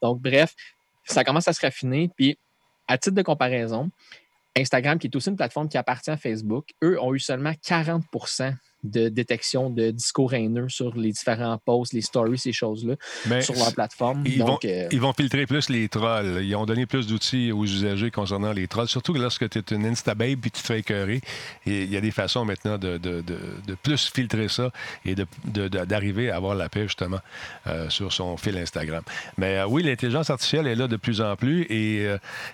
[0.00, 0.54] Donc, bref,
[1.04, 2.10] ça commence à se raffiner.
[2.16, 2.38] Puis,
[2.88, 3.90] à titre de comparaison,
[4.56, 8.04] Instagram, qui est aussi une plateforme qui appartient à Facebook, eux ont eu seulement 40
[8.82, 12.94] de détection de discours haineux sur les différents posts, les stories, ces choses-là,
[13.40, 14.24] sur leur plateforme.
[14.26, 16.42] Ils, vont, euh, ils vont filtrer plus les trolls.
[16.42, 19.86] Ils ont donné plus d'outils aux usagers concernant les trolls, surtout lorsque tu es une
[19.86, 21.20] Instababe puis tu te fais écœurer.
[21.66, 24.70] il y a des façons maintenant de, de, de, plus filtrer ça
[25.04, 25.14] et
[25.46, 27.18] d'arriver à avoir la paix, justement,
[27.66, 29.02] euh, sur son fil Instagram.
[29.38, 32.06] Mais euh, oui, l'intelligence artificielle est là de plus en plus et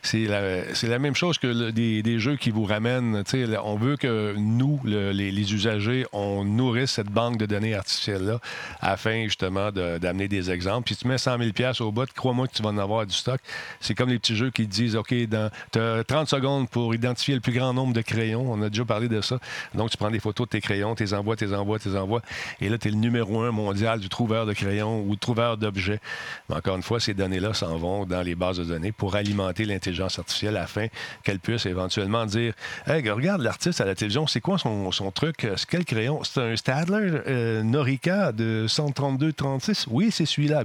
[0.03, 3.23] c'est la, la, même chose que des, des, jeux qui vous ramènent.
[3.65, 8.41] On veut que nous, les, les usagers, on nourrisse cette banque de données artificielles-là
[8.81, 10.87] afin justement d'amener des exemples.
[10.87, 13.41] Puis tu mets 100 000 au bout, crois-moi que tu vas en avoir du stock.
[13.81, 17.41] C'est comme les petits jeux qui disent, OK, tu as 30 secondes pour identifier le
[17.41, 18.51] plus grand nombre de crayons.
[18.51, 19.39] On a déjà parlé de ça.
[19.75, 22.23] Donc, tu prends des photos de tes crayons, tes envois, tes envois, tes envois.
[22.61, 26.01] Et là, tu es le numéro un mondial du trouveur de crayons ou trouveur d'objets.
[26.49, 29.65] Mais encore une fois, ces données-là s'en vont dans les bases de données pour alimenter
[29.65, 30.87] l'intelligence artificielle afin
[31.23, 32.55] qu'elle puisse éventuellement dire
[32.87, 35.47] Hey, regarde l'artiste à la télévision, c'est quoi son, truc?
[35.57, 40.65] C'est quel crayon C'est un Stadler euh, Norica de 132-36 Oui, c'est celui-là.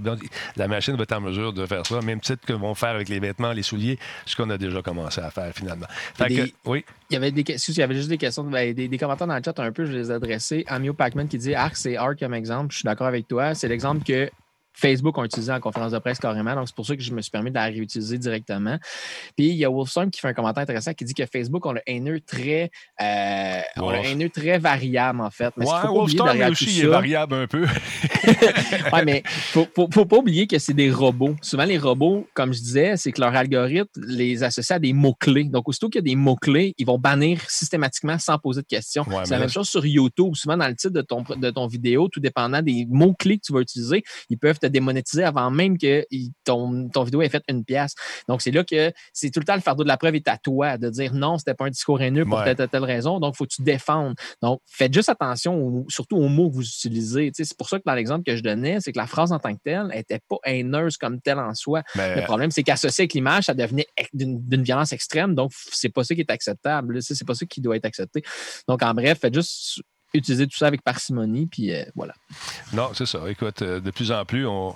[0.56, 3.10] La machine va être en mesure de faire ça, même titre que vont faire avec
[3.10, 5.88] les vêtements, les souliers, ce qu'on a déjà commencé à faire finalement.
[6.66, 6.86] oui.
[7.10, 9.36] Il y avait des questions, il y avait juste des questions, ben, des, commentaires dans
[9.36, 10.64] le chat un peu, je les ai adressés.
[10.68, 12.72] Amio Pacman qui dit Arc, c'est Arc comme exemple.
[12.72, 13.54] Je suis d'accord avec toi.
[13.54, 14.30] C'est l'exemple que
[14.74, 16.56] Facebook ont utilisé en conférence de presse carrément.
[16.56, 18.78] Donc, c'est pour ça que je me suis permis de la réutiliser directement.
[19.38, 21.74] Puis, il y a Wolfstorm qui fait un commentaire intéressant qui dit que Facebook a
[21.74, 22.72] le haineux très,
[23.02, 23.62] euh,
[24.34, 25.54] très variable, en fait.
[25.58, 27.66] Mais ouais, Wolfstorm aussi est variable un peu.
[28.94, 31.36] oui, mais faut, faut, faut, pas oublier que c'est des robots.
[31.42, 35.46] Souvent, les robots, comme je disais, c'est que leur algorithme les associe à des mots-clés.
[35.46, 39.06] Donc, aussitôt qu'il y a des mots-clés, ils vont bannir systématiquement sans poser de questions.
[39.24, 40.34] c'est la même chose sur YouTube.
[40.36, 43.54] Souvent, dans le titre de ton, de ton vidéo, tout dépendant des mots-clés que tu
[43.54, 46.06] vas utiliser, ils peuvent te démonétiser avant même que
[46.44, 47.94] ton, ton vidéo ait fait une pièce.
[48.28, 50.38] Donc, c'est là que c'est tout le temps le fardeau de la preuve est à
[50.38, 53.20] toi de dire non, c'était pas un discours haineux pour telle, telle, raison.
[53.20, 54.16] Donc, il faut que tu défendes.
[54.42, 57.32] Donc, faites juste attention surtout aux mots que vous utilisez.
[57.34, 59.54] c'est pour ça que dans l'exemple que je donnais, c'est que la phrase en tant
[59.54, 61.82] que telle n'était pas haineuse comme telle en soi.
[61.96, 65.36] Le problème, c'est qu'associé avec l'image, ça devenait d'une violence extrême.
[65.36, 67.02] Donc, c'est pas ça qui est acceptable.
[67.02, 68.24] C'est pas ça qui doit être accepté.
[68.68, 69.82] Donc, en bref, faites juste
[70.14, 72.14] utiliser tout ça avec parcimonie, puis euh, voilà.
[72.74, 73.20] Non, c'est ça.
[73.30, 74.76] Écoute, euh, de plus en plus, on,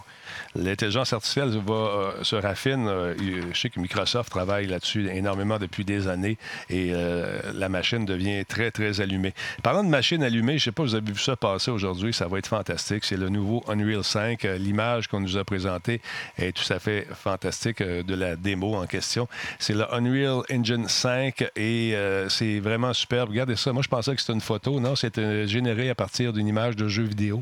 [0.56, 2.88] L'intelligence artificielle va, euh, se raffine.
[2.88, 3.14] Euh,
[3.54, 6.38] je sais que Microsoft travaille là-dessus énormément depuis des années
[6.70, 9.34] et euh, la machine devient très, très allumée.
[9.64, 12.28] Parlant de machine allumée, je ne sais pas, vous avez vu ça passer aujourd'hui, ça
[12.28, 13.06] va être fantastique.
[13.06, 14.44] C'est le nouveau Unreal 5.
[14.58, 16.02] L'image qu'on nous a présentée
[16.38, 19.28] est tout à fait fantastique de la démo en question.
[19.60, 21.96] C'est le Unreal Engine 5 et
[22.30, 23.30] c'est vraiment superbe.
[23.30, 23.74] Regardez ça.
[23.74, 24.80] Moi, je pensais que c'était une photo.
[24.80, 27.42] Non, c'est généré à partir d'une image de jeu vidéo.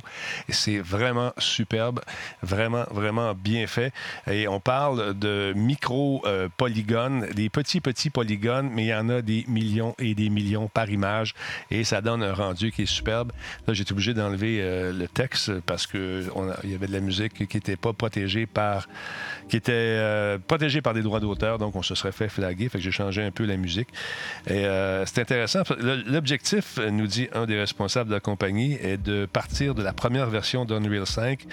[0.50, 2.02] C'est vraiment superbe.
[2.42, 3.94] Vraiment vraiment, bien fait.
[4.30, 9.46] Et on parle de micro-polygones, des petits, petits polygones, mais il y en a des
[9.48, 11.34] millions et des millions par image.
[11.72, 13.32] Et ça donne un rendu qui est superbe.
[13.68, 16.30] Là, j'ai été obligé d'enlever euh, le texte parce qu'il
[16.64, 18.88] y avait de la musique qui n'était pas protégée par
[19.48, 22.70] qui était euh, protégée par des droits d'auteur, donc on se serait fait flaguer.
[22.70, 23.90] Fait j'ai changé un peu la musique.
[24.48, 25.62] Et euh, c'est intéressant.
[26.08, 30.30] L'objectif, nous dit un des responsables de la compagnie, est de partir de la première
[30.30, 31.46] version d'Unreal 5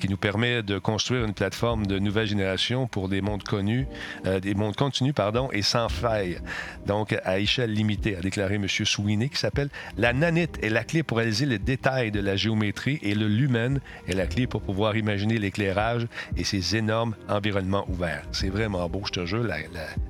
[0.00, 3.86] qui nous permet de construire une plateforme de nouvelle génération pour des mondes connus,
[4.26, 6.38] euh, des mondes continus, pardon, et sans faille.
[6.86, 8.68] Donc, à échelle limitée, a déclaré M.
[8.68, 12.98] Sweeney, qui s'appelle La nanite est la clé pour réaliser le détail de la géométrie
[13.02, 16.06] et le lumen est la clé pour pouvoir imaginer l'éclairage
[16.36, 18.24] et ces énormes environnements ouverts.
[18.32, 19.44] C'est vraiment beau, je te jure.
[19.44, 19.58] La,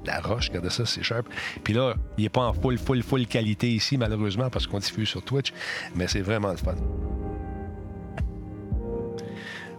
[0.04, 1.26] la, roche, regarde ça, c'est sharp.
[1.62, 5.08] Puis là, il n'est pas en full, full, full qualité ici, malheureusement, parce qu'on diffuse
[5.08, 5.52] sur Twitch,
[5.94, 6.74] mais c'est vraiment le fun.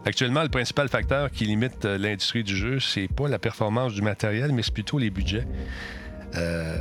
[0.07, 4.01] Actuellement, le principal facteur qui limite euh, l'industrie du jeu, c'est pas la performance du
[4.01, 5.45] matériel, mais c'est plutôt les budgets.
[6.37, 6.77] Euh,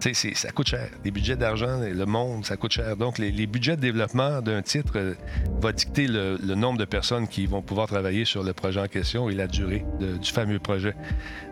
[0.00, 0.88] ça coûte cher.
[1.04, 2.96] Les budgets d'argent, le monde, ça coûte cher.
[2.96, 5.14] Donc, les, budgets de développement d'un titre euh,
[5.60, 9.28] vont dicter le, nombre de personnes qui vont pouvoir travailler sur le projet en question
[9.28, 10.94] et la durée du fameux projet.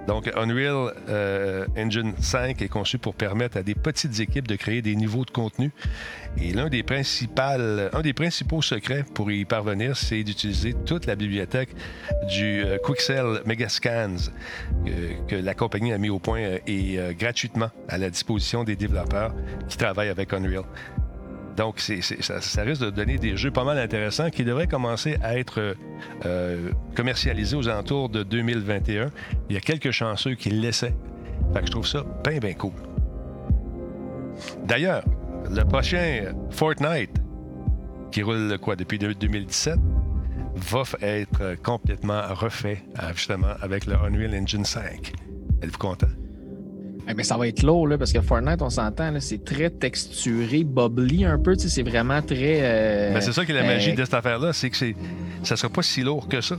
[0.06, 4.82] Donc, Unreal euh, Engine 5 est conçu pour permettre à des petites équipes de créer
[4.82, 5.70] des niveaux de contenu.
[6.40, 11.70] Et l'un des, principaux secrets pour y parvenir, c'est d'utiliser toute la bibliothèque
[12.28, 14.30] du euh, Quixel Megascans
[15.26, 19.34] que, la compagnie a mis au point euh, et gratuitement à la disposition des développeurs
[19.68, 20.64] qui travaillent avec Unreal.
[21.58, 25.74] Donc, ça, risque de donner des jeux pas mal intéressants qui devraient commencer à être
[26.24, 29.10] euh, commercialisés aux alentours de 2021.
[29.50, 30.94] Il y a quelques chanceux qui le laissaient.
[31.52, 32.70] Fait que je trouve ça bien, bien cool.
[34.68, 35.02] D'ailleurs,
[35.50, 37.10] le prochain Fortnite,
[38.10, 39.78] qui roule quoi depuis 2017,
[40.56, 45.12] va être complètement refait euh, justement avec le Unreal Engine 5.
[45.62, 46.08] Êtes-vous content?
[47.10, 50.62] Eh mais ça va être lourd, là, parce que Fortnite, on s'entend, c'est très texturé,
[50.62, 51.54] bubbly un peu.
[51.56, 52.58] C'est vraiment très.
[52.60, 54.84] Euh, ben, c'est ça qui est la magie euh, de cette affaire-là, c'est que ça
[54.86, 56.56] ne sera pas si lourd que ça.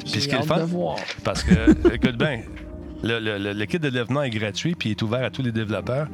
[0.00, 0.66] Puis ce qui est le fun,
[1.24, 1.54] parce que,
[1.94, 2.42] écoute bien,
[3.02, 6.08] Le, kit de développement est gratuit puis est ouvert à tous les développeurs.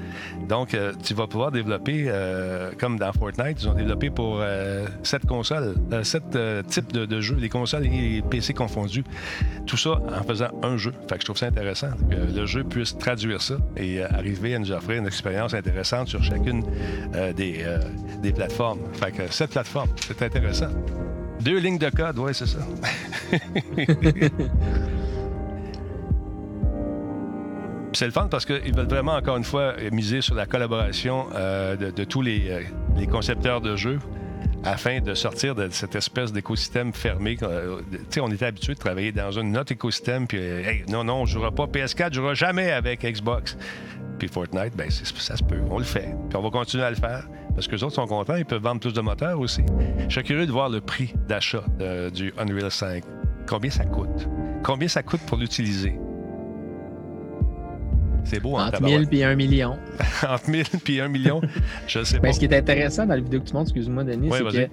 [0.48, 4.86] Donc, euh, tu vas pouvoir développer, euh, comme dans Fortnite, ils ont développé pour euh,
[5.02, 9.04] sept consoles, sept types de, jeux, les consoles et PC confondus.
[9.66, 10.92] Tout ça en faisant un jeu.
[11.08, 14.58] Fait que je trouve ça intéressant que le jeu puisse traduire ça et arriver à
[14.58, 16.64] nous offrir une expérience intéressante sur chacune
[17.36, 17.64] des,
[18.22, 18.80] des plateformes.
[18.92, 20.70] Fait que cette plateforme, c'est intéressant.
[21.40, 22.58] Deux lignes de code, oui, c'est ça.
[27.96, 31.76] C'est le fun parce qu'ils veulent vraiment, encore une fois, miser sur la collaboration euh,
[31.76, 32.60] de, tous les, euh,
[32.94, 34.00] les concepteurs de jeux
[34.64, 37.38] afin de sortir de cette espèce d'écosystème fermé.
[37.42, 37.80] Euh,
[38.20, 40.38] on était habitué de travailler dans un autre écosystème, puis
[40.90, 43.56] non, non, on ne jouera pas PS4, on jouera jamais avec Xbox.
[44.18, 46.14] Puis Fortnite, ben, ça se peut, on le fait.
[46.28, 48.60] Puis on va continuer à le faire parce que les autres sont contents, ils peuvent
[48.60, 49.62] vendre plus de moteurs aussi.
[50.06, 51.64] Je suis curieux de voir le prix d'achat
[52.12, 53.04] du Unreal 5.
[53.48, 54.28] Combien ça coûte?
[54.62, 55.98] Combien ça coûte pour l'utiliser?
[58.26, 59.10] C'est beau, hein, Entre tabarouette?
[59.10, 59.78] 1000 et 1 million.
[60.28, 61.40] Entre 1000 puis 1 million,
[61.86, 62.22] je sais pas.
[62.28, 64.68] Mais ce qui est intéressant dans la vidéo que tu montres, excuse-moi, Denis, Ouais, c'est
[64.68, 64.70] que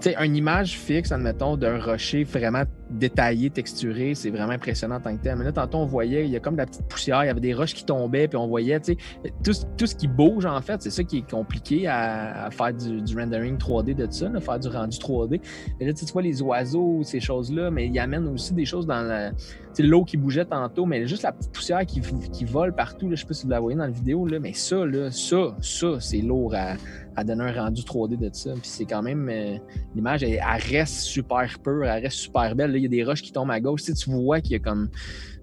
[0.00, 2.64] tu sais, une image fixe, admettons, d'un rocher vraiment
[2.94, 5.36] détaillé, texturé, c'est vraiment impressionnant en tant que tel.
[5.36, 7.30] Mais là, tantôt, on voyait, il y a comme de la petite poussière, il y
[7.30, 9.52] avait des roches qui tombaient, puis on voyait, tu sais, tout,
[9.86, 13.94] ce- qui bouge, en fait, c'est ça qui est compliqué à, faire du, rendering 3D
[13.94, 15.40] de ça, là, faire du rendu 3D.
[15.80, 19.02] Et là, tu vois les oiseaux, ces choses-là, mais il amène aussi des choses dans
[19.02, 19.32] la-
[19.78, 22.00] l'eau qui bougeait tantôt, mais juste la petite poussière qui,
[22.44, 23.08] vole partout.
[23.08, 25.10] Là, je sais pas si vous la voyez dans la vidéo, là, mais ça, là,
[25.10, 28.52] ça, ça, c'est lourd à, donner un rendu 3D de ça.
[28.52, 29.28] Puis c'est quand même.
[29.28, 29.56] euh,
[29.94, 30.40] L'image, elle,
[30.70, 32.72] reste super pure, elle reste super belle.
[32.84, 33.82] Y a des roches qui tombent à gauche.
[33.82, 34.88] Tu, tu vois qu'il y a comme.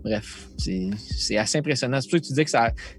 [0.04, 2.02] Bref, c'est assez impressionnant.
[2.02, 2.52] C'est pour ça que tu dis que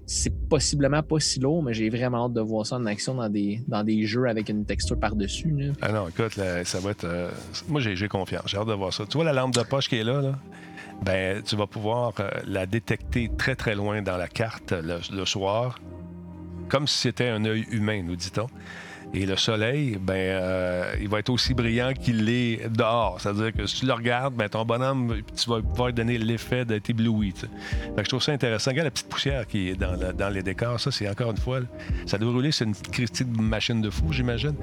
[0.05, 3.27] c'est possiblement pas si lourd, mais j'ai vraiment hâte de voir ça en action dans
[3.27, 5.53] des, dans des jeux avec une texture par-dessus.
[5.81, 6.31] Ah non, écoute,
[6.63, 7.03] ça va être.
[7.03, 7.29] euh,
[7.67, 8.43] moi, j'ai j'ai confiance.
[8.47, 9.05] J'ai hâte de voir ça.
[9.05, 10.39] Tu vois la lampe de poche qui est là, là?
[11.03, 15.25] Ben, tu vas pouvoir euh, la détecter très, très loin dans la carte le, le
[15.25, 15.79] soir,
[16.69, 18.47] comme si c'était un œil humain, nous dit-on.
[19.15, 23.21] Et le soleil, ben, euh, il va être aussi brillant qu'il l'est dehors.
[23.21, 26.65] C'est-à-dire que si tu le regardes, ben, ton bonhomme, tu vas pouvoir lui donner l'effet
[26.65, 27.31] d'être ébloui.
[27.95, 28.71] je trouve ça intéressant.
[28.71, 30.79] Regarde la petite poussière qui est dans, la- dans les décors.
[30.79, 31.65] Ça, c'est encore une fois, là,
[32.07, 34.55] ça doit rouler sur une petite de machine de fou, j'imagine.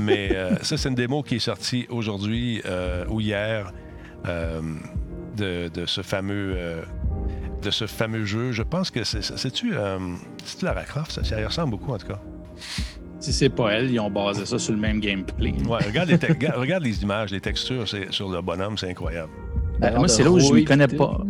[0.00, 3.70] Mais euh, ça, c'est une démo qui est sortie aujourd'hui euh, ou hier
[4.24, 6.56] de, de ce fameux.
[7.62, 8.52] de ce fameux jeu.
[8.52, 9.22] Je pense que c'est.
[9.22, 9.98] C'est-tu euh,
[10.42, 11.12] c'est-tu Lara Croft?
[11.12, 12.20] Ça, ça y ressemble beaucoup, en tout cas.
[13.24, 15.52] Si c'est pas elle, ils ont basé ça sur le même gameplay.
[15.66, 19.30] Ouais, regarde, les te- regarde, regarde les images, les textures sur le bonhomme, c'est incroyable.
[19.80, 21.20] Ben, Alors moi, c'est là où je ne connais pas.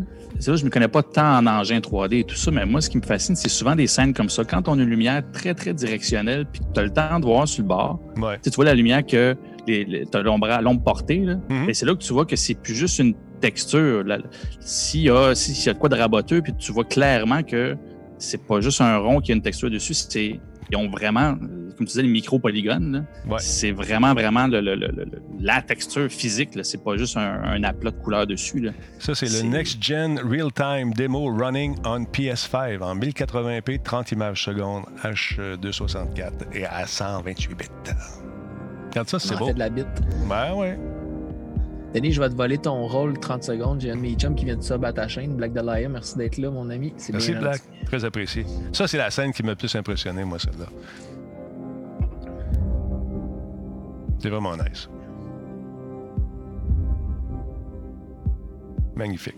[0.41, 2.67] C'est là où je me connais pas tant en engin 3D et tout ça, mais
[2.67, 4.43] moi, ce qui me fascine, c'est souvent des scènes comme ça.
[4.45, 7.25] Quand on a une lumière très, très directionnelle, puis que tu as le temps de
[7.27, 8.39] voir sur le bord, Ouais.
[8.43, 9.37] tu vois la lumière que
[9.67, 11.37] tu as l'ombre l'ombre portée, là.
[11.49, 11.71] Mhm.
[11.71, 14.03] et c'est là que tu vois que c'est plus juste une texture.
[14.59, 17.77] S'il y, a, s'il y a de quoi de raboteux, puis tu vois clairement que
[18.19, 20.41] c'est pas juste un rond qui a une texture dessus, c'est
[20.71, 21.35] ils ont vraiment,
[21.77, 23.07] comme tu disais, les micro-polygones.
[23.29, 23.37] Ouais.
[23.41, 25.07] C'est vraiment, vraiment le- le- le- le-
[25.41, 26.51] la texture physique.
[26.63, 28.61] C'est pas juste un, un aplat de couleur dessus.
[28.61, 28.73] Là.
[28.99, 34.45] Ça, c'est le Next Gen Real Time Demo Running on PS5 en 1080p, 30 images
[34.45, 37.65] secondes, H264 et à 128 bits.
[38.91, 39.47] Regarde ça, c'est beau.
[39.47, 39.87] fait de la bite.
[40.29, 40.79] Ben ouais.
[41.95, 43.81] Denis, je vais te voler ton rôle 30 secondes.
[43.81, 45.37] J'ai un de mes chums qui vient de sub à ta chaîne.
[45.37, 46.93] Black Delia, merci d'être là, mon ami.
[46.97, 47.63] C'est Merci, bien Black.
[47.87, 48.45] Très apprécié.
[48.73, 50.67] Ça, c'est la scène qui m'a le plus impressionné, moi, celle-là.
[54.25, 54.89] C'est vraiment nice.
[58.97, 59.37] Magnifique.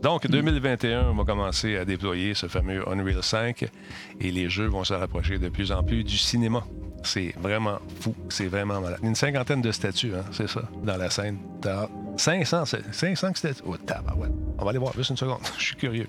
[0.00, 3.68] Donc, 2021, on va commencer à déployer ce fameux Unreal 5
[4.20, 6.62] et les jeux vont se rapprocher de plus en plus du cinéma.
[7.02, 9.00] C'est vraiment fou, c'est vraiment malade.
[9.02, 11.38] Une cinquantaine de statues, hein, c'est ça, dans la scène.
[11.60, 13.62] T'as 500, c'est- 500 statues.
[13.66, 14.30] Oh, tabarouette.
[14.56, 15.40] On va aller voir juste une seconde.
[15.58, 16.06] Je suis curieux.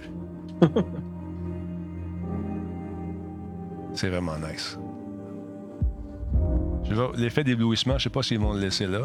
[3.95, 4.77] C'est vraiment nice.
[7.17, 9.01] L'effet d'éblouissement, je sais pas s'ils vont le laisser là.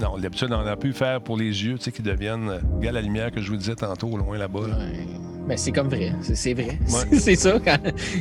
[0.00, 2.48] Non, d'habitude, on a pu faire pour les yeux, tu sais, qui deviennent.
[2.48, 4.66] euh, Regarde la lumière que je vous disais tantôt, au loin là-bas.
[4.68, 4.76] là.
[4.76, 5.06] Ouais.
[5.46, 6.12] Ben, c'est comme vrai.
[6.22, 6.78] C'est- vrai.
[6.88, 7.18] Ouais.
[7.18, 7.58] c'est ça.
[7.64, 7.78] Quand,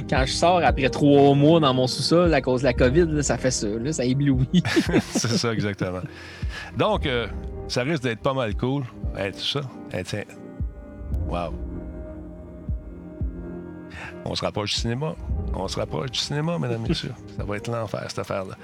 [0.09, 3.23] quand je sors après trois mois dans mon sous-sol à cause de la COVID, là,
[3.23, 3.67] ça fait ça.
[3.67, 4.45] Là, ça éblouit.
[5.11, 6.01] C'est ça, exactement.
[6.77, 7.27] Donc, euh,
[7.67, 8.83] ça risque d'être pas mal cool.
[9.15, 9.61] Tout ça.
[10.05, 10.23] Tiens.
[11.27, 11.53] Wow.
[14.25, 15.15] On se rapproche du cinéma.
[15.55, 17.13] On se rapproche du cinéma, mesdames et messieurs.
[17.37, 18.55] Ça va être l'enfer, cette affaire-là.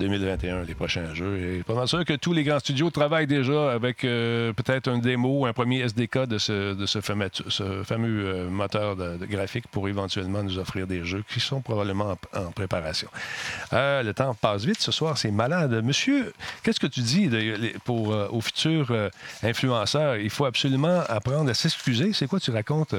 [0.00, 1.38] 2021, les prochains jeux.
[1.38, 4.98] Et pas mal sûr que tous les grands studios travaillent déjà avec euh, peut-être un
[4.98, 9.26] démo, un premier SDK de ce, de ce fameux, ce fameux euh, moteur de, de
[9.26, 13.08] graphique pour éventuellement nous offrir des jeux qui sont probablement en, en préparation.
[13.72, 15.80] Euh, le temps passe vite ce soir, c'est malade.
[15.84, 16.32] Monsieur,
[16.64, 18.92] qu'est-ce que tu dis de- pour, aux futurs
[19.42, 20.16] influenceurs?
[20.16, 22.12] Il faut absolument apprendre à s'excuser.
[22.12, 22.94] C'est quoi tu racontes,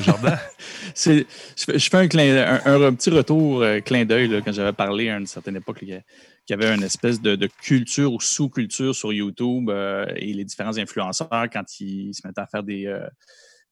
[0.00, 0.38] Jordan?
[0.94, 1.26] C'est-
[1.56, 5.16] je, fais, un, clin- un- un petit retour euh, clin d'œil quand j'avais parlé à
[5.18, 6.02] une certaine époque qu'il
[6.50, 10.76] y avait une espèce de, de culture ou sous-culture sur YouTube euh, et les différents
[10.78, 13.06] influenceurs quand ils se mettaient à faire des, euh,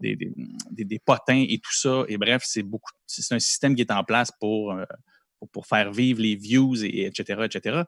[0.01, 0.33] des, des,
[0.71, 2.05] des- des potins et tout ça.
[2.09, 2.91] Et bref, c'est beaucoup.
[3.07, 4.85] C'est un système qui est en place pour, euh,
[5.39, 7.83] pour, pour faire vivre les views et, etc., etc.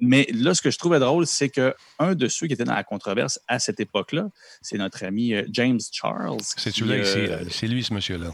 [0.00, 2.74] Mais là, ce que je trouvais drôle, c'est que un de ceux qui était dans
[2.74, 4.28] la controverse à cette époque-là,
[4.60, 6.38] c'est notre ami James Charles.
[6.42, 7.18] C'est celui-là ici.
[7.18, 7.44] euh.
[7.50, 8.30] C'est lui, ce monsieur-là?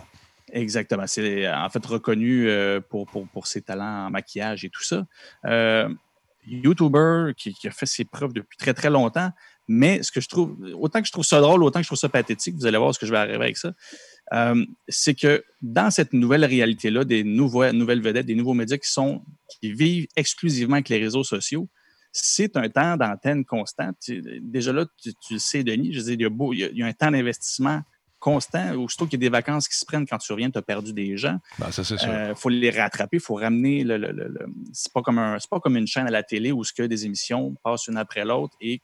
[0.52, 1.06] Exactement.
[1.06, 5.06] C'est en fait reconnu euh, pour, pour, pour ses talents en maquillage et tout ça.
[5.46, 5.88] Euh,
[6.46, 9.30] YouTuber qui, a fait ses preuves depuis très, très longtemps.
[9.70, 11.98] Mais ce que je trouve, autant que je trouve ça drôle, autant que je trouve
[11.98, 13.72] ça pathétique, vous allez voir ce que je vais arriver avec ça,
[14.32, 18.90] euh, c'est que dans cette nouvelle réalité-là, des nouveaux, nouvelles vedettes, des nouveaux médias qui,
[18.90, 19.22] sont,
[19.60, 21.68] qui vivent exclusivement avec les réseaux sociaux,
[22.12, 23.90] c'est un temps d'antenne constant.
[24.40, 26.86] Déjà là, tu, le sais, Denis, je veux il y a, beau- il y a
[26.86, 27.82] un temps d'investissement
[28.18, 28.74] constant.
[28.76, 30.92] Aussitôt qu'il y a des vacances qui se prennent quand tu reviens, tu as perdu
[30.92, 31.38] des gens.
[31.58, 32.08] Ben, ça, c'est sûr.
[32.30, 33.96] Il faut les rattraper, il faut ramener le.
[33.96, 36.64] le- le- le- C'est pas comme un, pas comme une chaîne à la télé où
[36.64, 38.80] ce que des émissions passent une après l'autre et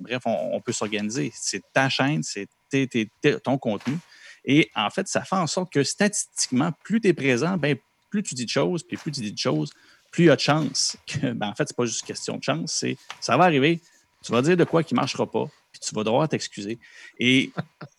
[0.00, 1.32] bref, on, on peut s'organiser.
[1.34, 3.96] C'est ta chaîne, c'est tes- tes- tes- ton contenu.
[4.44, 7.76] Et en fait, ça fait en sorte que statistiquement, plus tu es présent, ben,
[8.10, 9.72] plus tu dis de choses, puis plus tu dis de choses,
[10.10, 12.42] plus il y a de chances que, ben, en fait, c'est pas juste question de
[12.42, 13.80] chance, c'est ça va arriver,
[14.24, 16.78] tu vas dire de quoi qui marchera pas, puis tu vas devoir t'excuser.
[17.18, 17.50] Et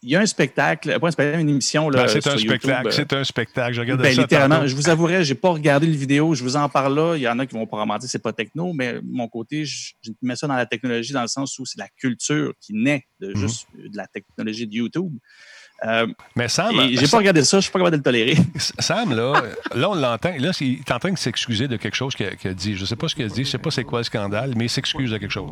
[0.01, 1.89] il y a un spectacle, pas un spectacle, une émission.
[1.89, 2.87] Là, Ben, c'est un YouTube, spectacle.
[2.87, 3.73] euh, C'est un spectacle.
[3.73, 4.21] Je regarde ben, ça.
[4.21, 7.15] littéralement, je vous avouerai, j'ai pas regardé le vidéo, je vous en parle là.
[7.15, 9.65] Il y en a qui vont pas dire c'est pas techno, mais de mon côté,
[9.65, 12.73] je, je mets ça dans la technologie dans le sens où c'est la culture qui
[12.73, 13.35] naît de Mhm.
[13.35, 15.11] juste de la technologie de YouTube.
[15.85, 18.35] Euh, Mais Sam, j'ai pas regardé ça, je suis pas capable de le tolérer.
[18.79, 19.41] Sam, là,
[19.73, 20.33] là, on l'entend.
[20.37, 22.75] Là, il est en train de s'excuser de quelque chose qu'il a, dit.
[22.75, 23.43] Je sais pas ce qu'il a dit.
[23.45, 25.51] Je sais pas c'est quoi le scandale, mais il s'excuse de quelque chose.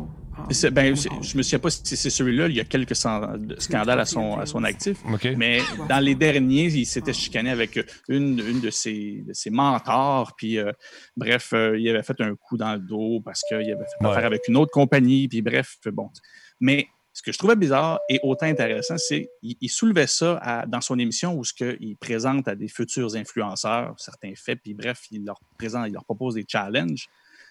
[0.72, 4.38] Ben, je me souviens pas si c'est celui-là, il y a quelques scandales à son,
[4.38, 4.98] à son actif.
[5.36, 10.34] Mais dans les derniers, il s'était chicané avec une, une de, ses, de ses mentors.
[10.36, 10.72] Puis, euh,
[11.16, 14.10] bref, euh, il avait fait un coup dans le dos parce qu'il avait fait Ouais.
[14.10, 15.28] affaire avec une autre compagnie.
[15.28, 16.10] Puis, bref, bon.
[16.60, 16.88] Mais
[17.18, 20.80] ce que je trouvais bizarre et autant intéressant, c'est qu'il il soulevait ça à- dans
[20.80, 24.60] son émission où ce il présente à des futurs influenceurs certains faits.
[24.62, 27.08] Puis, bref, il leur présente, il leur propose des challenges.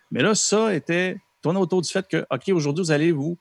[0.10, 3.38] Mais là, ça était tourné autour du fait que, OK, aujourd'hui, vous allez vous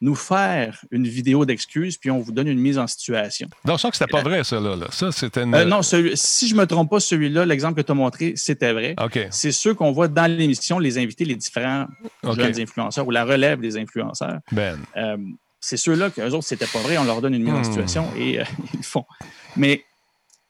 [0.00, 3.48] nous faire une vidéo d'excuses, puis on vous donne une mise en situation.
[3.64, 4.76] Donc, ça, que c'était pas vrai, ça, là.
[4.90, 5.54] Ça, c'était une.
[5.54, 8.72] Euh, non, celui- si je me trompe pas, celui-là, l'exemple que tu as montré, c'était
[8.72, 8.94] vrai.
[9.02, 9.18] OK.
[9.30, 11.86] C'est ceux qu'on voit dans l'émission, les invités, les différents
[12.22, 14.40] jeunes influenceurs ou la relève des influenceurs.
[14.52, 14.78] Ben.
[14.96, 15.16] Euh,
[15.64, 16.98] c'est ceux-là qu'eux autres, c'était pas vrai.
[16.98, 17.64] On leur donne une mise en Hmm.
[17.64, 19.04] situation et euh, ils le font.
[19.56, 19.84] Mais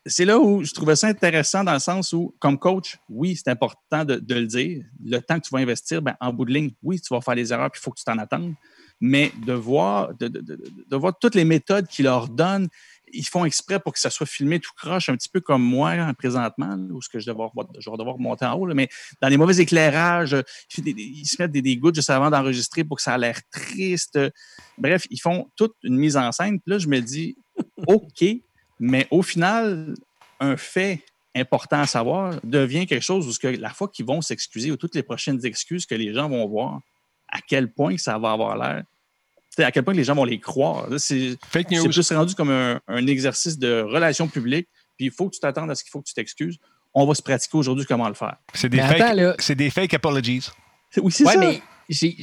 [0.06, 3.48] c'est là où je trouvais ça intéressant dans le sens où, comme coach, oui, c'est
[3.50, 4.84] important de, de le dire.
[5.02, 7.34] Le temps que tu vas investir, ben, en bout de ligne, oui, tu vas faire
[7.36, 8.52] des erreurs puis il faut que tu t'en attendes.
[9.00, 12.68] Mais de voir, de- de voir toutes les méthodes qu'ils leur donnent,
[13.14, 15.90] ils font exprès pour que ça soit filmé tout croche, un petit peu comme moi
[15.90, 18.66] hein, présentement, là, où ce que je, vais devoir, monter en haut.
[18.66, 18.74] là.
[18.74, 18.88] mais
[19.20, 20.36] dans les mauvais éclairages,
[20.78, 24.18] ils, se mettent des, des gouttes juste avant d'enregistrer pour que ça a l'air triste.
[24.78, 26.60] Bref, ils font toute une mise en scène.
[26.60, 27.36] Puis là, je me dis,
[27.86, 28.24] OK,
[28.80, 29.94] mais au final,
[30.40, 31.04] un fait
[31.34, 35.02] important à savoir devient quelque chose où la fois qu'ils vont s'excuser ou toutes les
[35.02, 36.80] prochaines excuses que les gens vont voir,
[37.28, 38.84] à quel point ça va avoir l'air,
[39.62, 40.86] à quel point les gens vont les croire.
[40.98, 45.40] C'est plus rendu comme un, un exercice de relations publiques, puis il faut que tu
[45.40, 46.58] t'attendes à ce qu'il faut que tu t'excuses.
[46.94, 48.36] On va se pratiquer aujourd'hui comment le faire.
[48.54, 48.80] C'est des,
[49.38, 50.48] c'est des fake apologies.
[50.96, 51.38] Oui, c'est Ouais, ça.
[51.40, 52.16] mais j'ai-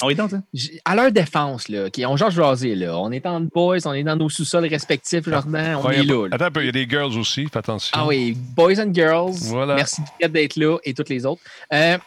[0.00, 0.42] Ah oui, donc, hein.
[0.84, 2.98] à leur défense, là, OK, on Georges jasé, là.
[2.98, 6.28] On est en boys, on est dans nos sous-sols respectifs, Jordan, on Ouais, est là.
[6.28, 6.34] là.
[6.34, 7.96] Attends un peu, il y a des girls aussi, fais attention.
[7.98, 9.34] Ah oui, Boys and Girls.
[9.48, 9.74] Voilà.
[9.76, 11.40] Merci d'être là et toutes les autres.
[11.72, 11.98] Euh,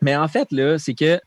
[0.00, 1.20] mais en fait, là, c'est que,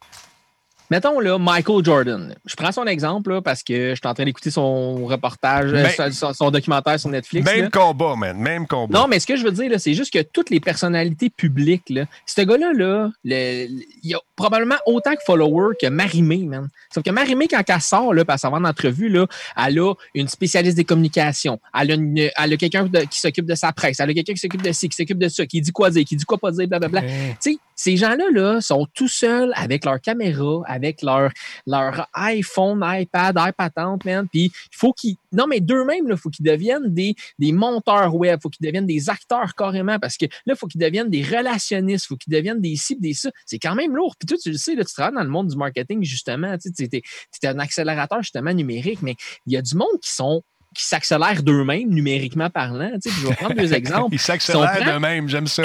[0.90, 2.36] mettons, là, Michael Jordan.
[2.46, 5.84] Je prends son exemple, là, parce que je suis en train d'écouter son reportage, euh,
[5.98, 7.46] Ben- son, son documentaire sur Netflix.
[7.46, 7.70] Même là.
[7.70, 8.38] combat, man.
[8.38, 9.00] Même combat.
[9.00, 12.06] Non, mais ce que je veux dire, c'est juste que toutes les personnalités publiques, là,
[12.26, 16.68] ce gars-là, là, il y a probablement autant de followers que Marimé, man.
[16.94, 19.26] Sauf que Marimé, quand elle sort, là, puis elle s'en va en entrevue, là,
[19.66, 21.60] elle a une spécialiste des communications.
[21.80, 24.00] Elle a, une- elle a quelqu'un qui s'occupe de sa presse.
[24.00, 26.04] Elle a quelqu'un qui s'occupe de ci, qui s'occupe de ça, qui dit quoi dire,
[26.06, 27.02] qui dit quoi pas dire, blablabla.
[27.06, 27.08] Eh,
[27.42, 31.32] Tu sais, ces gens-là là, sont tout seuls avec leur caméra, avec leur,
[31.66, 33.72] leur iPhone, iPad, iPad,
[34.06, 34.28] man.
[34.28, 35.16] Puis il faut qu'ils.
[35.32, 38.86] Non, mais d'eux-mêmes, il faut qu'ils deviennent des, des monteurs web, il faut qu'ils deviennent
[38.86, 42.34] des acteurs carrément, parce que là, il faut qu'ils deviennent des relationnistes, il faut qu'ils
[42.34, 43.32] deviennent des cibles, des ça.
[43.46, 44.16] C'est quand même lourd.
[44.18, 46.58] Puis toi, tu le sais, là, tu travailles dans le monde du marketing, justement.
[46.58, 47.02] Tu es,
[47.44, 49.16] es un accélérateur, justement, numérique, mais
[49.48, 50.44] il y a du monde qui sont
[50.76, 52.92] qui s'accélèrent d'eux-mêmes, numériquement parlant.
[53.02, 54.14] Tu sais, je vais prendre deux exemples.
[54.14, 55.64] Ils s'accélèrent d'eux-mêmes, j'aime ça.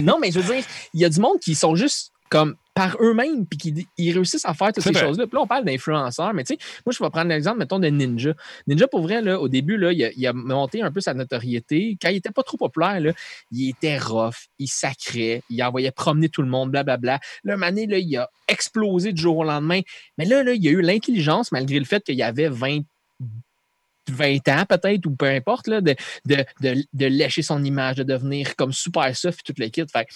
[0.00, 0.64] non, mais je veux dire,
[0.94, 4.44] il y a du monde qui sont juste comme par eux-mêmes, puis qui ils réussissent
[4.44, 5.26] à faire toutes ces choses-là.
[5.26, 7.88] Puis là, on parle d'influenceurs, mais tu sais, moi, je vais prendre l'exemple, mettons, de
[7.88, 8.34] Ninja.
[8.68, 11.98] Ninja, pour vrai, là, au début, là, il, a, monté un peu sa notoriété.
[12.00, 13.12] Quand il n'était pas trop populaire, là,
[13.50, 17.18] il était rough, il sacrait, il envoyait promener tout le monde, blablabla.
[17.42, 19.80] Là, un année, là, il a explosé du jour au lendemain.
[20.16, 22.82] Mais là, là il y a eu l'intelligence, malgré le fait qu'il y avait 20
[24.08, 28.56] 20 ans peut-être, ou peu importe, là, de, de, de, lécher son image, de devenir
[28.56, 29.90] comme super soft et toute l'équipe.
[29.90, 30.06] Fait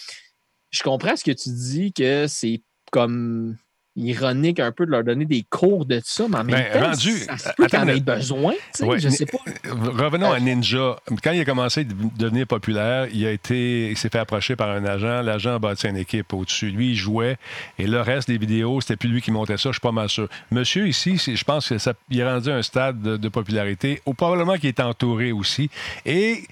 [0.73, 3.57] je comprends ce que tu dis que c'est comme
[3.95, 6.87] ironique un peu de leur donner des cours de ça, mais en même ben, temps,
[6.89, 9.39] rendu, ça peut en ait besoin, je sais pas.
[9.71, 10.97] Revenons à Ninja.
[11.23, 11.85] Quand il a commencé à
[12.19, 15.21] devenir populaire, il a été, il s'est fait approcher par un agent.
[15.21, 16.71] L'agent a bâti une équipe au-dessus.
[16.71, 17.37] Lui, il jouait,
[17.79, 20.09] et le reste des vidéos, c'était plus lui qui montait ça, je suis pas mal
[20.09, 20.29] sûr.
[20.51, 24.55] Monsieur ici, je pense qu'il est rendu à un stade de, de popularité, ou probablement
[24.57, 25.69] qu'il est entouré aussi.
[26.07, 26.45] Et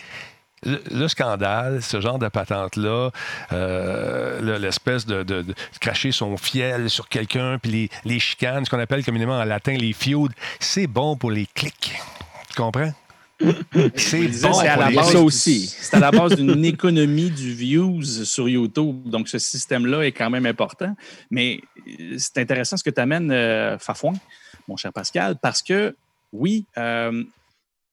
[0.65, 3.11] le, scandale, ce genre de patente-là,
[3.53, 5.45] euh, l'espèce de, de,
[5.81, 9.77] cracher son fiel sur quelqu'un, puis les, les, chicanes, ce qu'on appelle communément en latin
[9.77, 11.95] les feuds, c'est bon pour les clics.
[12.49, 12.93] Tu comprends?
[13.97, 15.67] C'est bon à la base aussi.
[15.67, 19.09] C'est à la base d'une économie du views sur YouTube.
[19.09, 20.95] Donc, ce système-là est quand même important.
[21.31, 24.13] Mais euh, c'est intéressant ce que tu amènes, euh, Fafouin,
[24.69, 25.97] mon cher Pascal, parce que
[26.33, 27.25] oui, euh,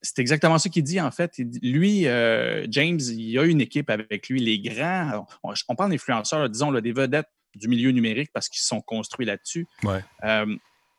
[0.00, 1.32] c'est exactement ce qu'il dit, en fait.
[1.62, 5.26] Lui, euh, James, il a une équipe avec lui, les grands.
[5.42, 9.66] On, parle d'influenceurs, disons, des vedettes du milieu numérique parce qu'ils sont construits là-dessus.
[10.24, 10.56] Euh,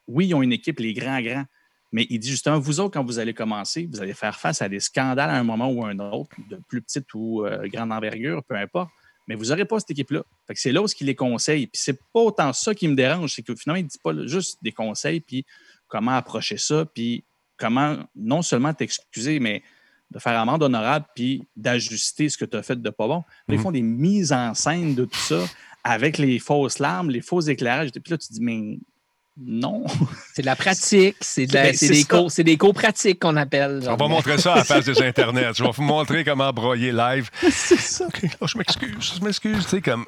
[0.08, 1.46] oui, ils ont une équipe, les grands, grands.
[1.92, 4.70] Mais il dit justement, vous autres, quand vous allez commencer, vous allez faire face à
[4.70, 7.92] des scandales à un moment ou à un autre, de plus petite ou euh, grande
[7.92, 8.90] envergure, peu importe.
[9.28, 10.24] Mais vous n'aurez pas cette équipe-là.
[10.56, 11.68] c'est là où il les conseille.
[11.68, 14.14] Puis c'est pas autant ça qui me dérange, c'est que finalement, il ne dit pas
[14.26, 15.46] juste des conseils, puis
[15.88, 17.24] comment approcher ça, puis
[17.60, 19.64] comment non seulement t'excuser, mais
[20.12, 23.24] de faire amende honorable puis d'ajuster ce que tu as fait de pas bon.
[23.48, 23.62] Ils mhm.
[23.62, 25.46] font des mises en scène de tout ça
[25.84, 27.92] avec les fausses larmes, les faux éclairages.
[27.92, 28.80] Puis là, tu te dis, mais
[29.42, 29.86] non.
[30.34, 33.82] C'est de la pratique, c'est ben, des, cours, des cours pratiques qu'on appelle.
[33.88, 35.54] On va montrer ça à la face des Internets.
[35.56, 37.30] Je vais vous montrer comment broyer live.
[37.50, 38.08] C'est ça.
[38.42, 39.64] Oh, je m'excuse, je m'excuse.
[39.64, 40.06] Tu sais, comme.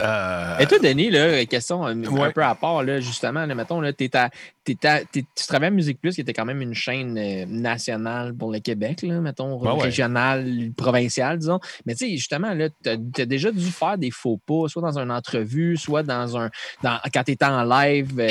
[0.00, 0.58] Euh...
[0.58, 2.02] Et toi, Denis, là, question un,
[2.32, 4.30] peu à part, là, justement, là, mettons, là, t'es à,
[4.74, 8.58] tu travailles à Musique Plus, qui était quand même une chaîne euh, nationale pour le
[8.58, 11.60] Québec, là, mettons, régionale, provinciale, disons.
[11.84, 15.10] Mais tu sais, justement, tu as, déjà dû faire des faux pas, soit dans une
[15.10, 16.50] entrevue, soit dans un.
[16.82, 18.12] Dans, quand tu étais en live.
[18.18, 18.28] Euh,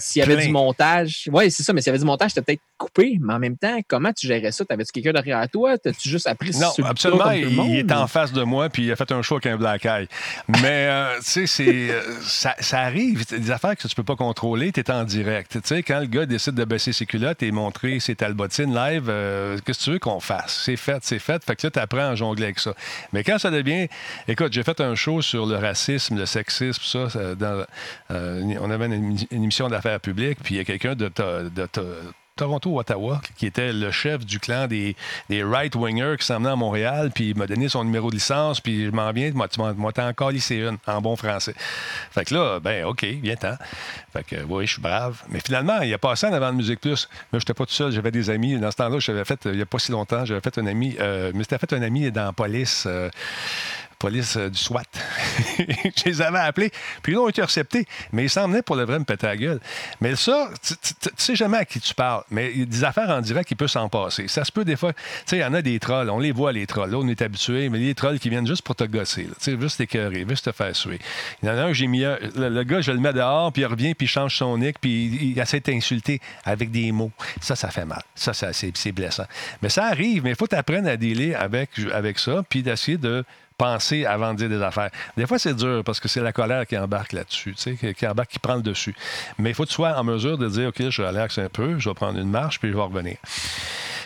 [0.00, 1.28] S'il y avait du montage.
[1.32, 3.18] Oui, c'est ça, mais s'il y avait du montage, tu peut-être coupé.
[3.20, 4.64] Mais en même temps, comment tu gérais ça?
[4.64, 5.78] T'avais-tu quelqu'un derrière toi?
[5.78, 7.30] T'as-tu juste appris Non, absolument.
[7.30, 9.56] il, il est en face de moi, puis il a fait un show avec un
[9.56, 10.08] black eye.
[10.48, 11.88] Mais, euh, tu sais,
[12.22, 13.24] ça, ça, arrive.
[13.26, 16.54] Des affaires que tu peux pas contrôler, tu es en direct quand le gars décide
[16.54, 20.20] de baisser ses culottes et montrer ses talbotines live, euh, qu'est-ce que tu veux qu'on
[20.20, 20.62] fasse?
[20.64, 21.42] C'est fait, c'est fait.
[21.44, 22.74] Fait que là, tu apprends à jongler avec ça.
[23.12, 23.88] Mais quand ça devient.
[24.28, 27.34] Écoute, j'ai fait un show sur le racisme, le sexisme, ça.
[27.34, 27.64] Dans,
[28.10, 31.68] euh, on avait une, émission d'affaires publiques, puis il y a quelqu'un de, de,
[32.42, 34.96] Toronto-Ottawa, qui était le chef du clan des,
[35.28, 38.86] des right-wingers qui s'emmenaient à Montréal, puis il m'a donné son numéro de licence, puis
[38.86, 41.54] je m'en viens, tu m'as encore lycée une, en bon français.
[42.10, 43.54] Fait que là, ben, OK, viens-t'en.
[44.12, 45.22] Fait que, oui, je suis brave.
[45.28, 47.08] Mais finalement, il a passé en avant de Musique Plus.
[47.32, 48.58] Moi, j'étais pas tout seul, j'avais des amis.
[48.58, 50.96] Dans ce temps-là, j'avais fait, il n'y a pas si longtemps, j'avais fait un ami,
[50.98, 52.84] euh, mais c'était fait un ami dans la police.
[52.88, 53.08] Euh,
[54.02, 54.82] police euh, du SWAT.
[55.58, 56.72] je les avais appelés,
[57.02, 57.86] puis ils ont été interceptés.
[58.12, 59.60] Mais ils s'en venaient pour le vrai me péter la gueule.
[60.00, 60.74] Mais ça, tu
[61.16, 62.24] sais jamais à qui tu parles.
[62.28, 64.26] Mais des affaires en direct, il peut s'en passer.
[64.26, 64.92] Ça se peut des fois.
[64.92, 66.10] Tu sais, il y en a des trolls.
[66.10, 66.90] On les voit, les trolls.
[66.90, 69.28] Là, on est habitué, mais les trolls qui viennent juste pour te gosser.
[69.40, 70.98] Tu sais, juste t'écœurer, juste te faire suer.
[71.42, 72.02] Il y en a un, j'ai mis.
[72.02, 75.30] Le, gars, je le mets dehors, puis il revient, puis il change son nick, puis
[75.30, 77.12] il, essaie de t'insulter avec des mots.
[77.40, 78.02] Ça, ça fait mal.
[78.16, 79.26] Ça, ça c'est blessant.
[79.62, 83.24] Mais ça arrive, mais il faut t'apprendre à dealer avec, avec ça, puis d'essayer de
[83.62, 84.90] penser avant de dire des affaires.
[85.16, 88.40] Des fois, c'est dur parce que c'est la colère qui embarque là-dessus, qui embarque, qui
[88.40, 88.92] prend le dessus.
[89.38, 91.78] Mais il faut que tu sois en mesure de dire, OK, je relaxe un peu,
[91.78, 93.18] je vais prendre une marche, puis je vais revenir.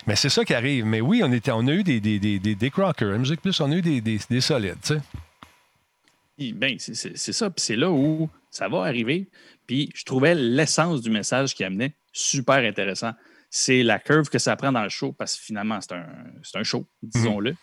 [0.07, 0.84] Mais c'est ça qui arrive.
[0.84, 3.18] Mais oui, on, était, on a eu des, des, des, des, crockers.
[3.18, 6.52] Musique Plus, on a eu des, des, des solides, tu sais.
[6.52, 7.48] Bien, c'est ça.
[7.48, 9.26] Puis c'est là où ça va arriver.
[9.66, 13.12] Puis je trouvais l'essence du message qu'il amenait super intéressant
[13.50, 16.07] c'est la curve que ça prend dans le show, parce que finalement, c'est un,
[16.42, 17.54] c'est un show, disons-le,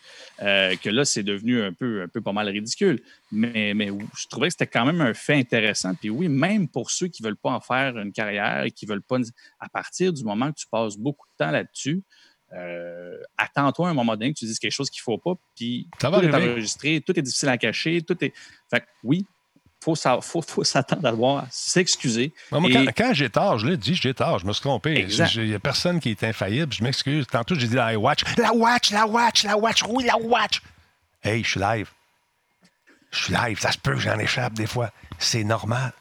[0.42, 3.00] euh, que là, c'est devenu un peu, un peu pas mal ridicule.
[3.32, 5.94] Mais, mais je trouvais que c'était quand même un fait intéressant.
[5.96, 8.86] Puis oui, même pour ceux qui ne veulent pas en faire une carrière et qui
[8.86, 9.18] veulent pas,
[9.60, 12.02] à partir du moment que tu passes beaucoup de temps là-dessus,
[12.54, 15.40] euh, attends-toi à un moment donné que tu dises quelque chose qu'il ne faut pas,
[15.56, 16.52] puis Ça tout va est arriver.
[16.52, 18.34] enregistré, tout est difficile à cacher, tout est.
[18.70, 19.26] Fait que oui,
[19.84, 22.34] faut, faut, faut s'attendre à devoir s'excuser.
[22.52, 24.62] Moi, moi, Et- quand, quand j'ai tort, je l'ai dit, j'ai tort, je me suis
[24.62, 25.06] trompé.
[25.10, 27.26] Il n'y a personne qui est infaillible, je m'excuse.
[27.28, 28.22] Tantôt, j'ai dit la watch.
[28.38, 30.62] La watch, la watch, la watch, oui, la watch.
[31.22, 31.90] Hey, je suis live.
[33.12, 34.90] Je suis live, ça se peut que j'en échappe des fois.
[35.20, 35.92] C'est normal.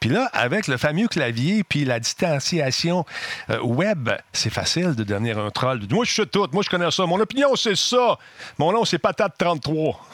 [0.00, 3.04] Puis là, avec le fameux clavier puis la distanciation
[3.50, 5.80] euh, web, c'est facile de devenir un troll.
[5.90, 6.48] Moi, je sais tout.
[6.52, 7.06] Moi, je connais ça.
[7.06, 8.18] Mon opinion, c'est ça.
[8.58, 10.08] Mon nom, c'est Patate 33.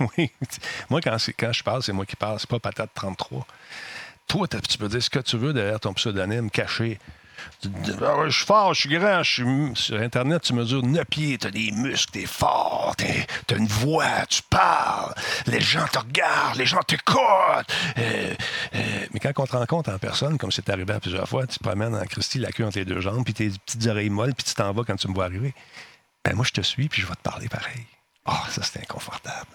[0.18, 0.30] oui.
[0.88, 2.38] Moi, quand, quand je parle, c'est moi qui parle.
[2.38, 3.46] C'est pas Patate 33.
[4.26, 6.98] Toi, tu peux dire ce que tu veux derrière ton pseudonyme caché.
[8.02, 9.42] Ah je suis fort, je suis grand, je suis...
[9.42, 12.94] m- Sur Internet, tu mesures 9 pieds, t'as des muscles, t'es fort,
[13.46, 15.12] t'as une voix, tu parles,
[15.46, 17.18] les gens te regardent, les gens t'écoutent.
[17.98, 18.34] Euh,
[18.74, 21.58] euh, mais quand on te rencontre en personne, comme c'est arrivé à plusieurs fois, tu
[21.58, 24.34] te promènes en Christie, la queue entre les deux jambes, puis tes petites oreilles molles,
[24.34, 25.54] puis tu t'en vas quand tu me vois arriver.
[26.24, 27.84] Ben moi, je te suis, puis je vais te parler pareil.
[28.26, 29.46] Ah, ça, c'est inconfortable.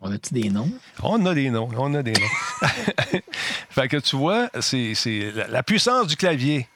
[0.00, 0.70] On a-tu des noms?
[1.02, 2.68] On a des noms, on a des noms.
[3.70, 6.66] fait que tu vois, c'est c'est la, la puissance du clavier.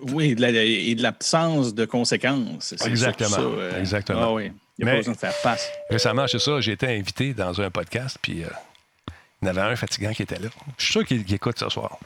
[0.00, 2.74] Oui, et de la- et de l'absence de conséquences.
[2.84, 4.20] Exactement, ça, euh, exactement.
[4.22, 4.52] Ah oui.
[4.78, 5.68] Il n'y a Mais- pas besoin de faire face.
[5.88, 8.48] Récemment, c'est ça, j'ai été invité dans un podcast, puis euh,
[9.40, 10.48] il y en avait un fatigant qui était là.
[10.78, 11.98] Je suis sûr qu'il écoute ce soir.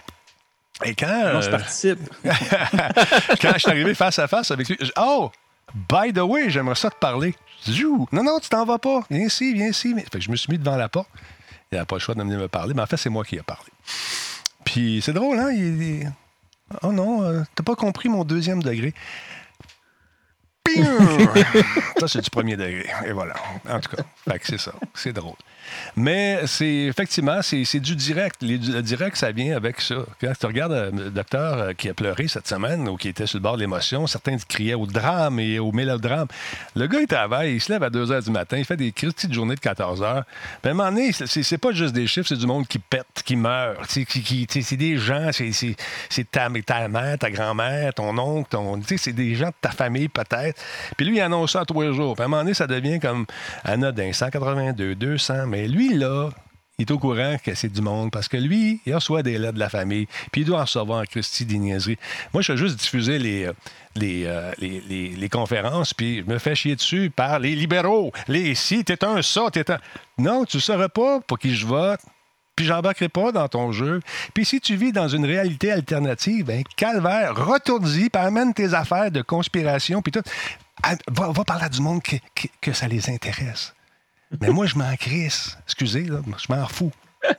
[0.84, 1.98] Et quand, Non, je euh, participe.
[2.22, 5.30] quand je suis arrivé face à face avec lui, je- oh,
[5.90, 7.34] by the way, j'aimerais ça te parler.
[8.12, 9.00] Non, non, tu t'en vas pas.
[9.10, 9.92] Viens ici, viens ici.
[9.94, 11.08] Mais- Fait que je me suis mis devant la porte.
[11.72, 13.36] Il n'a pas le choix de venir me parler, mais en fait, c'est moi qui
[13.36, 13.70] ai parlé.
[14.64, 15.50] Puis c'est drôle, hein?
[15.52, 16.12] Il, il-
[16.82, 18.94] Oh non, euh, t'as pas compris mon deuxième degré.
[21.98, 22.86] Ça, c'est du premier degré.
[23.06, 23.34] Et voilà.
[23.68, 24.02] En tout cas,
[24.42, 24.72] c'est ça.
[24.94, 25.36] C'est drôle.
[25.96, 28.36] Mais c'est effectivement, c'est c'est du direct.
[28.42, 29.96] Le direct, ça vient avec ça.
[30.20, 33.26] Quand tu regardes euh, le docteur euh, qui a pleuré cette semaine ou qui était
[33.26, 36.28] sur le bord de l'émotion, certains criaient au drame et au mélodrame.
[36.76, 38.92] Le gars, il travaille, il se lève à 2 h du matin, il fait des
[38.92, 40.24] petites journées de 14 heures.
[40.62, 42.66] Puis à un moment donné, c'est- c'est c'est pas juste des chiffres, c'est du monde
[42.66, 43.90] qui pète, qui meurt.
[43.90, 45.76] Sais, qui- qui- C'est des gens, c'est- c'est
[46.08, 48.80] c'est ta, ta mère, ta grand-mère, ton oncle, ton.
[48.96, 50.60] C'est des gens de ta famille, peut-être.
[50.96, 52.14] Puis lui, il annonce ça à tous les jours.
[52.14, 53.24] Puis à un moment donné, ça devient comme
[53.64, 55.46] anodin, 182, 200.
[55.46, 56.30] Mais lui, là,
[56.78, 59.54] il est au courant que c'est du monde parce que lui, il reçoit des lettres
[59.54, 61.98] de la famille, puis il doit en recevoir en Christie des niaiseries.
[62.32, 63.52] Moi, je fais juste diffuser les, euh,
[64.00, 68.12] euh, les, les- les conférences, puis je me fais chier dessus par les libéraux.
[68.28, 69.78] Les si, t'es un ça, t'es un.
[70.18, 71.98] Non, tu ne saurais pas pour qui je vote.
[72.54, 74.00] Puis j'embarquerai pas dans ton jeu.
[74.34, 79.22] Puis si tu vis dans une réalité alternative, ben calvaire, retourne-y, amène tes affaires de
[79.22, 80.22] conspiration, puis tout.
[80.82, 82.00] Ah, Va, parler à du monde
[82.60, 83.74] que ça les intéresse.
[84.40, 85.56] Mais moi, je m'en crisse.
[85.64, 86.92] Excusez, là, je m'en fous.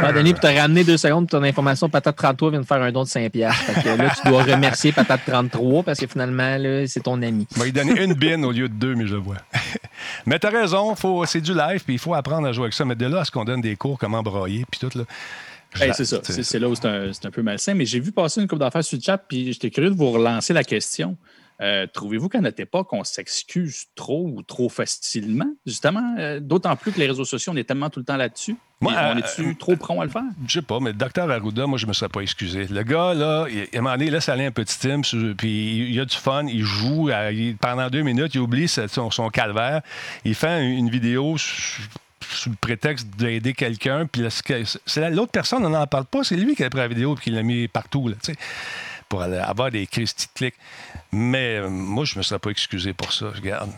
[0.00, 2.92] Ah, Denis, pour te ramener deux secondes, ton information, Patate 33 vient de faire un
[2.92, 3.30] don de 5$.
[3.30, 3.62] piastres.
[3.62, 7.46] Fait que là, tu dois remercier Patate 33 parce que finalement, là, c'est ton ami.
[7.56, 9.36] Il m'a donné une bine au lieu de deux, mais je le vois.
[10.26, 12.84] mais t'as raison, faut, c'est du live, puis il faut apprendre à jouer avec ça.
[12.84, 15.04] Mais de là à ce qu'on donne des cours, comment broyer, puis tout, là.
[15.80, 16.20] Hey, c'est ça.
[16.22, 17.74] C'est c'est là où c'est un, c'est un peu malsain.
[17.74, 20.10] Mais j'ai vu passer une couple d'affaires sur le chat, puis j'étais curieux de vous
[20.10, 21.16] relancer la question.
[21.62, 26.16] Euh, Trouvez-vous qu'à notre époque, on s'excuse trop ou trop facilement, justement?
[26.18, 28.56] Euh, D'autant plus que les réseaux sociaux, on est tellement tout le temps là-dessus.
[28.80, 30.24] Moi, on euh, est-tu trop prompt à le faire?
[30.48, 32.66] Je sais pas, mais le docteur Arruda, moi, je me serais pas excusé.
[32.66, 36.00] Le gars, là, il, à un moment donné, laisse aller un petit sur- puis il,
[36.00, 39.82] a du fun, il joue, il- pendant deux minutes, il oublie son, son calvaire.
[40.24, 41.82] Il fait une, une vidéo sous,
[42.46, 46.70] le prétexte d'aider quelqu'un, puis l'autre personne, on n'en parle pas, c'est lui qui a
[46.70, 48.16] pris la vidéo et qui l'a mis partout, là,
[49.12, 50.54] pour aller- avoir des crises de clics.
[51.12, 53.70] Mais euh, moi, je me serais pas excusé pour ça, regarde.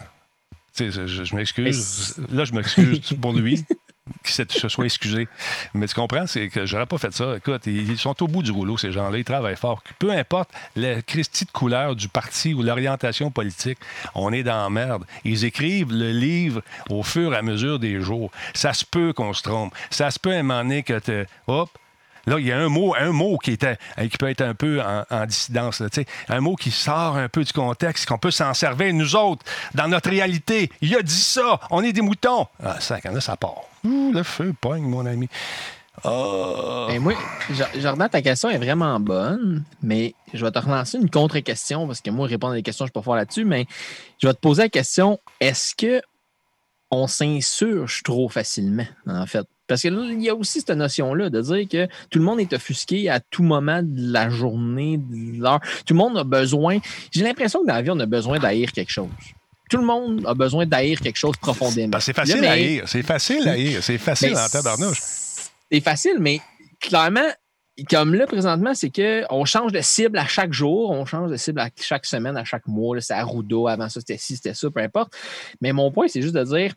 [0.77, 2.15] Tu sais, je, je m'excuse.
[2.31, 3.65] Là, je m'excuse pour lui
[4.25, 5.27] qu'il se soit excusé.
[5.73, 7.37] Mais tu comprends, c'est que j'aurais pas fait ça.
[7.37, 9.19] Écoute, ils ils sont au bout du rouleau, ces gens-là.
[9.19, 9.83] Ils travaillent fort.
[9.99, 13.79] Peu importe la Christie de couleur du parti ou l'orientation politique,
[14.15, 15.05] on est dans la merde.
[15.25, 18.31] Ils écrivent le livre au fur et à mesure des jours.
[18.55, 19.75] Ça se peut qu'on se trompe.
[19.91, 21.27] Ça se peut à un moment donné que tu.
[21.49, 21.71] Hop!
[22.27, 24.55] Là, il y a un mot, un mot qui, était, euh, qui peut être un
[24.55, 25.83] peu en, en dissidence.
[26.29, 29.45] un mot qui sort un peu du contexte, qu'on peut s'en servir, nous autres,
[29.75, 30.71] dans notre réalité.
[30.81, 32.47] Il a dit ça, on est des moutons.
[32.63, 33.63] Ah, ça, quand là, ça part.
[33.85, 35.29] Ouh, le feu pogne, mon ami.
[37.51, 42.01] Jo- Jordan, ta question est vraiment bonne, mais je vais te relancer une contre-question parce
[42.01, 43.67] que moi, répondre à des questions, je suis pas fort là-dessus, mais
[44.21, 46.03] je vais te poser la question est-ce que
[46.91, 49.47] on s'insurge trop facilement, en fait?
[49.67, 53.09] Parce qu'il y a aussi cette notion-là de dire que tout le monde est offusqué
[53.09, 55.61] à tout moment de la journée, de l'heure.
[55.87, 56.79] Tout le monde a besoin.
[57.11, 59.09] J'ai l'impression que dans la vie, on a besoin d'haïr quelque chose.
[59.71, 61.89] Tout le monde a besoin d'haïr quelque chose profondément.
[61.89, 62.85] Ben, c'est facile Là, à haïr.
[62.87, 63.83] C'est facile à haïr.
[63.83, 65.01] C'est facile Mais en tabarnouche.
[65.73, 66.41] C'est facile, mais
[66.81, 67.29] clairement,
[67.91, 71.61] comme là, présentement, c'est qu'on change de cible à chaque jour, on change de cible
[71.61, 73.01] à chaque semaine, à chaque mois.
[73.01, 75.13] C'est Arruda, avant ça, c'était ci, c'était ça, peu importe.
[75.61, 76.75] Mais mon point, c'est juste de dire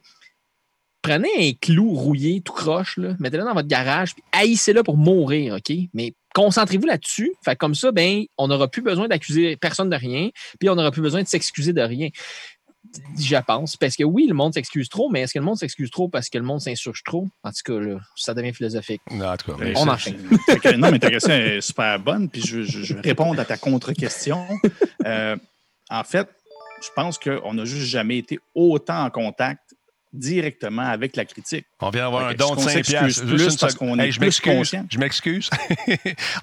[1.08, 5.56] prenez un clou rouillé, tout croche, là, mettez-le dans votre garage, puis haïssez-le pour mourir,
[5.56, 5.76] OK?
[5.94, 7.32] Mais concentrez-vous là-dessus.
[7.44, 10.30] Fait comme ça, ben, on n'aura plus besoin d'accuser personne de rien,
[10.60, 12.10] puis on n'aura plus besoin de s'excuser de rien.
[13.20, 13.76] Je pense.
[13.76, 16.30] Parce que oui, le monde s'excuse trop, mais est-ce que le monde s'excuse trop parce
[16.30, 17.28] que le monde s'insurge trop?
[17.44, 19.02] En tout cas, là, ça devient philosophique.
[19.12, 20.18] Non, en tout cas, On enchaîne.
[20.78, 23.58] Non, mais ta question est super bonne, puis je, je- je vais répondre à ta
[23.58, 24.46] contre-question.
[25.06, 25.36] Euh,
[25.90, 26.28] en fait,
[26.82, 29.74] je pense qu'on n'a juste jamais été autant en contact
[30.18, 31.66] directement avec la critique.
[31.80, 34.12] On vient d'avoir un don de est-ce qu'on 5 s'excuse piastres?
[34.12, 34.76] je m'excuse.
[34.90, 35.50] Je m'excuse.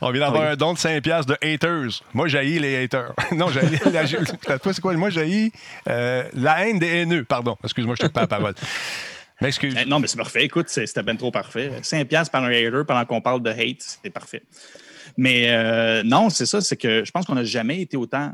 [0.00, 2.02] On vient d'avoir un don de 5 piastres de haters.
[2.12, 3.12] Moi, j'haïs les haters.
[3.32, 4.06] non, j'haïs la...
[4.72, 4.94] c'est quoi?
[4.94, 5.52] Moi, j'haïs
[5.88, 7.24] euh, la haine des haineux.
[7.24, 7.56] Pardon.
[7.62, 8.54] Excuse-moi, je te pas la parole.
[9.40, 9.74] M'excuse.
[9.78, 10.44] Eh, Non, mais c'est parfait.
[10.44, 11.72] Écoute, c'était bien trop parfait.
[11.82, 14.42] 5 piastres par un hater pendant qu'on parle de hate, c'est parfait.
[15.16, 18.32] Mais euh, non, c'est ça, c'est que je pense qu'on n'a jamais été autant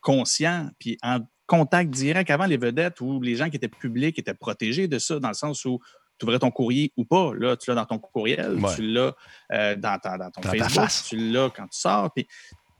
[0.00, 4.34] conscient puis en contact direct avant les vedettes ou les gens qui étaient publics étaient
[4.34, 5.78] protégés de ça, dans le sens où
[6.18, 7.32] tu ouvrais ton courrier ou pas.
[7.34, 8.74] Là, tu l'as dans ton courriel, Ouais.
[8.74, 9.14] tu l'as
[9.52, 11.06] euh, dans, dans ton Dans Facebook, face.
[11.08, 12.12] tu l'as quand tu sors.
[12.12, 12.26] puis-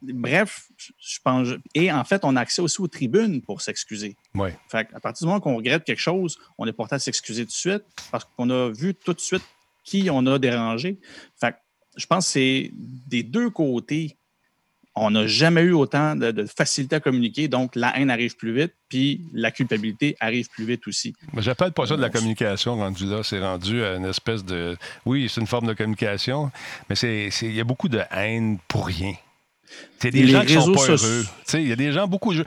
[0.03, 1.49] bref, je- pense.
[1.75, 4.17] Et en fait, on a accès aussi aux tribunes pour s'excuser.
[4.35, 4.51] Oui.
[4.69, 7.49] Fait à partir du moment qu'on regrette quelque chose, on est porté à s'excuser tout
[7.49, 9.45] de suite parce qu'on a vu tout de suite
[9.83, 11.01] qui on a dérangé.
[11.41, 11.55] Fait
[11.97, 14.17] je pense que c'est des deux côtés.
[14.97, 18.55] On n'a jamais eu autant de, de facilité à communiquer, donc la haine arrive plus
[18.55, 21.15] vite, puis la culpabilité arrive plus vite aussi.
[21.33, 23.23] Mais J'appelle pas ça de la communication rendu là.
[23.25, 24.77] C'est rendu à une espèce de.
[25.05, 26.51] Oui, c'est une forme de communication,
[26.89, 29.15] mais il y a beaucoup de haine pour rien.
[29.99, 31.27] C'est des Les gens qui sont pas heureux.
[31.55, 32.45] Il y a des gens, beaucoup de.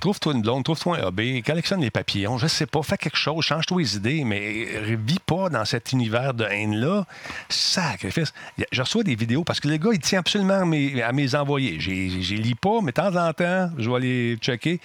[0.00, 3.44] Trouve-toi une blonde, trouve-toi un hobby, collectionne les papillons, je sais pas, fais quelque chose,
[3.44, 4.66] change-toi les idées, mais
[4.96, 7.06] vis pas dans cet univers de haine-là.
[7.48, 8.32] Sacrifice.
[8.70, 11.34] Je reçois des vidéos parce que le gars, il tient absolument à mes, à mes
[11.34, 11.80] envoyés.
[11.80, 14.80] J'ai- J'ai lis pas, mais de temps en temps, je vais les checker.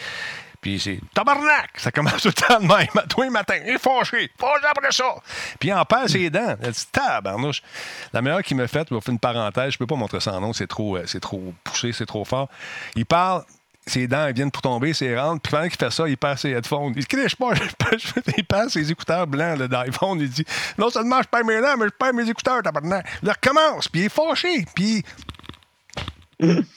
[0.63, 1.71] Puis c'est tabarnak!
[1.75, 3.59] Ça commence tout le temps de même, à tous les matins.
[3.65, 4.31] Il est fâché.
[4.39, 5.13] Fâché après ça.
[5.59, 6.55] Puis il en perd ses dents.
[6.61, 7.61] Elle dit tabarnouche.
[8.13, 10.31] La meilleure qu'il me fait, je vais faire une parenthèse, je peux pas montrer ça
[10.31, 12.47] en nom, c'est trop, euh, c'est trop poussé, c'est trop fort.
[12.95, 13.43] Il parle.
[13.85, 15.41] Ses dents elles viennent pour tomber, c'est rentre.
[15.41, 16.93] Puis pendant qu'il fait ça, il perd ses headphones.
[16.95, 17.49] Il criche pas,
[18.37, 20.21] il perd ses écouteurs blancs d'iPhone.
[20.21, 20.45] Il dit
[20.77, 23.05] Non seulement je perds mes dents, mais je perds mes écouteurs, tabarnak.
[23.21, 24.65] Il recommence, puis il est fâché.
[24.73, 25.03] Puis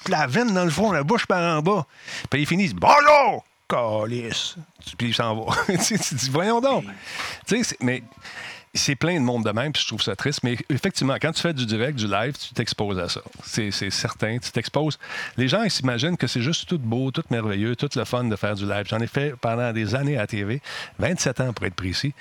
[0.09, 1.87] la veine dans le fond, la bouche par en bas.
[2.28, 3.45] Puis il finit, Bonjour!
[3.69, 4.57] Calice!
[4.97, 5.53] Puis il s'en va.
[5.67, 6.85] tu dis, voyons donc.
[7.47, 8.03] Tu sais, mais
[8.77, 10.41] c'est plein de monde de même, puis je trouve ça triste.
[10.43, 13.21] Mais effectivement, quand tu fais du direct, du live, tu t'exposes à ça.
[13.43, 14.99] C'est certain, tu t'exposes.
[15.37, 18.37] Les gens, ils s'imaginent que c'est juste tout beau, tout merveilleux, tout le fun de
[18.37, 18.85] faire du live.
[18.87, 20.61] J'en ai fait pendant des années à la TV,
[20.99, 22.14] 27 ans pour être précis.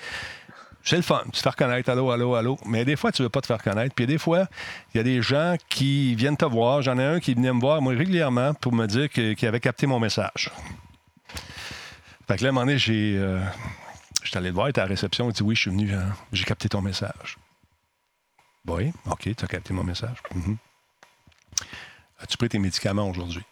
[0.82, 1.22] C'est le fun.
[1.26, 2.58] Tu te fais reconnaître, allô, allô, allô.
[2.64, 3.92] Mais des fois, tu veux pas te faire reconnaître.
[3.92, 4.46] Puis des fois,
[4.94, 6.80] il y a des gens qui viennent te voir.
[6.82, 9.88] J'en ai un qui venait me voir, moi, régulièrement, pour me dire qu'il avait capté
[9.88, 10.52] mon message.
[12.28, 13.16] Fait que là, à un moment donné, j'ai.
[13.18, 13.40] euh,
[14.22, 15.30] J'étais allé le voir, il était à la réception.
[15.30, 17.38] Il dit Oui, je suis venu, hein, j'ai capté ton message.
[18.66, 20.16] Oui, OK, tu as capté mon message.
[20.34, 20.56] Mhm.
[22.20, 23.44] As-tu pris tes médicaments aujourd'hui?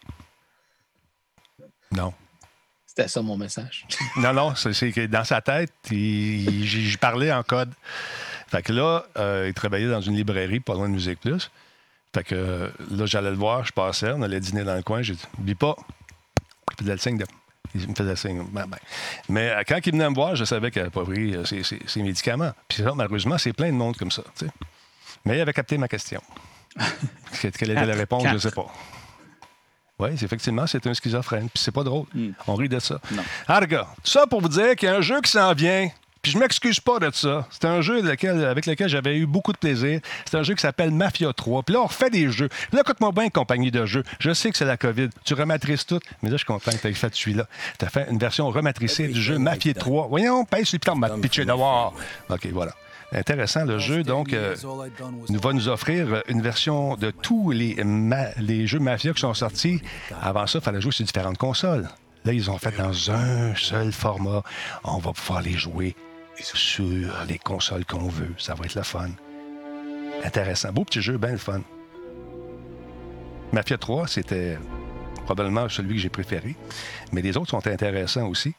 [1.91, 2.13] Non.
[2.85, 3.85] C'était ça mon message.
[4.17, 7.73] Non, non, c'est que dans sa tête, j'y parlais en code.
[8.47, 11.49] Fait que là, euh, il travaillait dans une librairie pas loin de Musique Plus.
[12.13, 15.01] Fait que euh, là, j'allais le voir, je passais, on allait dîner dans le coin.
[15.01, 15.75] J'ai dit, oublie pas.
[16.71, 17.25] Il faisait le signe de.
[17.73, 18.43] Il me faisait signe.
[18.51, 18.77] Ben, ben.
[19.29, 21.63] Mais euh, quand il venait me voir, je savais qu'il n'avait pas pris euh, ses,
[21.63, 22.51] ses- ses médicaments.
[22.67, 24.23] Puis ça, malheureusement, c'est plein de monde comme ça.
[25.25, 26.21] Mais il avait capté ma question.
[27.41, 28.65] Que- Quelle était la réponse, je ne sais pas.
[29.99, 31.49] Oui, effectivement, c'est un schizophrène.
[31.49, 32.05] Puis c'est pas drôle.
[32.13, 32.31] Hmm.
[32.47, 32.99] On rit de ça.
[33.11, 33.23] Non.
[34.03, 35.89] Tout ça pour vous dire qu'il y a un jeu qui s'en vient.
[36.25, 37.47] Puis je m'excuse pas de ça.
[37.51, 39.99] C'est un jeu lequel- avec lequel j'avais eu beaucoup de plaisir.
[40.25, 41.61] C'est un jeu qui s'appelle Mafia 3.
[41.61, 42.47] Puis là, on refait des jeux.
[42.49, 44.03] Puis là, écoute-moi bien, compagnie de jeux.
[44.17, 45.09] Je sais que c'est la COVID.
[45.23, 45.99] Tu rematrices tout.
[46.23, 47.45] Mais là, je suis content que tu aies fait celui-là.
[47.77, 50.07] Tu as fait une version rematricée du jeu Mafia 3.
[50.07, 51.93] Voyons, pèse sur le piton, m'a pitché d'avoir.
[52.29, 52.71] OK, voilà.
[53.11, 54.55] Intéressant, le jeu, donc, euh,
[55.29, 57.77] nous va nous offrir une version de tous les,
[58.39, 59.79] les jeux Mafia qui sont sortis.
[60.23, 61.87] Avant ça, il fallait jouer sur différentes consoles.
[62.25, 64.41] Là, ils ont fait dans un seul format.
[64.83, 65.95] On va pouvoir les jouer
[66.43, 66.85] sur
[67.27, 68.33] les consoles qu'on veut.
[68.37, 69.09] Ça va être le fun.
[70.23, 70.71] Intéressant.
[70.71, 71.61] Beau petit jeu, bien le fun.
[73.51, 74.57] Mafia 3, c'était
[75.25, 76.55] probablement celui que j'ai préféré.
[77.11, 78.53] Mais les autres sont intéressants aussi.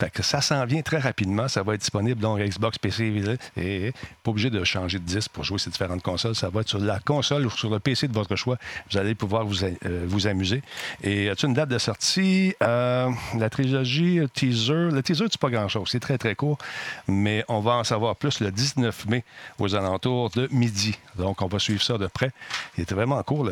[0.00, 1.46] Fait que ça s'en vient très rapidement.
[1.46, 3.12] Ça va être disponible dans Xbox, PC
[3.56, 3.92] et
[4.22, 6.34] pas obligé de changer de disque pour jouer ces différentes consoles.
[6.34, 8.56] Ça va être sur la console ou sur le PC de votre choix.
[8.90, 10.62] Vous allez pouvoir vous, euh, vous amuser.
[11.02, 12.54] Et as-tu une date de sortie?
[12.62, 14.90] Euh, la trilogie, teaser.
[14.90, 15.88] Le teaser, c'est pas grand-chose.
[15.90, 16.58] C'est très, très court.
[17.06, 19.24] Mais on va en savoir plus le 19 mai
[19.60, 20.98] aux alentours de midi.
[21.16, 22.32] Donc, on va suivre ça de près.
[22.76, 23.48] Il était vraiment court.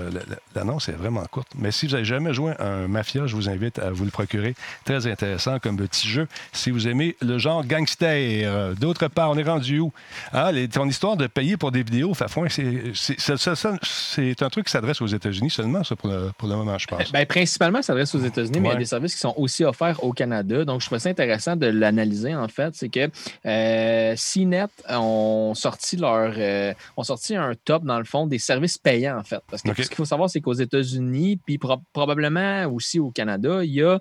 [0.57, 1.49] L'annonce est vraiment courte.
[1.57, 4.57] Mais si vous n'avez jamais joué un Mafia, je vous invite à vous le procurer.
[4.85, 8.75] Très intéressant comme petit jeu si vous aimez le genre gangster.
[8.77, 9.93] D'autre part, on est rendu où?
[10.33, 15.07] Ah, ton histoire de payer pour des vidéos, Fafouin, c'est un truc qui s'adresse aux
[15.07, 17.13] États-Unis seulement, ça, pour le, pour le moment, je pense.
[17.13, 19.65] Ben, principalement, ça s'adresse aux États-Unis, mais il y a des services qui sont aussi
[19.65, 20.65] offerts au Canada.
[20.65, 22.75] Donc, je trouve ça intéressant de l'analyser, en fait.
[22.75, 23.11] C'est que
[23.47, 28.79] euh, CNET ont sorti leur euh, ont sorti un top, dans le fond, des services
[28.79, 29.43] payants, en fait.
[29.51, 31.59] Parce que ce qu'il faut savoir, c'est qu'aux États-Unis, puis
[31.93, 33.99] probablement aussi au Canada, il y a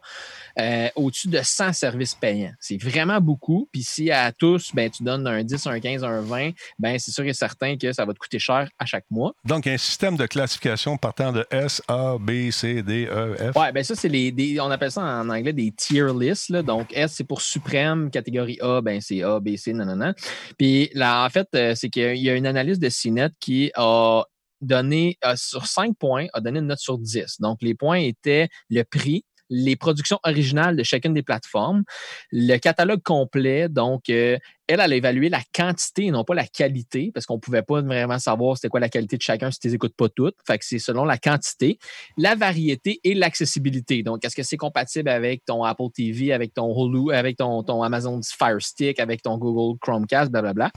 [0.59, 2.53] euh, au-dessus de 100 services payants.
[2.59, 3.67] C'est vraiment beaucoup.
[3.71, 7.11] Puis si à tous, ben, tu donnes un 10, un 15, un 20, ben, c'est
[7.11, 9.33] sûr et certain que ça va te coûter cher à chaque mois.
[9.43, 13.57] Donc, un système de classification partant de S, A, B, C, D, E, F.
[13.57, 16.51] Oui, ben ça, c'est les, on appelle ça en anglais des tier lists.
[16.51, 18.09] Donc, S, c'est pour suprême.
[18.11, 20.13] Catégorie A, ben, c'est A, B, C, non, non, non.
[20.57, 24.23] Puis là, en fait, euh, c'est qu'il y a une analyse de CNET qui a
[24.61, 27.37] donné, sur 5 points, a donné une note sur 10.
[27.39, 31.83] Donc, les points étaient le prix, les productions originales de chacune des plateformes,
[32.31, 33.67] le catalogue complet.
[33.67, 34.37] Donc, euh,
[34.67, 37.61] elle, elle a évalué la quantité et non pas la qualité, parce qu'on ne pouvait
[37.61, 40.37] pas vraiment savoir c'était quoi la qualité de chacun si tu les écoutes pas toutes.
[40.47, 41.77] Fait que c'est selon la quantité,
[42.17, 44.03] la variété et l'accessibilité.
[44.03, 48.21] Donc, est-ce que c'est compatible avec ton Apple TV, avec ton Hulu, avec ton, Amazon
[48.23, 50.71] Fire Stick, avec ton Google Chromecast, blablabla.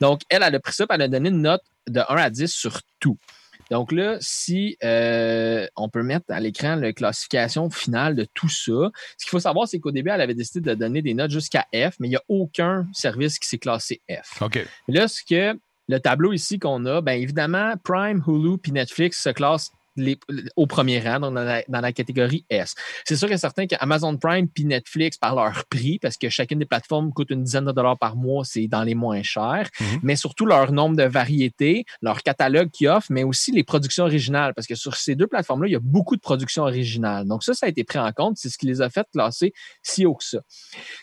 [0.00, 2.46] Donc, elle, elle a pris ça, elle a donné une note de 1 à 10
[2.46, 3.18] sur tout.
[3.70, 8.90] Donc là, si euh, on peut mettre à l'écran la classification finale de tout ça,
[9.16, 11.66] ce qu'il faut savoir, c'est qu'au début, elle avait décidé de donner des notes jusqu'à
[11.74, 14.42] F, mais il n'y a aucun service qui s'est classé F.
[14.42, 14.66] OK.
[14.88, 15.58] Là, ce que
[15.88, 19.70] le tableau ici qu'on a, bien évidemment, Prime, Hulu puis Netflix se classent
[20.56, 22.74] au premier rang, donc dans la, catégorie S.
[23.04, 26.66] C'est sûr et certain qu'Amazon Prime puis Netflix, par leur prix, parce que chacune des
[26.66, 30.00] plateformes coûte une dizaine de dollars par mois, c'est dans les moins chers, mhm.
[30.02, 34.54] mais surtout leur nombre de variétés, leur catalogue qu'ils offrent, mais aussi les productions originales,
[34.54, 37.26] parce que sur ces deux plateformes-là, il y a beaucoup de productions originales.
[37.26, 39.52] Donc ça, ça a été pris en compte, c'est ce qui les a fait classer
[39.82, 40.38] si haut que ça.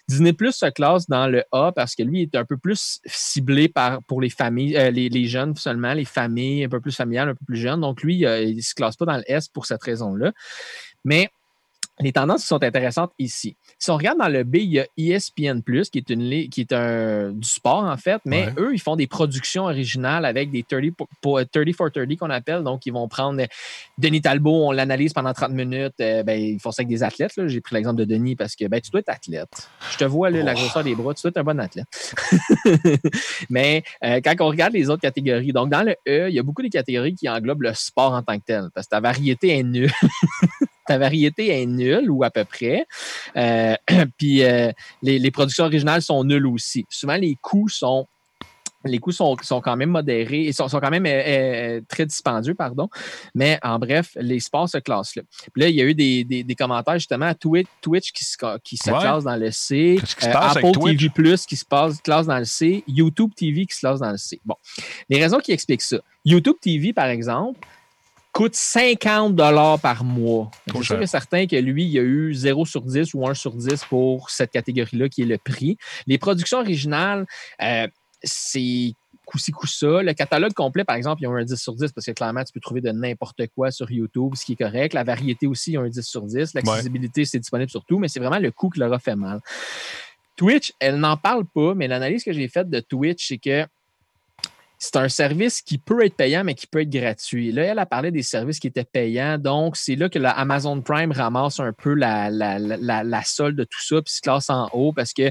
[0.09, 3.69] Disney Plus se classe dans le A parce que lui est un peu plus ciblé
[3.69, 7.29] par, pour les familles, euh, les, les, jeunes seulement, les familles un peu plus familiales,
[7.29, 7.81] un peu plus jeunes.
[7.81, 10.31] Donc lui, il se classe pas dans le S pour cette raison-là.
[11.05, 11.29] Mais
[12.01, 13.57] les tendances sont intéressantes ici.
[13.77, 16.71] Si on regarde dans le B, il y a ESPN, qui est, une, qui est
[16.71, 20.91] un, du sport, en fait, mais eux, ils font des productions originales avec des 30,
[21.21, 22.63] pour, 30 for 30 qu'on appelle.
[22.63, 23.41] Donc, ils vont prendre
[23.97, 25.95] Denis Talbot, on l'analyse pendant 30 minutes.
[25.99, 27.33] Euh, ben, ils font ça avec des athlètes.
[27.47, 29.69] J'ai pris l'exemple de Denis parce que ben, tu dois être athlète.
[29.91, 32.15] Je te vois la grosseur des bras, tu dois être un bon athlète.
[33.49, 36.43] mais euh, quand on regarde les autres catégories, donc dans le E, il y a
[36.43, 39.57] beaucoup de catégories qui englobent le sport en tant que tel parce que ta variété
[39.57, 39.91] est nulle.
[40.89, 42.87] ta variété est nulle ou à peu près.
[43.37, 43.75] Euh,
[44.17, 44.71] puis euh,
[45.03, 46.83] les, productions originales sont nulles aussi.
[46.89, 48.07] Souvent, les coûts sont
[48.85, 52.87] les coûts sont, quand même modérés et sont, quand même euh, très dispendieux, pardon.
[53.35, 55.23] Mais en bref, les sports se classent là.
[55.53, 58.77] Puis là, il y a eu des, commentaires justement à Twitch, Twitch qui se, qui
[58.77, 62.83] se classe dans le C, Apple TV Plus qui se passe, classe dans le C,
[62.87, 64.39] YouTube TV qui se classe dans le C.
[64.45, 64.55] Bon.
[65.09, 65.97] Les raisons qui expliquent ça.
[66.23, 67.59] YouTube TV, par exemple,
[68.31, 70.51] coûte 50 dollars par mois.
[70.67, 73.53] Je suis certain que lui, il y a eu 0 sur 10 ou 1 sur
[73.53, 75.77] 10 pour cette catégorie-là qui est le prix.
[76.07, 77.25] Les productions originales,
[77.61, 77.87] euh,
[78.23, 78.93] c'est
[79.25, 80.01] coup-ci, coup-ça.
[80.01, 82.43] Le catalogue complet, par exemple, il y a un 10 sur 10 parce que clairement,
[82.43, 84.93] tu peux trouver de n'importe quoi sur YouTube, ce qui est correct.
[84.93, 86.53] La variété aussi, il y a un 10 sur 10.
[86.53, 89.39] L'accessibilité, c'est disponible sur tout, mais c'est vraiment le coût qui leur a fait mal.
[90.35, 93.65] Twitch, elle n'en parle pas, mais l'analyse que j'ai faite de Twitch, c'est que
[94.81, 97.51] c'est un service qui peut être payant, mais qui peut être gratuit.
[97.51, 99.37] Là, elle a parlé des services qui étaient payants.
[99.37, 103.81] Donc, c'est là que la Amazon Prime ramasse un peu la, la, solde de tout
[103.81, 105.29] ça, puis se classe en haut parce que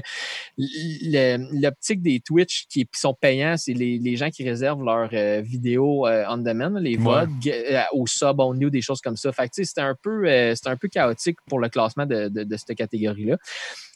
[0.57, 6.25] l'optique des Twitch qui sont payants, c'est les, gens qui réservent leurs euh, vidéos euh,
[6.29, 9.31] on demand, les VOD, euh, au sub only ou des choses comme ça.
[9.31, 13.37] Fait que, c'était un peu, un peu chaotique pour le classement de, de cette catégorie-là.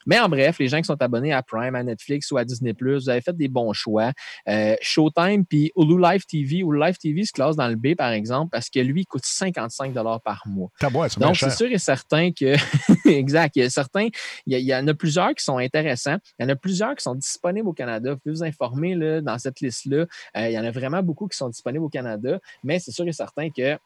[0.05, 2.73] Mais en bref, les gens qui sont abonnés à Prime, à Netflix ou à Disney+,
[2.80, 4.11] vous avez fait des bons choix.
[4.47, 6.57] Euh, Showtime puis Hulu Live TV.
[6.57, 9.25] Hulu Live TV se classe dans le B, par exemple, parce que lui, il coûte
[9.25, 9.93] 55
[10.23, 10.69] par mois.
[11.17, 12.55] Donc, c'est sûr et certain que...
[13.09, 13.55] exact.
[13.55, 14.07] Il y, a certains,
[14.45, 16.17] il, y, en a plusieurs qui sont intéressants.
[16.39, 18.13] Il y en a plusieurs qui sont disponibles au Canada.
[18.13, 20.05] Vous pouvez vous informer là, dans cette liste-là.
[20.38, 23.07] Euh, il y en a vraiment beaucoup qui sont disponibles au Canada, mais c'est sûr
[23.07, 23.77] et certain que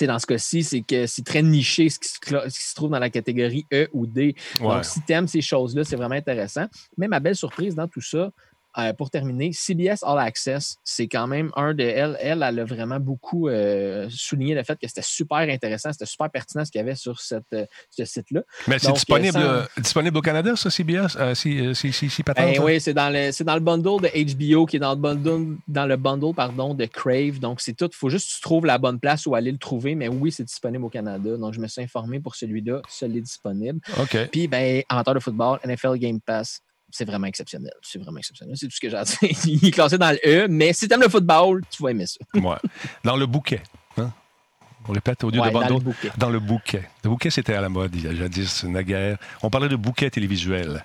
[0.00, 3.66] dans ce cas-ci, c'est que c'est très niché ce qui, se, trouve dans la catégorie
[3.72, 4.34] E ou D.
[4.60, 6.66] Donc, si tu aimes ces choses-là, c'est vraiment intéressant.
[6.96, 8.30] Mais ma belle surprise dans tout ça,
[8.78, 12.16] euh, pour terminer, CBS All Access, c'est quand même un de elle.
[12.20, 16.30] Elle, elle a vraiment beaucoup euh, souligné le fait que c'était super intéressant, c'était super
[16.30, 18.42] pertinent ce qu'il y avait sur cette, euh, ce site-là.
[18.68, 21.16] Mais c'est disponible, disponible au Canada, ça, CBS?
[21.34, 24.76] si, si, si, si ben oui, c'est dans, le, dans le bundle de HBO qui
[24.76, 27.38] est dans le bundle, dans le bundle pardon, de Crave.
[27.38, 27.88] Donc, c'est tout.
[27.92, 29.94] Il faut juste que tu trouves la bonne place où aller le trouver.
[29.94, 31.36] Mais oui, c'est disponible au Canada.
[31.36, 32.82] Donc, je me suis informé pour celui-là.
[32.88, 33.80] Celui est disponible.
[33.98, 34.28] OK.
[34.30, 36.62] Puis, ben, amateur de football, NFL Game Pass,
[36.92, 37.72] c'est vraiment exceptionnel.
[37.82, 38.56] C'est vraiment exceptionnel.
[38.56, 39.18] C'est tout ce que j'ai à dire.
[39.46, 42.06] Il est classé dans le E, mais si tu aimes le football, tu vas aimer
[42.06, 42.18] ça.
[42.34, 42.56] ouais.
[43.04, 43.62] Dans le bouquet.
[44.88, 45.68] On répète au lieu de bundle.
[45.68, 46.10] Dans le bouquet.
[46.16, 46.88] Dans le bouquet.
[47.04, 49.18] Le bouquet, c'était à la mode il y a jadis, naguère.
[49.42, 50.84] On parlait de bouquet télévisuel.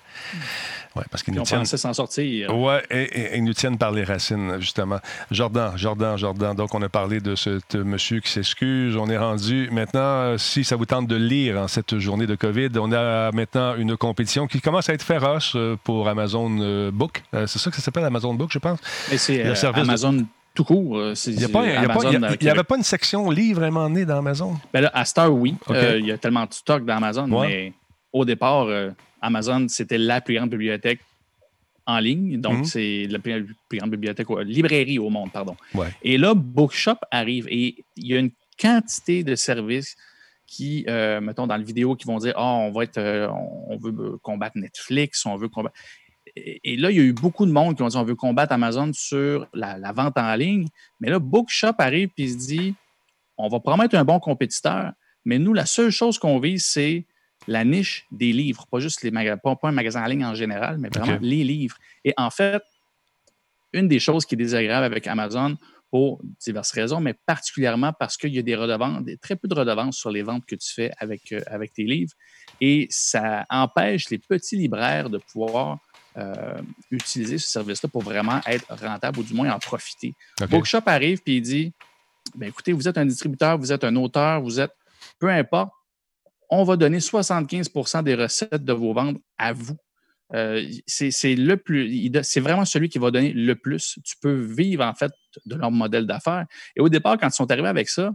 [0.94, 1.66] Ouais, parce qu'ils nous tiennent.
[1.66, 2.56] s'en sortir.
[2.56, 4.98] Oui, et, ils nous tiennent par les racines, justement.
[5.30, 6.54] Jordan, Jordan, Jordan.
[6.56, 8.96] Donc, on a parlé de ce monsieur qui s'excuse.
[8.96, 9.68] On est rendu.
[9.70, 13.30] Maintenant, euh, si ça vous tente de lire en cette journée de COVID, on a
[13.32, 17.22] maintenant une compétition qui commence à être féroce euh, pour Amazon euh, Book.
[17.32, 18.78] C'est ça que ça s'appelle, Amazon Book, je pense?
[19.12, 20.24] Et c'est Amazon.
[20.56, 21.12] Tout court.
[21.26, 24.56] Il n'y avait pas une section livre à un moment donné dans Amazon?
[24.72, 25.54] Ben là, à Star, oui.
[25.70, 27.72] il y a tellement de stock dans Amazon, mais
[28.12, 28.66] au départ,
[29.20, 31.00] Amazon, c'était la plus grande bibliothèque
[31.86, 32.40] en ligne.
[32.40, 32.64] Donc, mhm.
[32.64, 35.56] c'est la plus, grande bibliothèque, librairie au monde, pardon.
[36.02, 39.96] Et là, Bookshop arrive et il y a une quantité de services
[40.46, 43.76] qui, euh, mettons, dans la vidéo, qui vont dire Ah, on va être, euh, on
[43.76, 45.74] veut combattre Netflix, on veut combattre.
[46.36, 48.52] Et, là, il y a eu beaucoup de monde qui ont dit on veut combattre
[48.52, 50.66] Amazon sur la, la vente en ligne.
[51.00, 52.74] Mais là, Bookshop arrive et se dit
[53.38, 54.92] on va promettre un bon compétiteur,
[55.24, 57.04] mais nous, la seule chose qu'on vise, c'est
[57.48, 60.78] la niche des livres, pas juste les magasins, pas, un magasin en ligne en général,
[60.78, 61.76] mais vraiment les livres.
[62.04, 62.62] Et en fait,
[63.72, 65.56] une des choses qui est désagréable avec Amazon,
[65.90, 69.96] pour diverses raisons, mais particulièrement parce qu'il y a des redevances, très peu de redevances
[69.96, 72.12] sur les ventes que tu fais avec, euh, avec tes livres.
[72.60, 75.78] Et ça empêche les petits libraires de pouvoir
[76.16, 76.60] euh,
[76.90, 80.14] utiliser ce service-là pour vraiment être rentable ou du moins en profiter.
[80.48, 81.72] Bookshop arrive et il dit
[82.34, 84.72] ben écoutez, vous êtes un distributeur, vous êtes un auteur, vous êtes
[85.18, 85.70] peu importe,
[86.50, 89.76] on va donner 75% des recettes de vos ventes à vous.
[90.34, 93.98] Euh, c'est le plus, c'est vraiment celui qui va donner le plus.
[94.04, 95.12] Tu peux vivre en fait
[95.44, 96.46] de leur modèle d'affaires.
[96.74, 98.12] Et au départ, quand ils sont arrivés avec ça,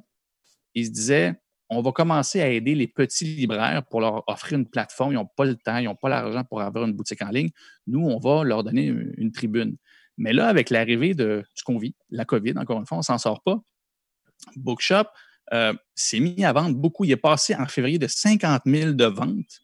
[0.74, 1.36] ils se disaient
[1.74, 5.14] on va commencer à aider les petits libraires pour leur offrir une plateforme.
[5.14, 7.50] Ils n'ont pas le temps, ils n'ont pas l'argent pour avoir une boutique en ligne.
[7.88, 9.78] Nous, on va leur donner une, tribune.
[10.18, 13.06] Mais là, avec l'arrivée de ce qu'on vit, la COVID, encore une fois, on ne
[13.06, 13.58] s'en sort pas.
[14.58, 15.06] Bookshop,
[15.54, 17.06] euh, s'est mis à vendre beaucoup.
[17.06, 19.62] Il est passé en février de 50 000 de ventes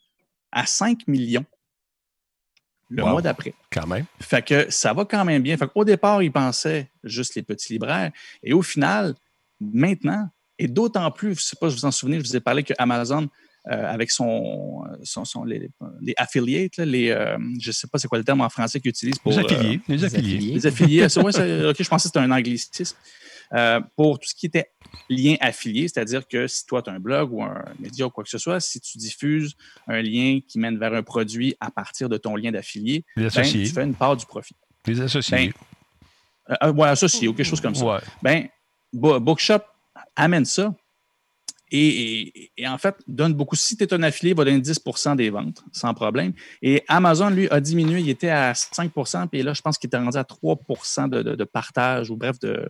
[0.54, 1.46] à 5 millions
[2.90, 3.54] le mois d'après.
[3.70, 4.06] Quand même.
[4.22, 5.58] Fait que ça va quand même bien.
[5.58, 8.14] Fait Au départ, il pensait juste les petits libraires.
[8.44, 9.14] Et au final,
[9.60, 10.30] maintenant,
[10.60, 12.40] et d'autant plus, je ne sais pas si vous vous en souvenez, je vous ai
[12.40, 13.28] parlé que Amazon,
[13.70, 15.70] euh, avec son, son, les,
[16.16, 19.20] affiliates, les, euh, je ne sais pas c'est quoi le terme en français qu'ils utilisent
[19.20, 19.34] pour.
[19.34, 19.82] Les affiliés.
[19.88, 20.54] les affiliés.
[20.54, 21.04] Les affiliés.
[21.04, 22.96] ok, je pensais que c'était un anglicisme.
[23.96, 24.72] pour tout ce qui était
[25.10, 28.24] lien affilié, c'est-à-dire que si toi, tu as un blog ou un média ou quoi
[28.24, 29.56] que ce soit, si tu diffuses
[29.88, 33.66] un lien qui mène vers un produit à partir de ton lien d'affilié, ben, tu
[33.66, 34.56] fais une part du profit.
[34.86, 35.54] Les associés.
[36.48, 38.02] Ben, euh, euh, associés ou quelque chose comme ça.
[38.22, 38.48] Ben,
[38.94, 39.62] Bookshop
[40.18, 40.74] amène ça
[41.70, 43.56] et, en fait, donne beaucoup.
[43.56, 46.32] Si tu es un affilié, il va donner 10% des ventes sans problème.
[46.62, 48.00] Et Amazon, lui, a diminué.
[48.00, 52.10] Il était à 5% puis là, je pense qu'il était rendu à 3% de, partage
[52.10, 52.70] ou bref, de,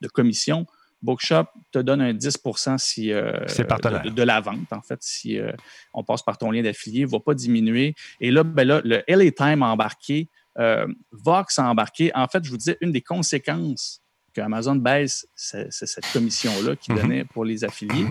[0.00, 0.66] de commission.
[1.02, 5.52] Bookshop te donne un 10% si, euh, de, de, la vente, en fait, si euh,
[5.94, 7.94] on passe par ton lien d'affilié, ne va pas diminuer.
[8.20, 12.10] Et là, ben là le LA Time a embarqué, euh, Vox a embarqué.
[12.16, 14.02] En fait, je vous disais, une des conséquences
[14.38, 17.00] que Amazon baisse cette commission-là qu'il mhm.
[17.00, 18.06] donnait pour les affiliés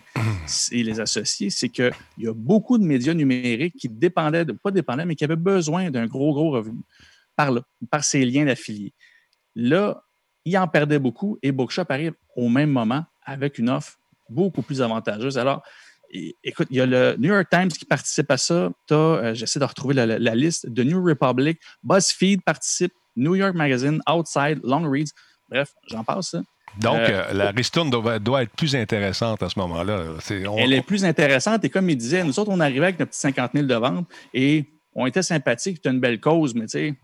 [0.71, 4.71] et les associés, c'est qu'il y a beaucoup de médias numériques qui dépendaient, de, pas
[4.71, 6.81] dépendaient, mais qui avaient besoin d'un gros, gros revenu
[7.35, 8.93] par là, par ces liens d'affiliés.
[9.55, 10.03] Là,
[10.43, 13.97] il en perdait beaucoup et Bookshop arrive au même moment avec une offre
[14.29, 15.37] beaucoup plus avantageuse.
[15.37, 15.63] Alors,
[16.43, 18.69] écoute, il y a le New York Times qui participe à ça.
[18.91, 21.59] Euh, j'essaie de retrouver la, liste de New Republic.
[21.83, 22.93] BuzzFeed participe.
[23.15, 25.11] New York Magazine, Outside, Long Reads.
[25.49, 26.35] Bref, j'en passe.
[26.79, 30.03] Donc, euh, euh, la ristourne doit, être plus intéressante à ce moment-là.
[30.57, 31.63] Elle est plus intéressante.
[31.65, 34.07] Et comme il disait, nous autres, on arrivait avec notre petit 50 000 de ventes
[34.33, 35.77] et on était sympathiques.
[35.77, 36.95] C'était une belle cause, mais tu sais,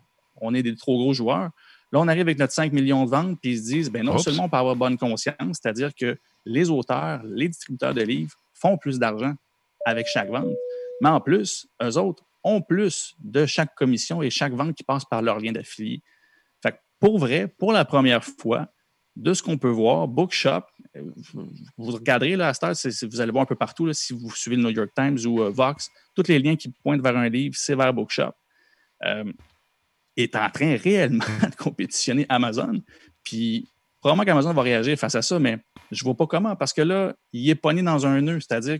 [0.42, 1.50] on est des trop gros joueurs.
[1.92, 4.18] Là, on arrive avec notre 5 millions de ventes, puis ils se disent, ben non
[4.18, 8.78] seulement on peut avoir bonne conscience, c'est-à-dire que les auteurs, les distributeurs de livres font
[8.78, 9.34] plus d'argent
[9.86, 10.56] avec chaque vente,
[11.02, 15.06] mais en plus, eux autres ont plus de chaque commission et chaque vente qui passe
[15.06, 16.02] par leur lien d'affilié.
[17.04, 18.70] Pour vrai, pour la première fois,
[19.18, 20.64] de ce qu'on peut voir, Bookshop
[21.78, 24.56] vous regarderez là, à cette heure, vous allez voir un peu partout, si vous suivez
[24.56, 27.56] le New York Times ou euh, Vox, tous les liens qui pointent vers un livre,
[27.58, 28.32] c'est vers Bookshop.
[29.04, 29.26] Euh,
[30.16, 32.82] est en train réellement de compétitionner Amazon.
[33.22, 33.68] Puis
[34.00, 35.58] probablement qu'Amazon va réagir face à ça, mais
[35.92, 38.80] je ne vois pas comment, parce que là, il est pogné dans un nœud, c'est-à-dire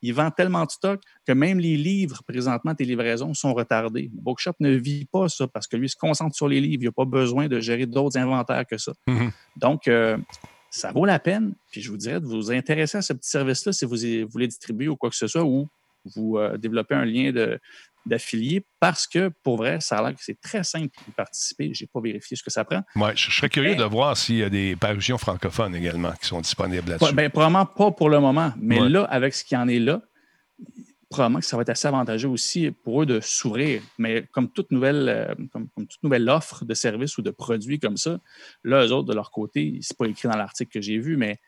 [0.00, 4.10] qu'il vend tellement de stock que même les livres, présentement, tes livraisons sont retardées.
[4.12, 6.82] Bookshop ne vit pas ça parce que lui, il se concentre sur les livres.
[6.82, 8.92] Il n'a pas besoin de gérer d'autres inventaires que ça.
[9.06, 9.32] Mhm.
[9.56, 10.16] Donc, euh,
[10.70, 11.54] ça vaut la peine.
[11.70, 13.96] Puis je vous dirais de vous intéresser à ce petit service-là si vous
[14.30, 15.68] voulez distribuer ou quoi que ce soit, ou
[16.14, 17.32] vous euh, développez un lien
[18.04, 21.72] d'affilié parce que pour vrai, ça a l'air que c'est très simple de participer.
[21.74, 22.82] Je n'ai pas vérifié ce que ça prend.
[22.94, 26.40] Ouais, je, serais curieux de voir s'il y a des parutions francophones également qui sont
[26.40, 27.14] disponibles là-dessus.
[27.14, 30.02] Ben, probablement pas pour le moment, mais là, avec ce qui en est là,
[31.08, 33.82] probablement que ça va être assez avantageux aussi pour eux de s'ouvrir.
[33.98, 37.96] Mais comme toute nouvelle, euh, comme, toute nouvelle offre de service ou de produit comme
[37.96, 38.18] ça,
[38.64, 41.38] là, eux autres, de leur côté, c'est pas écrit dans l'article que j'ai vu, mais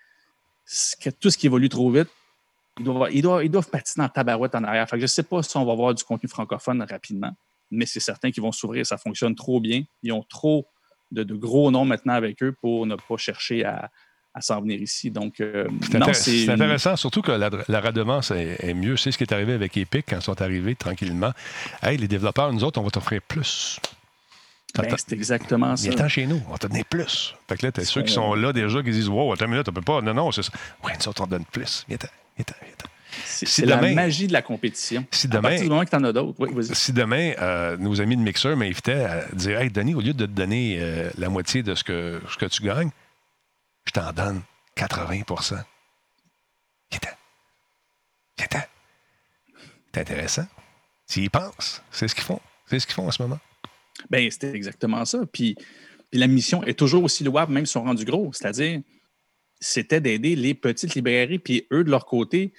[1.20, 2.08] tout ce qui évolue trop vite,
[2.78, 4.88] ils doivent, ils doivent, ils doivent patiner en tabarouette en arrière.
[4.88, 7.32] Fait que je ne sais pas si on va voir du contenu francophone rapidement,
[7.70, 8.86] mais c'est certain qu'ils vont s'ouvrir.
[8.86, 9.84] Ça fonctionne trop bien.
[10.02, 10.66] Ils ont trop
[11.10, 13.90] de, de, gros noms maintenant avec eux pour ne pas chercher à,
[14.34, 15.10] à s'en venir ici.
[15.10, 15.66] Donc, euh,
[16.12, 18.96] c'est intéressant, surtout que la, la redevance est, mieux.
[18.96, 21.32] C'est ce qui est arrivé avec Epic quand ils sont arrivés tranquillement.
[21.82, 23.80] Hey, les développeurs, nous autres, on va t'offrir plus.
[24.76, 25.90] Ben, c'est exactement ça.
[25.90, 27.34] Viens chez nous, on va te donner plus.
[27.48, 29.68] Fait que là, t'es ceux qui sont là déjà, qui disent Wow, attends une minute,
[29.68, 30.02] on peut pas.
[30.02, 30.52] Non, non, c'est ça.
[30.84, 31.84] Ouais, nous autres, on donne plus.
[31.88, 32.08] Viens-t'en,
[33.26, 35.06] C'est la magie de la compétition.
[35.10, 36.34] Si demain, à partir du moment que tu en as d'autres.
[36.38, 40.12] Oui, si demain, euh, nos amis de Mixer m'invitaient à dire Hey, Denis, au lieu
[40.12, 42.90] de te donner euh, la moitié de ce que, ce que tu gagnes,
[43.86, 44.42] je t'en donne
[44.76, 45.58] 80%
[49.94, 50.46] C'est intéressant.
[51.06, 52.40] S'ils y pensent, c'est ce qu'ils font.
[52.66, 53.38] C'est ce qu'ils font en ce moment.
[54.10, 55.20] Bien, c'était exactement ça.
[55.32, 55.56] Puis,
[56.12, 58.30] la mission est toujours aussi louable, même si on rendu gros.
[58.32, 58.80] C'est-à-dire,
[59.60, 62.52] c'était d'aider les petites librairies, puis eux, de leur côté,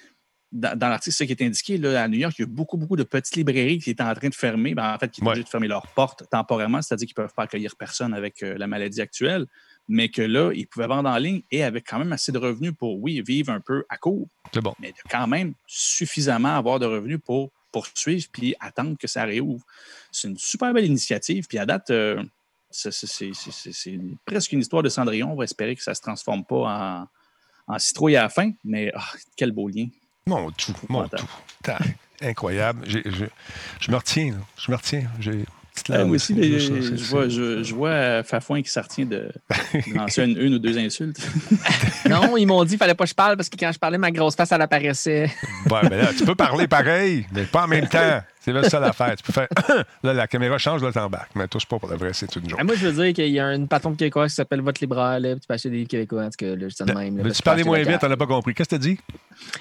[0.52, 2.96] dans, l'article, ce qui est indiqué, là, à New York, il y a beaucoup, beaucoup
[2.96, 5.48] de petites librairies qui étaient en train de fermer, ben, en fait, qui obligées de
[5.48, 9.00] fermer leurs portes temporairement, c'est-à-dire qu'ils ne peuvent pas accueillir personne avec euh, la maladie
[9.00, 9.46] actuelle
[9.90, 12.72] mais que là, ils pouvaient vendre en ligne et avec quand même assez de revenus
[12.78, 14.28] pour, oui, vivre un peu à court.
[14.54, 14.72] C'est bon.
[14.78, 19.64] Mais quand même suffisamment avoir de revenus pour poursuivre puis attendre que ça réouvre.
[20.12, 21.46] C'est une super belle initiative.
[21.48, 22.22] Puis à date, euh,
[22.70, 25.32] c'est presque une histoire de Cendrillon.
[25.32, 27.08] On va espérer que ça ne se transforme pas
[27.68, 29.04] en, en citrouille à la fin, mais ah,
[29.36, 29.86] quel beau lien.
[30.26, 31.26] Mon tout, mon tout.
[32.20, 32.86] Incroyable.
[32.86, 35.10] je me retiens, je me retiens.
[35.18, 35.44] J'ai
[35.88, 39.30] moi aussi, je, vois, je, vois euh, Fafouin qui s'artient de
[39.94, 41.20] lancer une, ou deux insultes.
[42.08, 43.98] non, ils m'ont dit qu'il fallait pas que je parle parce que quand je parlais,
[43.98, 45.30] ma grosse face, elle apparaissait.
[45.70, 48.20] ouais, mais là, tu peux parler pareil, mais pas en même temps.
[48.40, 49.14] C'est là ça l'affaire.
[49.16, 49.48] Tu peux faire.
[50.02, 51.32] là, la caméra change, là, t'embarques.
[51.34, 52.58] Mais touche pas pour le vrai, c'est une joke.
[52.58, 55.20] Ah, moi, je veux dire qu'il y a une patron québécoise qui s'appelle Votre Libraire,
[55.20, 56.24] là, tu peux acheter des livres québécois.
[56.24, 57.20] En tout cas, là, juste de même.
[57.22, 58.54] mais tu parlais moins vite, on n'a pas compris.
[58.54, 58.98] Qu'est-ce que tu as dit?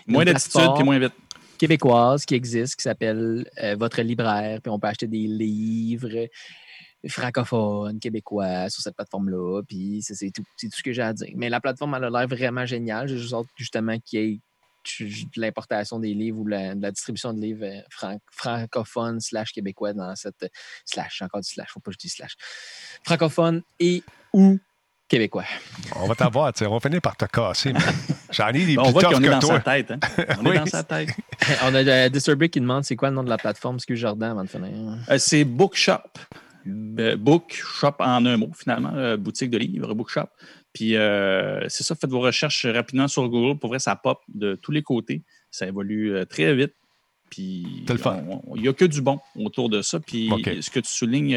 [0.07, 1.13] Moins d'attitude puis moins vite
[1.59, 6.27] québécoise qui existe, qui s'appelle euh, Votre libraire, puis on peut acheter des livres
[7.07, 11.29] francophones, québécois sur cette plateforme-là, puis c'est tout, ce que j'ai à dire.
[11.35, 13.07] Mais la plateforme, elle a l'air vraiment géniale.
[13.07, 14.39] J'ai juste justement qu'il y ait
[15.35, 20.15] l'importation des livres ou la, de la distribution de livres euh, francophones slash québécois dans
[20.15, 20.49] cette
[20.85, 22.35] slash, encore du slash, faut pas que je dise slash,
[23.03, 24.03] francophone et
[24.33, 24.57] ou
[25.09, 25.43] québécois.
[25.95, 27.73] On va t'avoir, on va finir par te casser.
[28.31, 29.91] J'en ai des On voit qu'on est dans sa tête.
[29.91, 29.99] Hein?
[30.41, 31.09] On est dans sa tête.
[31.63, 33.75] on a euh, Disturbic qui demande c'est quoi le nom de la plateforme.
[33.75, 34.69] Excuse Jordan avant de finir.
[35.09, 35.95] Euh, c'est Bookshop.
[36.67, 39.17] Euh, Bookshop en un mot, finalement.
[39.17, 40.27] boutique de livres, Bookshop.
[40.73, 43.57] Puis c'est ça, faites vos recherches rapidement sur Google.
[43.57, 45.23] Pour vrai, ça pop de tous les côtés.
[45.49, 46.73] Ça évolue très vite.
[47.31, 49.99] Puis il n'y a que du bon autour de ça.
[49.99, 50.29] Puis
[50.61, 51.35] ce que tu soulignes,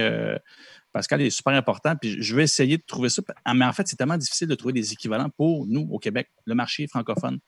[0.92, 1.94] Pascal est super important.
[1.96, 3.22] Puis je vais essayer de trouver ça.
[3.44, 6.28] Ah, mais en fait, c'est tellement difficile de trouver des équivalents pour nous au Québec,
[6.44, 7.38] le marché francophone.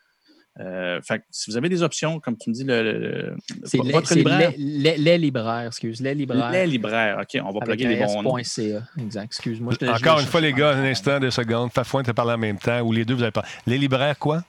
[0.61, 4.53] Euh, fait si vous avez des options, comme tu me dis, le, c'est votre libraire.
[4.57, 6.01] Les, les, libraires, excuse.
[6.01, 6.51] Les libraires.
[6.53, 7.43] Les libraires, OK.
[7.45, 8.39] On va plugger les bons noms.
[8.39, 9.75] Exact, excuse-moi.
[9.89, 11.73] Encore une fois, les gars, un instant, deux secondes.
[11.73, 13.49] Fafouin, tu parlé en même temps, ou les deux, vous avez parlé.
[13.67, 14.45] Les libraires, quoi?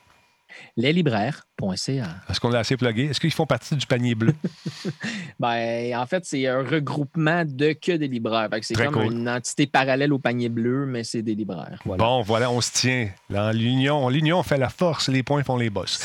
[0.76, 2.06] leslibraires.ca.
[2.28, 3.06] Est-ce qu'on l'a assez plugué?
[3.06, 4.34] Est-ce qu'ils font partie du panier bleu?
[5.40, 8.48] ben, en fait, c'est un regroupement de que des libraires.
[8.60, 11.80] C'est comme une entité parallèle au panier bleu, mais c'est des libraires.
[11.84, 13.08] Bon, voilà, on se tient.
[13.30, 15.98] L'union, l'union fait la force, les points font les boss.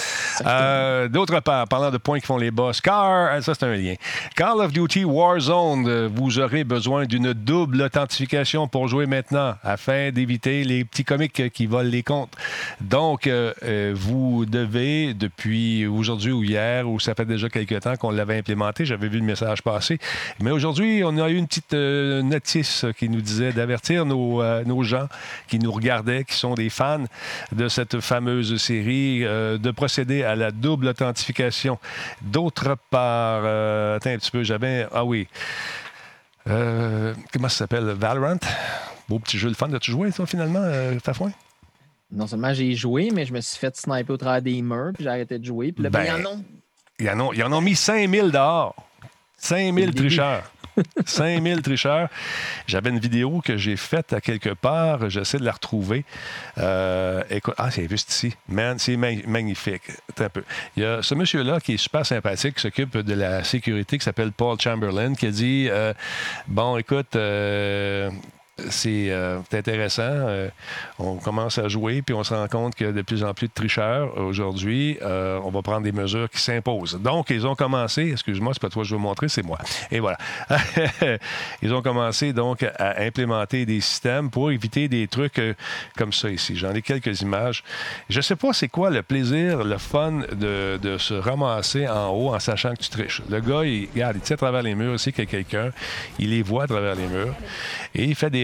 [0.45, 3.75] Euh, d'autre part, parlant de points qui font les boss, car, euh, ça c'est un
[3.75, 3.95] lien.
[4.35, 10.11] Call of Duty Warzone, euh, vous aurez besoin d'une double authentification pour jouer maintenant afin
[10.11, 12.33] d'éviter les petits comiques qui volent les comptes.
[12.79, 13.29] Donc,
[13.93, 18.85] vous nous depuis aujourd'hui ou hier, ou ça fait déjà quelques temps qu'on l'avait implémenté.
[18.85, 19.99] J'avais vu le message passer.
[20.39, 24.63] Mais aujourd'hui, on a eu une petite euh, notice qui nous disait d'avertir nos, euh,
[24.63, 25.07] nos, gens
[25.47, 27.03] qui nous regardaient, qui sont des fans
[27.51, 31.79] de cette fameuse série, euh, de procéder à la double authentification.
[32.21, 33.45] D'autre part,
[33.95, 34.87] attends un petit peu, j'avais.
[34.91, 35.27] Ah oui.
[36.45, 37.85] comment ça s'appelle?
[37.85, 38.39] Valorant?
[39.07, 39.73] Beau petit jeu de fan.
[39.73, 40.63] As-tu joué, toi, finalement,
[41.03, 41.31] Fafouin?
[42.11, 45.03] Non seulement j'ai joué, mais je me suis fait sniper au travers des murs, puis
[45.03, 45.71] j'ai arrêté de jouer.
[45.71, 46.43] Puis là, ben, ben ils en ont.
[47.33, 48.75] Ils en ont, mis 5000 dehors.
[49.37, 50.51] 5000 tricheurs.
[51.05, 52.09] 5000 tricheurs.
[52.67, 55.09] J'avais une vidéo que j'ai faite à quelque part.
[55.09, 56.05] J'essaie de la retrouver.
[56.59, 58.35] Euh, écoute, ah, c'est juste ici.
[58.47, 59.81] Man, c'est magnifique.
[60.19, 60.43] Un peu.
[60.77, 64.05] Il y a ce monsieur-là qui est super sympathique, qui s'occupe de la sécurité, qui
[64.05, 65.93] s'appelle Paul Chamberlain, qui a dit euh,
[66.47, 68.11] Bon, écoute, euh,
[68.69, 70.03] c'est euh, intéressant.
[70.03, 70.49] Euh,
[70.99, 73.33] on commence à jouer, puis on se rend compte qu'il y a de plus en
[73.33, 74.17] plus de tricheurs.
[74.17, 76.99] Aujourd'hui, euh, on va prendre des mesures qui s'imposent.
[77.01, 79.57] Donc, ils ont commencé, excuse-moi, c'est pas toi que je veux montrer, c'est moi.
[79.89, 80.17] Et voilà.
[81.61, 85.41] ils ont commencé donc à implémenter des systèmes pour éviter des trucs
[85.97, 86.55] comme ça ici.
[86.55, 87.63] J'en ai quelques images.
[88.09, 92.39] Je sais pas c'est quoi le plaisir, le fun de, se ramasser en haut en
[92.39, 93.21] sachant que tu triches.
[93.29, 95.71] Le gars, il, regarde, il tient à travers les murs aussi qu'il y a quelqu'un.
[96.19, 97.33] Il les voit à travers les murs
[97.95, 98.40] et il fait des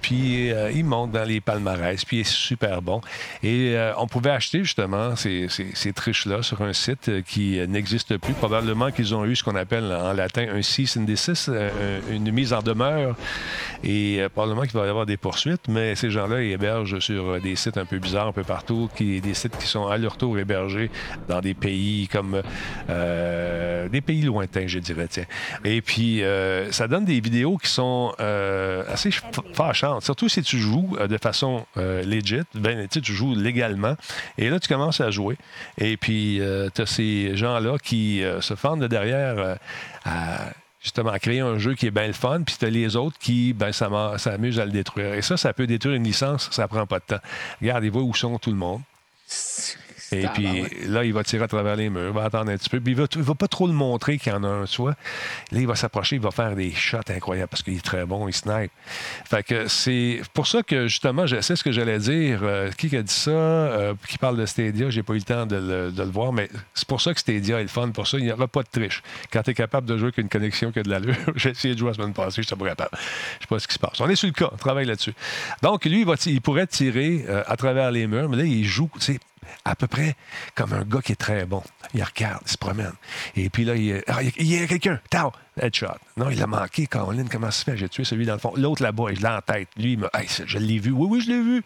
[0.00, 3.00] puis euh, il monte dans les palmarès, puis il est super bon.
[3.42, 5.48] Et euh, on pouvait acheter justement ces,
[5.94, 8.34] triches-là sur un site euh, qui n'existe plus.
[8.34, 11.50] Probablement qu'ils ont eu ce qu'on appelle en latin un cease desist,
[12.10, 13.16] une mise en demeure.
[13.84, 17.78] Et probablement qu'il va y avoir des poursuites, mais ces gens-là hébergent sur des sites
[17.78, 20.90] un peu bizarres un peu partout, qui, des sites qui sont à leur tour hébergés
[21.28, 22.42] dans des pays comme
[22.88, 25.06] des pays lointains, je dirais.
[25.08, 25.26] Tiens.
[25.64, 26.22] Et puis,
[26.70, 29.10] ça donne des vidéos qui sont assez
[29.52, 30.02] fâchante.
[30.02, 33.96] Surtout si tu joues euh, de façon euh, legit, ben, tu joues légalement.
[34.38, 35.36] Et là, tu commences à jouer.
[35.78, 39.58] Et puis, euh, tu as ces gens-là qui se fendent de derrière
[40.04, 40.50] à
[40.82, 43.52] justement créer un jeu qui est bien le fun, puis tu as les autres qui
[43.52, 45.14] ben, s'amusent à le détruire.
[45.14, 47.20] Et ça, ça peut détruire une licence, ça prend pas de temps.
[47.60, 48.82] Regarde, ils voient où sont tout le monde.
[50.12, 52.68] Et puis là, il va tirer à travers les murs, il va attendre un petit
[52.68, 52.80] peu.
[52.80, 54.94] Puis il ne va, pas trop le montrer qu'il y en a un soi.
[55.52, 58.28] Là, il va s'approcher, il va faire des shots incroyables parce qu'il est très bon,
[58.28, 58.70] il snipe.
[59.24, 62.40] Fait que c'est pour ça que justement, je sais ce que j'allais dire.
[62.42, 63.30] Euh, qui a dit ça?
[63.30, 66.86] Euh, qui parle de Stadia, j'ai pas eu le temps de le, voir, mais c'est
[66.86, 67.90] pour ça que Stadia est le fun.
[67.90, 69.02] Pour ça, il n'y aura pas de triche.
[69.32, 71.74] Quand tu es capable de jouer avec une connexion qui a de l'allure, j'ai essayé
[71.74, 72.90] de jouer la semaine passée, je suis pas capable.
[72.94, 74.00] Je sais pas ce qui se passe.
[74.00, 75.14] On est sur le cas, on travaille là-dessus.
[75.62, 78.64] Donc, lui, il, va il pourrait tirer euh, à travers les murs, mais là, il
[78.64, 78.88] joue,
[79.64, 80.16] à peu près
[80.54, 81.62] comme un gars qui est très bon.
[81.94, 82.92] Il regarde, il se promène.
[83.36, 85.00] Et puis là, il, ah, y a quelqu'un.
[85.10, 85.86] Tao, headshot.
[86.16, 86.86] Non, il a manqué.
[86.86, 87.76] Caroline, comment ça se fait?
[87.76, 88.52] J'ai tué celui dans le fond.
[88.56, 89.68] L'autre là-bas, je l'ai en tête.
[89.76, 90.08] Lui, il me.
[90.46, 90.90] je l'ai vu.
[90.90, 91.62] Oui, oui, je l'ai vu.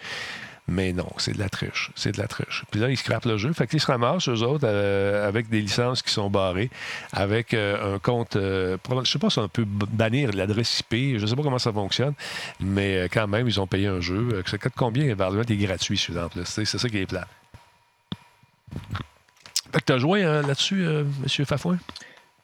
[0.71, 1.91] Mais non, c'est de la triche.
[1.97, 2.65] C'est de la triche.
[2.71, 3.53] Puis là, ils scrapent le jeu.
[3.53, 6.71] Fait qu'ils se ramassent, eux autres, euh, avec des licences qui sont barrées,
[7.13, 8.37] avec euh, un compte.
[8.37, 11.19] Euh, je sais pas si on peut bannir l'adresse IP.
[11.19, 12.15] Je sais pas comment ça fonctionne.
[12.61, 14.43] Mais quand même, ils ont payé un jeu.
[14.47, 15.13] Ça coûte combien?
[15.15, 15.41] Valorant?
[15.41, 16.29] Est gratuit, celui-là.
[16.45, 17.27] C'est ça qui est plat.
[19.73, 21.45] Fait que tu as joué euh, là-dessus, euh, M.
[21.47, 21.79] Fafouin?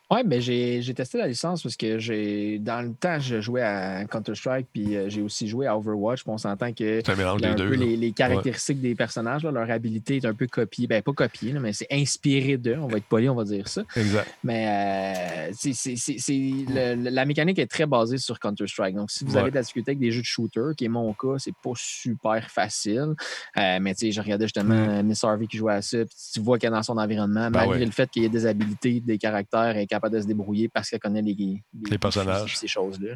[0.08, 4.04] Oui, ben j'ai testé la licence parce que j'ai dans le temps, je jouais à
[4.04, 6.22] Counter-Strike, puis euh, j'ai aussi joué à Overwatch.
[6.26, 10.32] on s'entend que un mélange des deux, les, caractéristiques des personnages, leur habilité est un
[10.32, 10.86] peu copiée.
[10.86, 12.78] Ben, pas copiée, mais c'est inspiré d'eux.
[12.80, 13.82] On va être poli, on va dire ça.
[13.96, 14.32] Exact.
[14.44, 18.94] Mais euh, la mécanique est très basée sur Counter-Strike.
[18.94, 21.12] Donc, si vous avez de la difficulté avec des jeux de shooter, qui est mon
[21.14, 23.14] cas, c'est pas super facile.
[23.56, 26.40] Euh, mais tu sais, je regardais justement Miss Harvey qui jouait à ça, puis tu
[26.40, 29.00] vois qu'elle est dans son environnement, ben malgré le fait qu'il y ait des habilités,
[29.00, 32.56] des caractères, et capable de se débrouiller parce qu'elle connaît les, les, personnages.
[32.56, 33.14] Ces choses-là.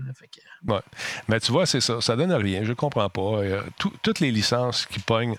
[0.67, 0.81] Ouais.
[1.29, 2.01] Mais tu vois, c'est ça.
[2.01, 2.65] Ça donne rien.
[2.65, 3.21] Je comprends pas.
[3.21, 3.63] Euh,
[4.03, 5.37] toutes les licences qui pognent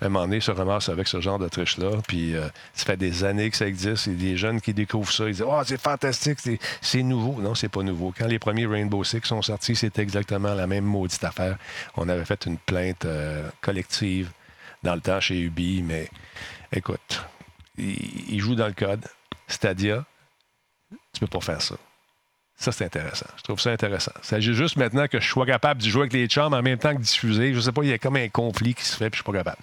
[0.00, 1.90] à un moment donné, se ramassent avec ce genre de triche-là.
[2.08, 4.06] Puis euh, ça fait des années que ça existe.
[4.06, 5.26] Il y a des jeunes qui découvrent ça.
[5.26, 6.38] Ils disent Oh, c'est fantastique,
[6.80, 7.40] c'est nouveau.
[7.40, 8.12] Non, c'est pas nouveau.
[8.16, 11.58] Quand les premiers Rainbow Six sont sortis, c'était exactement la même maudite affaire.
[11.96, 14.30] On avait fait une plainte euh, collective
[14.82, 16.08] dans le temps chez Ubi, mais
[16.72, 17.22] écoute,
[17.76, 19.04] ils jouent dans le code.
[19.46, 20.06] Stadia,
[21.20, 21.76] tu peux pas faire ça.
[22.56, 23.26] Ça, c'est intéressant.
[23.36, 24.12] Je trouve ça intéressant.
[24.22, 26.78] Il s'agit juste maintenant que je sois capable de jouer avec les chambres en même
[26.78, 27.54] temps que diffuser.
[27.54, 29.32] Je sais pas, il y a comme un conflit qui se fait, puis je suis
[29.32, 29.58] pas capable.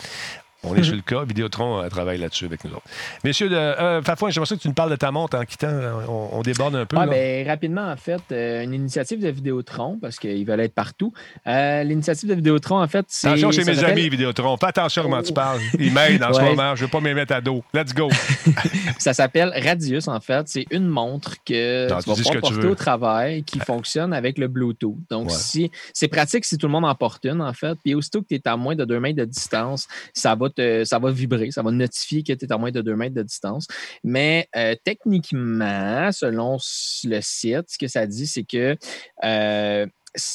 [0.63, 1.23] On est sur le cas.
[1.23, 2.88] Vidéotron euh, travaille là-dessus avec nous autres.
[3.23, 5.67] Messieurs, de, euh, Fafouin, j'aimerais que tu nous parles de ta montre en quittant.
[6.07, 6.97] On, déborde un peu.
[6.99, 11.13] Ah, ben, rapidement, en fait, euh, une initiative de Vidéotron, parce qu'ils veulent être partout.
[11.45, 13.27] L'initiative de Vidéotron, en fait, c'est.
[13.27, 14.57] Attention chez mes amis, Vidéotron.
[14.57, 15.59] Fais attention comment tu parles.
[15.79, 16.75] Ils m'aident en ce moment.
[16.75, 17.63] Je ne veux pas me mettre à dos.
[17.73, 18.09] Let's go.
[18.97, 20.47] ça s'appelle Radius, en fait.
[20.47, 24.97] C'est une montre que tu vas pouvoir porter au travail qui fonctionne avec le Bluetooth.
[25.09, 27.77] Donc, si c'est pratique si tout le monde en porte une, en fait.
[27.84, 30.46] Puis aussitôt que tu es à moins de 2 mètres de distance, ça va
[30.85, 33.23] ça va vibrer, ça va notifier que tu es à moins de 2 mètres de
[33.23, 33.67] distance.
[34.03, 36.57] Mais euh, techniquement, selon
[37.03, 38.75] le site, ce que ça dit, c'est que
[39.23, 39.85] euh,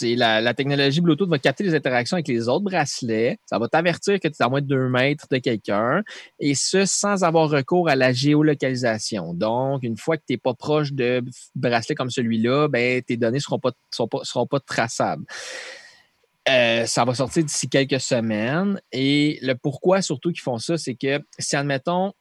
[0.02, 3.38] la, technologie Bluetooth va capter les interactions avec les autres bracelets.
[3.46, 6.02] Ça va t'avertir que tu es à moins de 2 mètres de quelqu'un
[6.38, 9.34] et ce, sans avoir recours à la géolocalisation.
[9.34, 11.22] Donc, une fois que tu n'es pas proche de
[11.54, 15.24] bracelets comme celui-là, ben, tes données ne seront pas, seront pas, traçables.
[16.48, 18.80] Euh, ça va sortir d'ici quelques semaines.
[18.90, 22.12] Et le pourquoi surtout qu'ils font ça, c'est que si, admettons,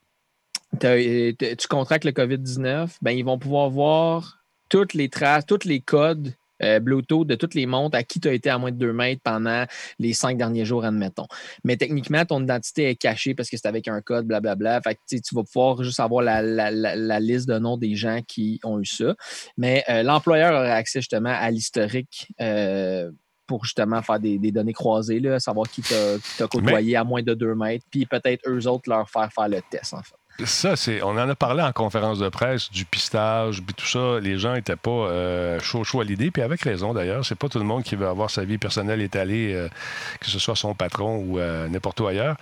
[0.80, 4.38] tu contractes le COVID-19, ben, ils vont pouvoir voir
[4.68, 8.28] toutes les traces, tous les codes euh, Bluetooth de toutes les montres à qui tu
[8.28, 9.64] as été à moins de 2 mètres pendant
[9.98, 11.26] les cinq derniers jours, admettons.
[11.64, 14.80] Mais techniquement, ton identité est cachée parce que c'est avec un code, blablabla.
[14.80, 18.78] Fait que tu vas pouvoir juste avoir la, liste de noms des gens qui ont
[18.78, 19.14] eu ça.
[19.56, 22.28] Mais euh, l'employeur aura accès justement à l'historique.
[22.40, 23.10] Euh,
[23.46, 27.54] pour justement faire des, données croisées, là, savoir qui t'a côtoyé à moins de 2
[27.54, 30.16] mètres, puis peut-être eux autres leur faire faire le test, en fait.
[30.44, 31.02] Ça, c'est.
[31.02, 34.18] On en a parlé en conférence de presse, du pistage, puis tout ça.
[34.18, 37.24] Les gens n'étaient pas euh, chaud chaud à l'idée, puis avec raison d'ailleurs.
[37.24, 39.68] C'est pas tout le monde qui veut avoir sa vie personnelle étalée, euh,
[40.20, 42.36] que ce soit son patron ou euh, n'importe où ailleurs.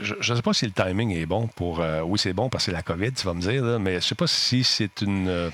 [0.00, 1.82] Je ne sais pas si le timing est bon pour.
[2.04, 4.00] oui, c'est bon parce que c'est la COVID, tu vas me dire, mais je ne
[4.00, 5.50] sais pas si c'est une.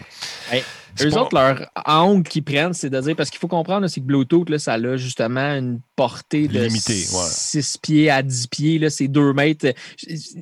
[1.02, 4.06] Eux autres, leur angle qu'ils prennent, c'est de dire, parce qu'il faut comprendre, c'est que
[4.06, 9.32] Bluetooth, là, ça a justement une portée de 6 pieds à 10 pieds, c'est 2
[9.32, 9.72] mètres.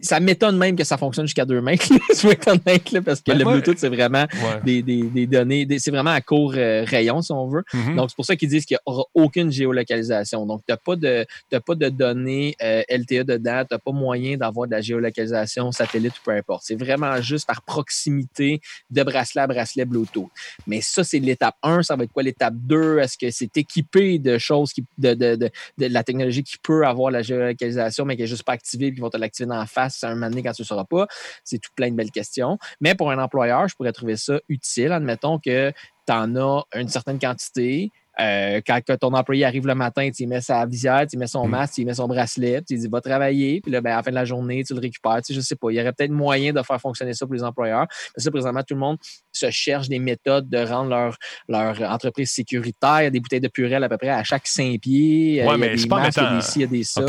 [0.02, 3.88] Ça m'étonne même que ça fonctionne jusqu'à 2 mètres, parce que ben, le Bluetooth, c'est
[3.88, 4.26] vraiment
[4.64, 4.82] des,
[5.26, 7.64] données, c'est vraiment à court euh, rayon, si on veut.
[7.72, 7.96] Mm-hmm.
[7.96, 10.46] Donc, c'est pour ça qu'ils disent qu'il n'y aura aucune géolocalisation.
[10.46, 14.36] Donc, tu n'as pas, de, pas de données euh, LTE dedans, tu n'as pas moyen
[14.36, 16.64] d'avoir de la géolocalisation satellite ou peu importe.
[16.66, 18.60] C'est vraiment juste par proximité
[18.90, 20.28] de bracelet à bracelet Bluetooth.
[20.66, 21.82] Mais ça, c'est l'étape 1.
[21.82, 22.98] Ça va être quoi l'étape 2?
[22.98, 27.10] Est-ce que c'est équipé de choses, qui, de, de, de, la technologie qui peut avoir
[27.10, 29.66] la géolocalisation, mais qui n'est juste pas activée, puis ils vont te l'activer dans la
[29.66, 31.06] face à un moment donné quand tu ne sauras pas?
[31.44, 32.58] C'est tout plein de belles questions.
[32.80, 34.92] Mais pour un employeur, je pourrais trouver ça utile.
[34.92, 35.72] Admettons que
[36.06, 40.40] tu en as une certaine quantité, euh, quand ton employé arrive le matin, tu mets
[40.40, 41.50] sa visière, tu mets son mm.
[41.50, 44.10] masque, tu mets son bracelet, tu dis va travailler, puis là, ben, à la fin
[44.10, 45.20] de la journée, tu le récupères.
[45.28, 45.70] Je sais pas.
[45.70, 47.86] Il y aurait peut-être moyen de faire fonctionner ça pour les employeurs.
[48.14, 48.96] Parce que présentement, tout le monde
[49.32, 51.16] se cherche des méthodes de rendre leur,
[51.48, 53.00] leur entreprise sécuritaire.
[53.00, 55.44] Il y a des bouteilles de purée à peu près à chaque cinq pieds.
[55.44, 57.02] Ouais, mais c'est pas masques, il y a des ci, il y a des ça.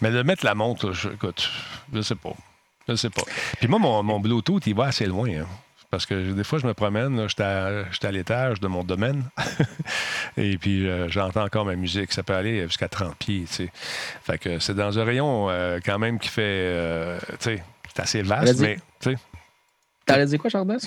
[0.00, 1.50] Mais de mettre la montre, je, écoute,
[1.92, 2.34] je sais pas.
[2.88, 3.22] Je sais pas.
[3.58, 5.28] Puis moi, mon, mon Bluetooth, il va assez loin.
[5.28, 5.46] Hein.
[5.92, 9.24] Parce que des fois, je me promène, j'étais à, l'étage de mon domaine,
[10.38, 12.14] et puis euh, j'entends encore ma musique.
[12.14, 13.72] Ça peut aller jusqu'à 30 pieds, tu sais.
[14.22, 17.62] Fait que c'est dans un rayon euh, quand même qui fait, euh, tu sais,
[17.94, 19.16] c'est assez vaste, mais, tu sais.
[20.06, 20.78] T'allais dire quoi, Chardin?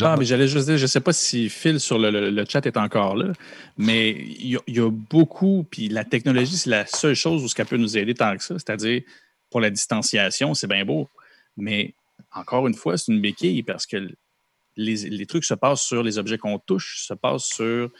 [0.00, 2.78] Ah, mais j'allais juste dire, je ne sais pas si Phil sur le, chat est
[2.78, 3.32] encore là,
[3.78, 7.66] mais il y, a beaucoup, puis la technologie, c'est la seule chose où ce qu'elle
[7.66, 8.54] peut nous aider tant que ça.
[8.54, 9.02] C'est-à-dire,
[9.48, 11.08] pour la distanciation, c'est bien beau,
[11.56, 11.94] mais
[12.34, 14.08] encore une fois, c'est une béquille parce que
[14.76, 17.90] les, trucs se passent sur les objets qu'on touche, se passent sur,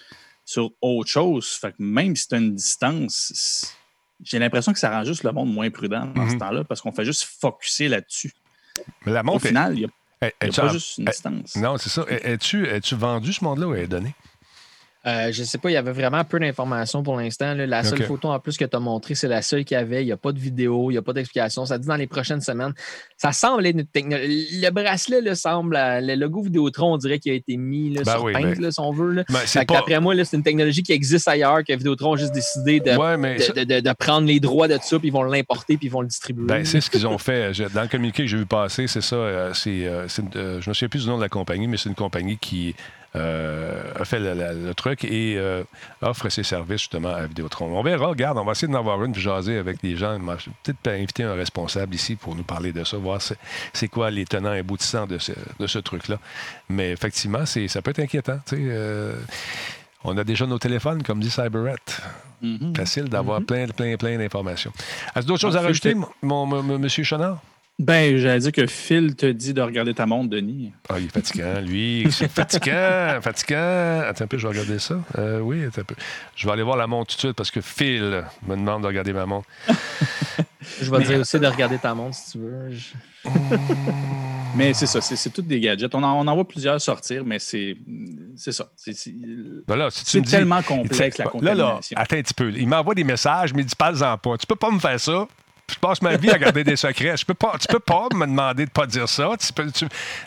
[0.44, 1.48] sur autre chose.
[1.48, 3.74] Fait que même si tu as une distance,
[4.22, 6.40] j'ai l'impression que ça rend juste le monde moins prudent dans ce mhm.
[6.40, 8.32] temps-là parce qu'on fait juste focuser là-dessus.
[9.04, 11.56] Mais la Au final, il n'y a, pas juste une distance.
[11.56, 12.04] Non, c'est ça.
[12.08, 14.14] Es-tu vendu ce monde-là ou est donné?
[15.04, 17.54] Euh, je ne sais pas, il y avait vraiment peu d'informations pour l'instant.
[17.54, 20.02] La seule photo en plus que tu as montrée, c'est la seule qu'il y avait.
[20.02, 21.66] Il n'y a pas de vidéo, il n'y a pas d'explication.
[21.66, 22.72] Ça dit dans les prochaines semaines.
[23.16, 24.60] Ça semble être une technologie.
[24.60, 25.76] Le bracelet là, semble.
[25.76, 28.80] Le logo Vidéotron, on dirait qu'il a été mis là, ben sur oui, ben si
[28.80, 29.12] on veut.
[29.12, 29.24] Là.
[29.28, 33.80] Ben, D'après moi, c'est une technologie qui existe ailleurs, que Vidéotron a juste décidé de,
[33.80, 36.64] de, prendre les droits de ça, puis ils vont l'importer, puis ils vont le distribuer.
[36.64, 37.52] c'est ce qu'ils ont fait.
[37.74, 39.16] Dans le communiqué que j'ai vu passer, c'est ça.
[39.16, 40.06] Euh, c'est, euh,
[40.60, 42.72] je me souviens plus du nom de la compagnie, mais c'est une compagnie qui euh,
[43.14, 45.64] a fait le, truc et euh,
[46.00, 47.78] offre ses services justement à Vidéotron.
[47.78, 50.18] On verra, regarde, on va essayer d'en avoir une, puis jaser avec des gens.
[50.62, 53.20] Peut-être inviter un responsable ici pour nous parler de ça, voir
[53.72, 56.18] c'est quoi les tenants et aboutissants de ce, truc-là.
[56.68, 58.38] Mais effectivement, ça peut être inquiétant.
[58.52, 59.16] Euh,
[60.04, 62.00] on a déjà nos téléphones, comme dit Cyberette.
[62.42, 62.76] Mm-hmm.
[62.76, 63.44] Facile d'avoir mm-hmm.
[63.44, 64.72] plein, plein, plein d'informations.
[65.14, 66.46] As-tu d'autres choses à rajouter, mon,
[66.78, 67.38] monsieur Chenard?
[67.78, 70.72] Ben, j'allais dire que Phil te dit de regarder ta montre, Denis.
[70.88, 72.06] Ah, il est fatigant, lui.
[72.10, 74.02] C'est fatigant, fatigant.
[74.06, 75.00] Attends un peu, je vais regarder ça.
[75.18, 75.94] Euh, oui, attends un peu.
[76.36, 78.86] Je vais aller voir la montre tout de suite parce que Phil me demande de
[78.86, 79.48] regarder ma montre.
[80.80, 82.70] je vais te dire aussi de regarder ta montre si tu veux.
[84.54, 85.94] mais c'est ça, c'est tous des gadgets.
[85.94, 87.76] On en, voit plusieurs sortir, mais c'est
[88.36, 88.70] ça.
[88.76, 88.94] C'est
[89.66, 89.88] ben
[90.28, 92.52] tellement complexe la Là, là, attends un petit peu.
[92.54, 94.36] Il m'envoie des messages, mais il dit pas-en pas.
[94.36, 95.26] Tu peux pas me faire ça
[95.70, 97.16] je passe ma vie à garder des secrets.
[97.16, 99.30] Je peux pas, tu peux pas me demander de pas dire ça.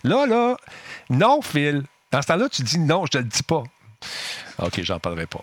[0.04, 0.58] Là, là,
[1.10, 1.84] non, Phil.
[2.12, 3.64] Dans ce temps-là, tu dis non, je te le dis pas.
[4.62, 5.42] OK, j'en parlerai pas.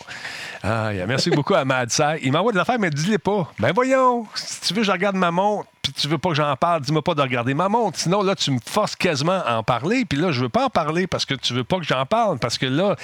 [0.63, 1.07] Ah, yeah.
[1.07, 2.21] Merci beaucoup à Mad Sai.
[2.23, 3.53] Il m'envoie des affaires, mais dis-les pas.
[3.59, 6.55] Ben voyons, si tu veux, je regarde ma montre, puis tu veux pas que j'en
[6.57, 7.99] parle, dis-moi pas de regarder ma montre.
[7.99, 10.71] Sinon, là, tu me forces quasiment à en parler, puis là, je veux pas en
[10.71, 12.97] parler parce que tu veux pas que j'en parle, parce que là,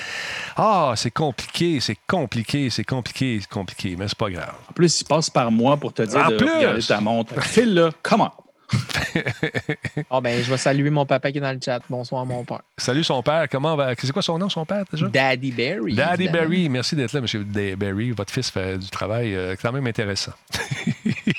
[0.57, 4.55] ah, c'est compliqué, c'est compliqué, c'est compliqué, c'est compliqué, mais c'est pas grave.
[4.71, 6.51] En plus, il passe par moi pour te dire En de plus!
[6.51, 7.41] regarder ta montre.
[7.43, 8.33] File là, comment?
[10.11, 11.81] Ah ben, je vais saluer mon papa qui est dans le chat.
[11.89, 12.61] Bonsoir, mon père.
[12.77, 13.95] Salut son père, comment va?
[13.97, 15.09] C'est quoi son nom, son père, déjà?
[15.09, 15.95] Daddy Barry.
[15.95, 16.45] Daddy évidemment.
[16.45, 17.77] Barry, merci d'être là, M.
[17.77, 18.11] Barry.
[18.13, 20.33] Votre fils fait du travail euh, quand même intéressant.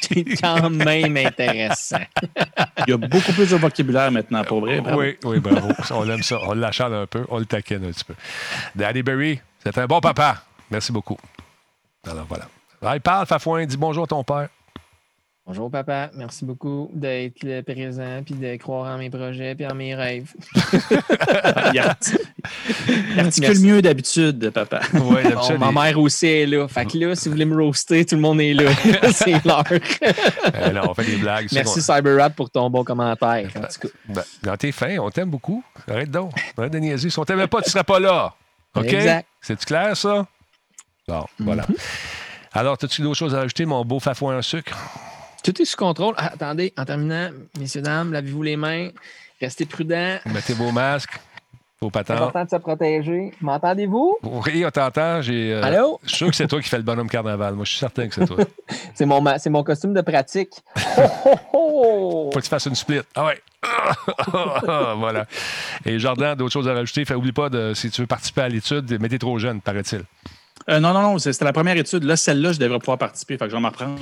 [0.02, 2.00] C'est quand même intéressant.
[2.88, 4.82] Il y a beaucoup plus de vocabulaire maintenant, pour vrai.
[4.82, 5.00] bravo.
[5.00, 5.70] Oui, oui, bravo.
[5.92, 6.40] on aime ça.
[6.44, 8.16] On l'achale un peu, on le taquine un petit peu.
[8.76, 10.44] Daddy Barry, c'est un bon papa.
[10.72, 11.18] Merci beaucoup.
[12.08, 12.48] Alors voilà.
[12.82, 14.48] Allez, parle, Fafouin, dis bonjour à ton père.
[15.50, 16.12] Bonjour, papa.
[16.14, 20.32] Merci beaucoup d'être présent puis de croire en mes projets puis en mes rêves.
[21.74, 22.18] Il arti-
[23.14, 23.66] il articule Merci.
[23.66, 24.82] mieux d'habitude, papa.
[24.94, 26.68] Oui, Bon, ma mère aussi est là.
[26.68, 28.72] Fait que là, si vous voulez me roaster, tout le monde est là.
[29.12, 29.64] C'est l'heure.
[29.72, 31.48] Euh, on fait des blagues.
[31.52, 31.96] Merci, bon.
[31.96, 33.50] CyberRat, pour ton bon commentaire.
[33.58, 33.94] En tout cas.
[34.08, 35.64] Ben, dans tes fins, on t'aime beaucoup.
[35.88, 36.32] Arrête donc.
[36.58, 37.10] Arrête de niaiser.
[37.10, 38.36] Si on t'aimait pas, tu serais pas là.
[38.76, 38.96] OK?
[39.42, 40.28] C'est-tu clair, ça?
[41.08, 41.66] Bon, voilà.
[42.54, 44.78] Alors, as-tu d'autres choses à ajouter, mon beau Fafouin en sucre?
[45.44, 46.14] Tout est sous contrôle.
[46.18, 47.30] Ah, attendez, en terminant,
[47.60, 48.90] messieurs, dames, lavez-vous les mains.
[49.42, 50.18] Restez prudents.
[50.26, 51.18] Mettez vos masques,
[51.80, 52.18] vos C'est patentes.
[52.18, 53.32] important de se protéger.
[53.40, 54.18] M'entendez-vous?
[54.24, 55.22] Oui, on t'entend.
[55.22, 56.00] J'ai, euh, Allô?
[56.04, 57.54] Je suis sûr que c'est toi qui fais le bonhomme carnaval.
[57.56, 58.38] Moi, je suis certain que c'est toi.
[58.94, 60.52] C'est mon, ma- c'est mon costume de pratique.
[60.98, 62.30] Oh, oh, oh!
[62.34, 63.00] Faut que tu fasses une split.
[63.16, 63.42] Ah ouais.
[64.98, 65.26] voilà.
[65.86, 67.06] Et Jordan, d'autres choses à rajouter?
[67.06, 70.02] Fait, oublie pas, de, si tu veux participer à l'étude, mais t'es trop jeune, paraît-il.
[70.70, 72.04] Euh, non, non, non, c'est- c'était la première étude.
[72.04, 73.38] Là, celle-là, je devrais pouvoir participer.
[73.38, 73.98] Fait que je vais m'en prendre.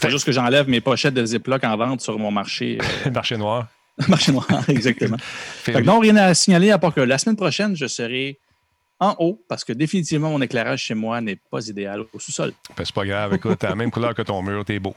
[0.00, 3.36] Faut juste que j'enlève mes pochettes de Ziploc en vente sur mon marché, euh, marché
[3.36, 3.68] noir.
[4.08, 5.16] marché noir, exactement.
[5.20, 8.38] Fait- que non, rien à signaler à part que la semaine prochaine, je serai
[8.98, 12.52] en haut parce que définitivement, mon éclairage chez moi n'est pas idéal au sous-sol.
[12.76, 13.34] Ben, c'est pas grave.
[13.34, 14.64] Écoute, t'as la même couleur que ton mur.
[14.64, 14.94] T'es beau.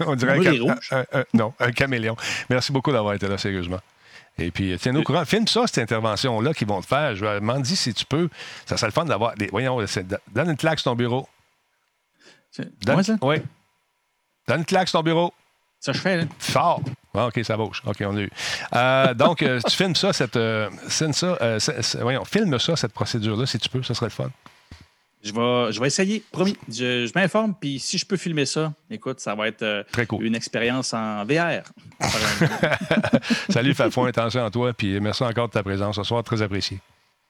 [0.00, 2.16] On dirait un, cam- un- un- non, un caméléon.
[2.50, 3.80] Merci beaucoup d'avoir été là, sérieusement.
[4.38, 5.24] Et puis, tiens-nous au courant.
[5.24, 7.14] Filme ça, cette intervention-là qu'ils vont te faire.
[7.16, 8.28] Je m'en dis si tu peux.
[8.66, 9.34] Ça serait le fun d'avoir.
[9.34, 9.46] Des...
[9.48, 9.78] Voyons,
[10.32, 11.28] donne une claque sur ton bureau.
[12.58, 12.94] Donne...
[12.94, 13.16] moi, ça?
[13.22, 13.36] Oui.
[14.48, 15.32] Donne une claque sur ton bureau.
[15.80, 16.24] Ça, je fais, là.
[16.38, 16.80] Fort.
[17.14, 17.82] Ah, OK, ça bouge.
[17.84, 18.30] OK, on l'a eu.
[18.74, 20.36] Euh, donc, euh, tu filmes ça, cette.
[20.36, 21.58] euh, filme ça, euh,
[22.00, 24.30] voyons, filme ça, cette procédure-là, si tu peux, ça serait le fun.
[25.24, 26.56] Je vais, je vais essayer, promis.
[26.68, 30.04] Je, je m'informe, puis si je peux filmer ça, écoute, ça va être euh, Très
[30.06, 30.24] cool.
[30.24, 31.62] une expérience en VR.
[33.48, 36.80] Salut, Fafouin, attention à toi, puis merci encore de ta présence ce soir, très apprécié.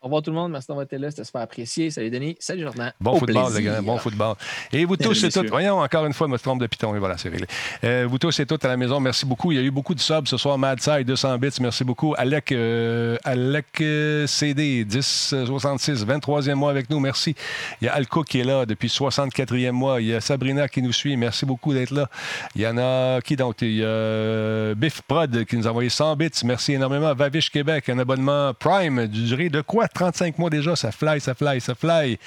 [0.03, 0.51] Au revoir tout le monde.
[0.51, 1.13] Merci d'avoir été là.
[1.13, 1.89] C'était super apprécié.
[1.93, 2.35] Salut Denis.
[2.41, 2.93] Salut Jordan.
[3.01, 3.71] Bon Au football, plaisir.
[3.71, 4.35] le gars, bon football.
[4.73, 7.17] Et vous tous et toutes, voyons, encore une fois, me trompe de piton, et voilà,
[7.17, 7.47] c'est réglé.
[7.85, 9.53] Euh, vous tous et toutes à la maison, merci beaucoup.
[9.53, 10.59] Il y a eu beaucoup de subs ce soir.
[10.59, 12.17] Mad Side, 200 bits, merci beaucoup.
[12.19, 17.37] Alec, euh, Alec euh, CD, 1066, 23e mois avec nous, merci.
[17.81, 20.01] Il y a Alco qui est là depuis 64e mois.
[20.01, 22.11] Il y a Sabrina qui nous suit, merci beaucoup d'être là.
[22.57, 23.63] Il y en a qui donc?
[23.63, 27.15] Il y a euh, Biff Prod qui nous a envoyé 100 bits, merci énormément.
[27.15, 29.87] Vavish Québec, un abonnement Prime, du durée de quoi?
[29.95, 32.19] 35 mois déjà, ça fly, ça fly, ça fly.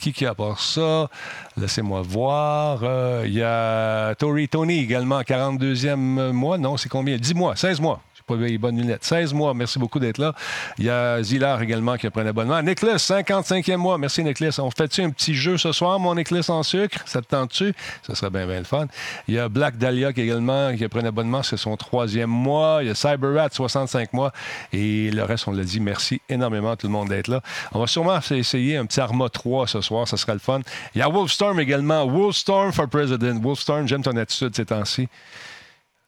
[0.00, 1.08] Qui qui a ça?
[1.56, 2.80] Laissez-moi voir.
[2.82, 6.58] Euh, Il y a Tori Tony également, 42e mois.
[6.58, 7.16] Non, c'est combien?
[7.16, 8.00] 10 mois, 16 mois.
[8.26, 9.04] Pas les bonnes lunettes.
[9.04, 10.34] 16 mois, merci beaucoup d'être là.
[10.78, 12.60] Il y a Zilar également qui a pris un abonnement.
[12.62, 13.98] Nicholas, 55e mois.
[13.98, 14.58] Merci Nicholas.
[14.62, 16.98] On fait-tu un petit jeu ce soir, mon Nicholas en sucre?
[17.06, 17.74] Ça te tente-tu?
[18.06, 18.86] Ça serait bien, bien le fun.
[19.28, 21.42] Il y a Black Dahlia qui également qui a pris un abonnement.
[21.42, 22.78] C'est son troisième mois.
[22.82, 24.32] Il y a CyberRat, 65 mois.
[24.72, 25.80] Et le reste, on l'a dit.
[25.80, 27.40] Merci énormément à tout le monde d'être là.
[27.72, 30.06] On va sûrement essayer un petit Arma 3 ce soir.
[30.06, 30.60] Ça sera le fun.
[30.94, 32.06] Il y a Wolfstorm également.
[32.06, 33.40] Wolfstorm for President.
[33.42, 35.08] Wolfstorm, j'aime ton attitude ces temps-ci.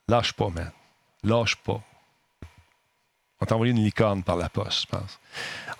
[0.08, 0.70] Lâche pas, man.
[1.22, 1.80] Lâche pas.
[3.50, 5.20] On une licorne par la poste, je pense.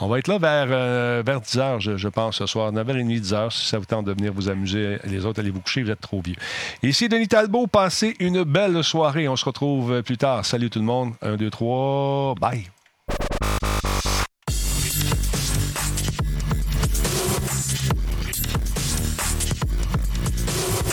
[0.01, 2.73] On va être là vers, euh, vers 10 h, je, je pense, ce soir.
[2.73, 4.99] 9h30, 10 h, si ça vous tente de venir vous amuser.
[5.05, 6.37] Les autres, allez vous coucher, vous êtes trop vieux.
[6.83, 9.29] Ici Denis Talbot, passez une belle soirée.
[9.29, 10.45] On se retrouve euh, plus tard.
[10.45, 11.13] Salut tout le monde.
[11.23, 12.65] 1, 2, 3, bye.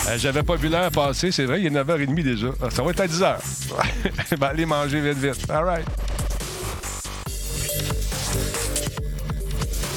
[0.07, 2.47] Euh, J'avais pas vu l'heure passer, c'est vrai, il est 9h30 déjà.
[2.61, 3.35] Ah, Ça va être à 10h.
[4.39, 5.49] ben, allez manger vite, vite.
[5.49, 5.85] All right.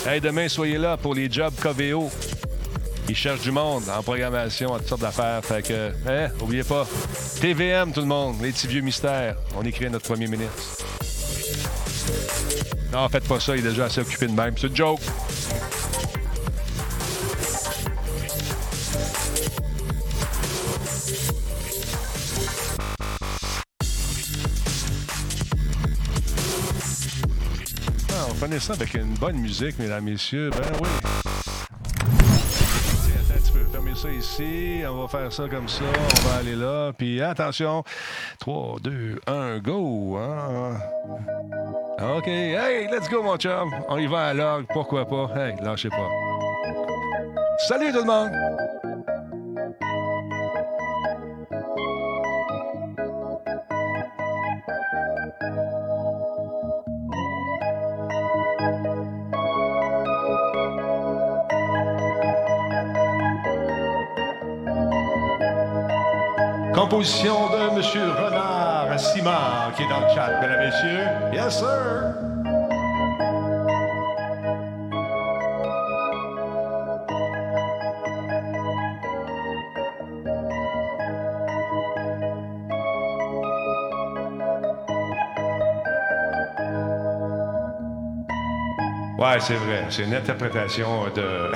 [0.06, 2.10] Hey, demain, soyez là pour les jobs KVO.
[3.09, 5.43] Ils cherchent du monde en programmation, en toutes sortes d'affaires.
[5.43, 6.86] Fait que, hein, oubliez pas.
[7.40, 9.36] TVM, tout le monde, les petits vieux mystères.
[9.56, 10.85] On écrit à notre premier ministre.
[12.93, 14.55] Non, faites pas ça, il est déjà assez occupé de même.
[14.59, 15.01] C'est une joke.
[28.43, 30.51] On ça avec une bonne musique, mesdames, messieurs.
[30.51, 30.89] Ben oui.
[33.15, 34.82] Attends, tu peux fermer ça ici.
[34.86, 35.85] On va faire ça comme ça.
[35.85, 36.93] On va aller là.
[36.93, 37.85] Puis attention.
[38.40, 40.16] 3, 2, 1, go.
[40.16, 40.78] Hein?
[42.01, 42.28] OK.
[42.28, 43.70] Hey, let's go, mon chum.
[43.89, 44.66] On y va à l'orgue.
[44.73, 45.31] Pourquoi pas?
[45.36, 46.09] Hey, lâchez pas.
[47.69, 48.64] Salut tout le monde!
[66.85, 68.12] Composition de M.
[68.15, 71.06] Renard Simard qui est dans le chat, mesdames et messieurs.
[71.32, 72.15] Yes, sir!
[89.19, 89.86] Ouais, c'est vrai.
[89.89, 91.51] C'est une interprétation de,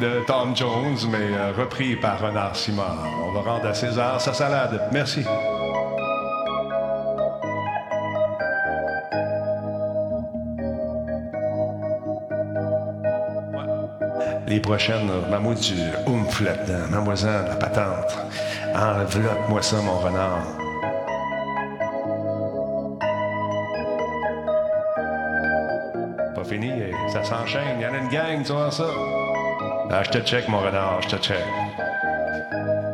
[0.02, 3.19] de Tom Jones, mais euh, repris par Renard Simard.
[3.30, 4.88] On va rendre à César sa salade.
[4.90, 5.24] Merci.
[14.48, 15.74] Les prochaines, maman du
[16.08, 18.18] oomph là-dedans, mademoiselle, la patente.
[18.74, 20.42] Enveloppe-moi ça, mon renard.
[26.34, 26.72] Pas fini,
[27.12, 27.78] ça s'enchaîne.
[27.78, 28.86] Il y en a une gang, tu vois ça?
[30.02, 31.44] Je te check, mon renard, je te check.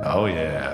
[0.09, 0.73] Oh yeah.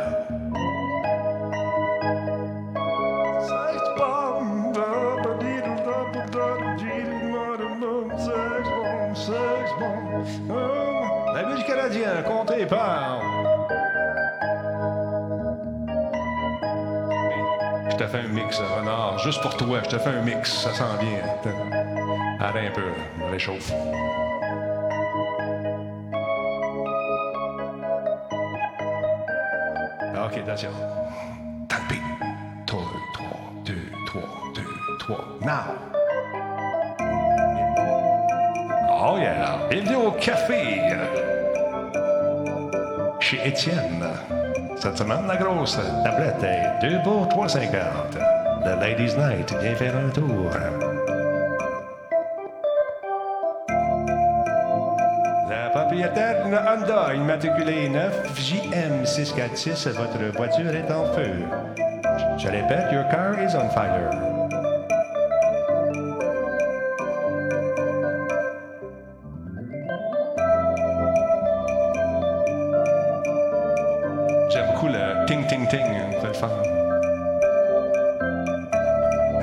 [11.34, 13.22] La musique canadienne, comptez par.
[17.90, 19.78] Je te fais un mix, renard, juste pour toi.
[19.84, 21.20] Je te fais un mix, ça sent bien.
[22.38, 23.30] Arrête un peu, là.
[23.30, 23.72] réchauffe.
[30.52, 30.72] Attention.
[31.68, 32.00] Tapez.
[32.66, 32.80] 3,
[33.14, 33.26] 3,
[33.64, 33.74] 2,
[34.06, 34.22] 3,
[34.54, 34.62] 2,
[34.98, 35.38] 3.
[35.40, 35.74] Now!
[38.90, 39.66] Oh yeah!
[39.70, 40.80] Bienvenue au café!
[43.20, 44.04] Chez Étienne.
[44.76, 48.18] Cette semaine, la grosse tablette est 2 pour 3,50.
[48.64, 50.50] Le Ladies Night vient faire un tour.
[56.82, 61.30] Honda immatriculée 9 JM646, votre voiture est en feu.
[62.38, 64.10] Je répète, your car is on fire.
[74.50, 75.80] J'aime beaucoup le ting-ting-ting,
[76.20, 76.50] c'est le.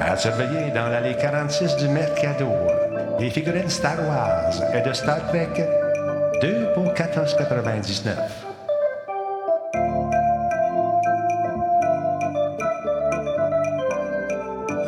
[0.02, 2.50] À surveiller dans l'allée 46 du Mercado,
[3.18, 5.79] les figurines Star Wars et de Star Trek, 2 pour
[7.00, 8.14] 14,99.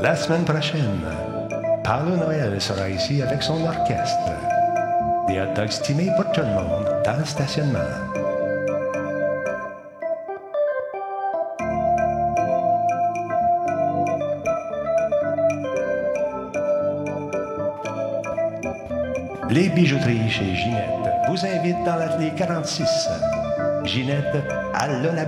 [0.02, 1.00] La semaine prochaine,
[1.86, 4.30] Paolo Noël sera ici avec son orchestre.
[5.30, 7.80] Des hot dogs stimés pour tout le monde dans le stationnement.
[19.50, 23.10] Les bijouteries chez Ginette vous invitent dans l'atelier 46.
[23.84, 24.38] Ginette
[24.73, 25.26] à la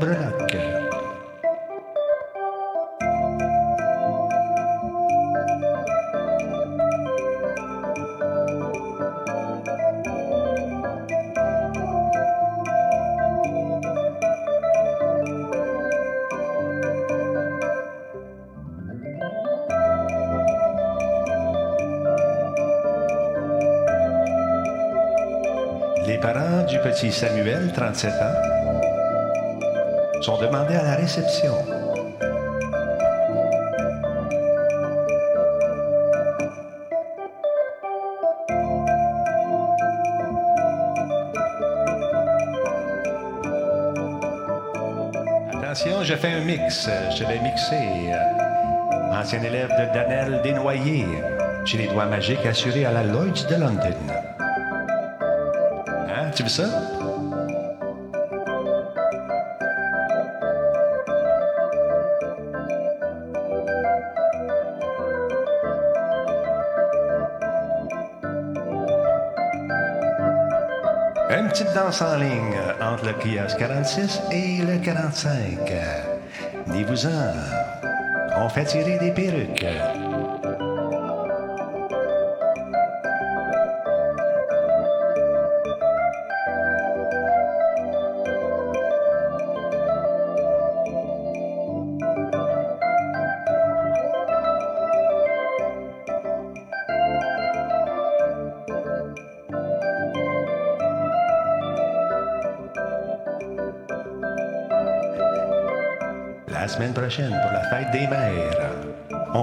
[27.12, 28.42] Samuel, 37 ans,
[30.22, 31.54] sont demandés à la réception.
[45.54, 46.90] Attention, je fais un mix.
[47.18, 48.12] Je vais mixer.
[48.12, 51.06] euh, Ancien élève de Danel Desnoyers.
[51.66, 54.23] J'ai les doigts magiques assurés à la Lloyds de London.
[56.36, 56.64] Tu veux ça?
[71.30, 72.32] Une petite danse en ligne
[72.82, 75.38] entre le kiosque 46 et le 45.
[76.68, 77.10] Dis-vous-en,
[78.38, 79.66] on fait tirer des perruques.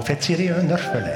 [0.01, 1.11] On fait tirer un orphelin.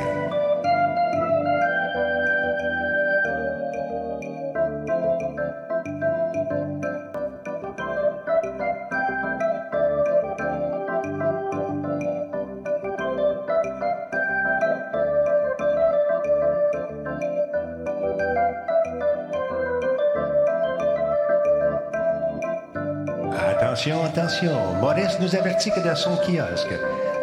[23.49, 24.51] Attention, attention.
[24.79, 26.69] Maurice nous avertit que dans son kiosque,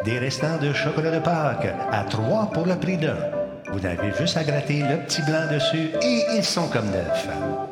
[0.04, 3.16] des restants de chocolat de Pâques à 3 pour le prix d'un.
[3.72, 7.71] Vous avez juste à gratter le petit blanc dessus et ils sont comme neufs.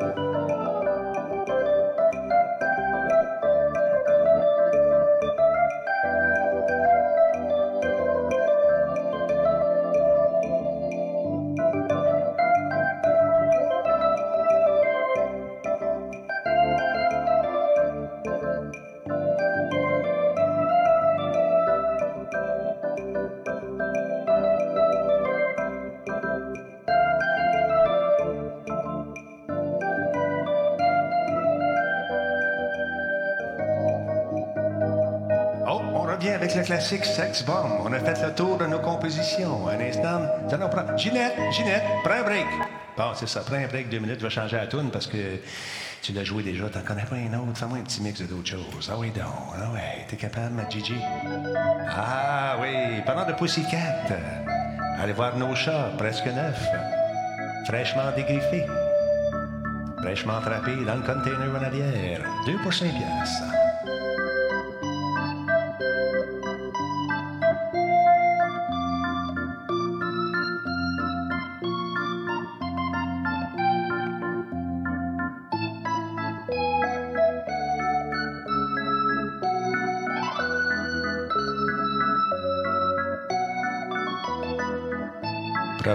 [36.21, 37.81] Revient avec le classique Sex Bomb.
[37.83, 39.67] On a fait le tour de nos compositions.
[39.69, 40.95] Un instant, nous allons prendre...
[40.99, 42.45] Ginette, Ginette, prends un break.
[42.95, 45.17] Bon, c'est ça, prends un break deux minutes, je vais changer la tune parce que
[46.03, 47.57] tu l'as joué déjà, t'en connais pas un autre?
[47.57, 48.91] Fais-moi un petit mix de d'autres choses.
[48.93, 49.25] Ah oui, donc.
[49.57, 51.01] Ah ouais, t'es capable, ma Gigi?
[51.89, 53.79] Ah oui, parlant de Pussycat,
[55.03, 56.69] allez voir nos chats, presque neufs,
[57.67, 58.67] fraîchement dégriffés,
[60.03, 62.21] fraîchement frappés dans le container en arrière.
[62.45, 63.60] Deux pour cinq piastres.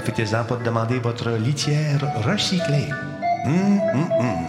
[0.06, 2.90] Profitez-en pour demander votre litière recyclée.
[3.44, 4.45] Hum, hum, hum.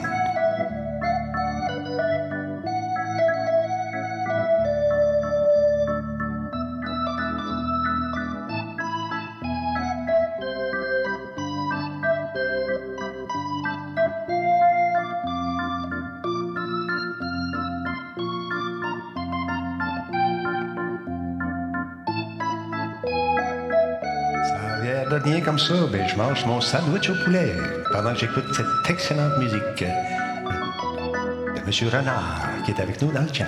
[25.69, 27.53] Ben, je mange mon sandwich au poulet
[27.91, 29.87] pendant que j'écoute cette excellente musique de
[31.59, 31.89] M.
[31.93, 33.47] Renard qui est avec nous dans le chat.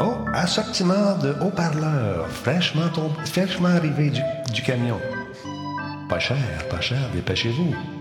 [0.00, 2.90] Oh, assortiment de haut-parleurs fraîchement,
[3.24, 4.20] fraîchement arrivé du,
[4.52, 5.00] du camion.
[6.08, 6.36] Pas cher,
[6.68, 7.93] pas cher, dépêchez-vous.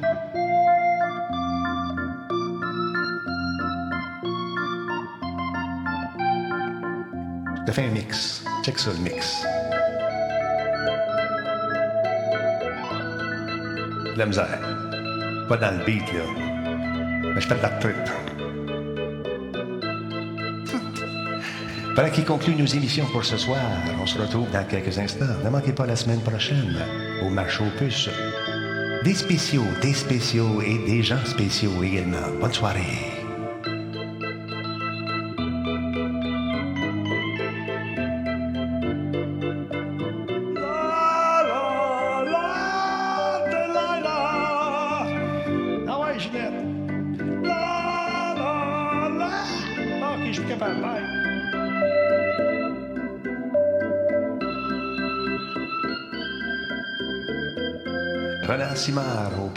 [7.73, 8.43] Fais un mix.
[8.63, 9.43] Check ça, le mix.
[14.15, 14.59] La misère.
[15.49, 16.21] Pas dans le beat, là.
[17.33, 17.95] Mais je fais de la trip.
[21.95, 23.57] Voilà qui conclut nos émissions pour ce soir.
[23.99, 25.25] On se retrouve dans quelques instants.
[25.43, 26.77] Ne manquez pas la semaine prochaine
[27.23, 28.09] au marché aux puces.
[29.03, 32.37] Des spéciaux, des spéciaux et des gens spéciaux également.
[32.39, 33.12] Bonne soirée.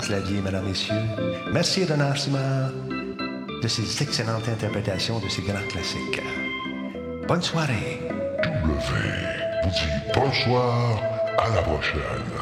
[0.07, 0.95] Clavier, mesdames, messieurs.
[1.53, 2.71] Merci, Renard Simard,
[3.61, 6.23] de ces excellentes interprétations de ces grands classiques.
[7.27, 7.99] Bonne soirée.
[8.41, 11.03] W vous dit bonsoir,
[11.39, 12.36] à la prochaine.